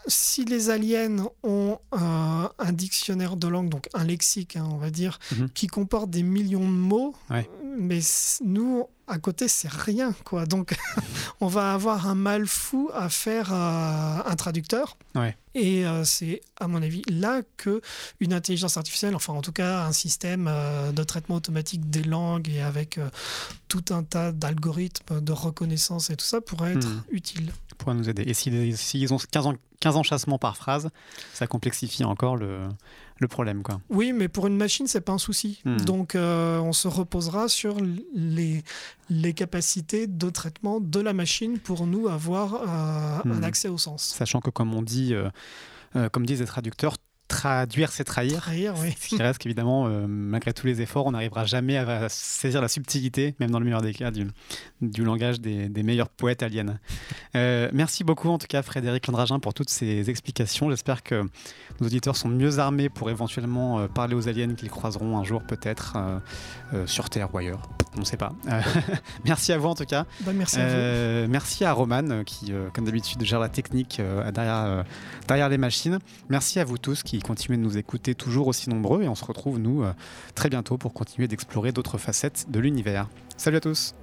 si 0.07 0.45
les 0.45 0.69
aliens 0.69 1.29
ont 1.43 1.79
euh, 1.95 2.49
un 2.59 2.73
dictionnaire 2.73 3.37
de 3.37 3.49
langue, 3.49 3.71
donc 3.71 3.89
un 3.95 4.05
lexique, 4.05 4.57
hein, 4.57 4.69
on 4.71 4.77
va 4.77 4.91
dire, 4.91 5.19
Mhm. 5.33 5.49
qui 5.55 5.67
comporte 5.67 6.11
des 6.11 6.23
millions 6.23 6.61
de 6.61 6.75
mots, 6.77 7.15
Ouais. 7.31 7.49
Mais 7.79 8.01
nous, 8.45 8.87
à 9.07 9.19
côté, 9.19 9.49
c'est 9.49 9.71
rien, 9.71 10.15
quoi. 10.25 10.47
Donc, 10.47 10.75
on 11.41 11.47
va 11.47 11.73
avoir 11.75 12.07
un 12.09 12.15
mal 12.15 12.47
fou 12.47 12.91
à 12.95 13.09
faire 13.09 13.53
un 13.53 14.35
traducteur. 14.37 14.97
Ouais. 15.15 15.37
Et 15.55 15.87
euh, 15.87 16.05
c'est, 16.05 16.41
à 16.59 16.67
mon 16.69 16.83
avis, 16.83 17.03
là 17.09 17.43
que 17.57 17.81
une 18.21 18.33
intelligence 18.33 18.77
artificielle, 18.77 19.15
enfin 19.15 19.33
en 19.35 19.41
tout 19.43 19.53
cas 19.53 19.85
un 19.87 19.93
système 19.93 20.47
euh, 20.51 20.91
de 20.91 21.03
traitement 21.05 21.37
automatique 21.37 21.89
des 21.91 22.03
langues 22.03 22.49
et 22.49 22.61
avec 22.61 22.99
euh, 22.99 23.09
tout 23.69 23.85
un 23.91 24.03
tas 24.03 24.33
d'algorithmes 24.33 25.21
de 25.21 25.33
reconnaissance 25.33 26.11
et 26.11 26.17
tout 26.17 26.25
ça 26.27 26.41
pourrait 26.41 26.73
être 26.73 26.89
Mhm. 26.89 27.03
utile. 27.11 27.53
pourra 27.79 27.95
nous 27.95 28.09
aider. 28.09 28.23
Et 28.23 28.35
s'ils 28.35 28.77
s'ils 28.77 29.13
ont 29.15 29.19
15, 29.31 29.47
en- 29.47 29.55
15 29.81 29.97
enchâssements 29.97 30.39
par 30.39 30.57
phrase, 30.57 30.89
ça 31.33 31.47
complexifie 31.47 32.03
encore 32.05 32.37
le, 32.37 32.61
le 33.25 33.29
problème. 33.29 33.63
Quoi. 33.63 33.81
Oui, 33.91 34.13
mais 34.13 34.29
pour 34.29 34.47
une 34.47 34.57
machine, 34.57 34.87
c'est 34.87 35.01
pas 35.01 35.13
un 35.13 35.19
souci. 35.19 35.61
Hmm. 35.65 35.77
Donc, 35.79 36.15
euh, 36.15 36.59
on 36.61 36.73
se 36.73 36.87
reposera 36.89 37.49
sur 37.49 37.77
les, 38.15 38.63
les 39.11 39.35
capacités 39.35 40.07
de 40.07 40.31
traitement 40.31 40.81
de 40.81 41.01
la 41.01 41.13
machine 41.13 41.59
pour 41.59 41.87
nous 41.87 42.07
avoir 42.09 42.55
euh, 42.55 43.31
un 43.31 43.41
Hmm. 43.41 43.45
accès 43.45 43.69
au 43.69 43.79
sens. 43.79 44.15
Sachant 44.17 44.41
que, 44.41 44.51
comme 44.51 44.73
on 44.75 44.83
dit, 44.83 45.13
euh, 45.15 45.29
comme 46.11 46.25
disent 46.27 46.41
les 46.41 46.47
traducteurs, 46.47 46.97
traduire 47.29 47.91
c'est 47.91 48.05
trahir. 48.05 48.39
Trahir, 48.39 48.75
oui. 48.79 48.95
Ce 48.99 49.09
qui 49.09 49.23
reste 49.23 49.39
qu'évidemment, 49.39 49.87
euh, 49.87 50.07
malgré 50.07 50.53
tous 50.53 50.67
les 50.67 50.81
efforts, 50.83 51.07
on 51.07 51.13
n'arrivera 51.13 51.45
jamais 51.45 51.77
à 51.77 52.09
saisir 52.09 52.61
la 52.61 52.69
subtilité, 52.69 53.35
même 53.41 53.51
dans 53.51 53.59
le 53.59 53.65
meilleur 53.65 53.83
des 53.83 53.95
cas, 53.95 54.11
du, 54.11 54.27
du 54.81 55.05
langage 55.05 55.41
des, 55.41 55.69
des 55.69 55.83
meilleurs 55.83 56.09
poètes 56.09 56.43
aliens. 56.43 56.79
Euh, 57.35 57.71
merci 57.73 58.05
beaucoup 58.05 58.29
en 58.29 58.39
tout 58.39 58.47
cas 58.47 58.63
Frédéric 58.63 59.07
Landragin 59.07 59.41
pour 59.41 59.55
toutes 59.55 59.71
ces 59.71 60.11
explications. 60.11 60.71
J'espère 60.71 61.03
que 61.03 61.23
nos 61.81 61.87
auditeurs 61.87 62.17
sont 62.17 62.29
mieux 62.29 62.59
armés 62.59 62.89
pour 62.89 63.11
éventuellement 63.11 63.81
euh, 63.81 63.89
parler 63.89 64.15
aux 64.15 64.29
aliens 64.29 64.55
qu'ils 64.55 64.71
croiseront 64.71 65.19
un 65.19 65.25
jour 65.25 65.43
peut-être 65.43 65.97
sur 66.87 67.09
Terre 67.09 67.33
ou 67.35 67.39
ailleurs. 67.39 67.63
On 67.97 68.01
ne 68.01 68.05
sait 68.05 68.17
pas. 68.17 68.33
Merci 69.25 69.53
à 69.53 69.59
vous 69.59 69.69
en 69.69 69.75
tout 69.75 69.85
cas. 69.85 70.05
Bah, 70.23 70.33
merci 70.35 70.59
à 70.59 70.67
vous. 70.67 71.31
Merci 71.31 71.65
à 71.65 71.73
Roman 71.73 72.25
qui, 72.25 72.53
comme 72.73 72.85
d'habitude, 72.85 73.23
gère 73.23 73.39
la 73.39 73.49
technique 73.49 74.01
derrière, 74.33 74.85
derrière 75.29 75.49
les 75.49 75.59
machines. 75.59 75.99
Merci 76.29 76.59
à 76.59 76.65
vous 76.65 76.79
tous 76.79 77.03
qui 77.03 77.14
qui 77.19 77.23
continuez 77.23 77.57
de 77.57 77.63
nous 77.63 77.79
écouter 77.79 78.15
toujours 78.15 78.49
aussi 78.49 78.69
nombreux 78.71 79.03
et 79.03 79.09
on 79.09 79.15
se 79.15 79.25
retrouve 79.25 79.59
nous 79.59 79.85
euh, 79.85 79.93
très 80.35 80.49
bientôt 80.49 80.79
pour 80.79 80.93
continuer 80.93 81.29
d'explorer 81.29 81.73
d'autres 81.73 81.99
facettes 81.99 82.47
de 82.49 82.59
l'univers. 82.59 83.09
Salut 83.37 83.59
à 83.59 83.61
tous. 83.61 83.95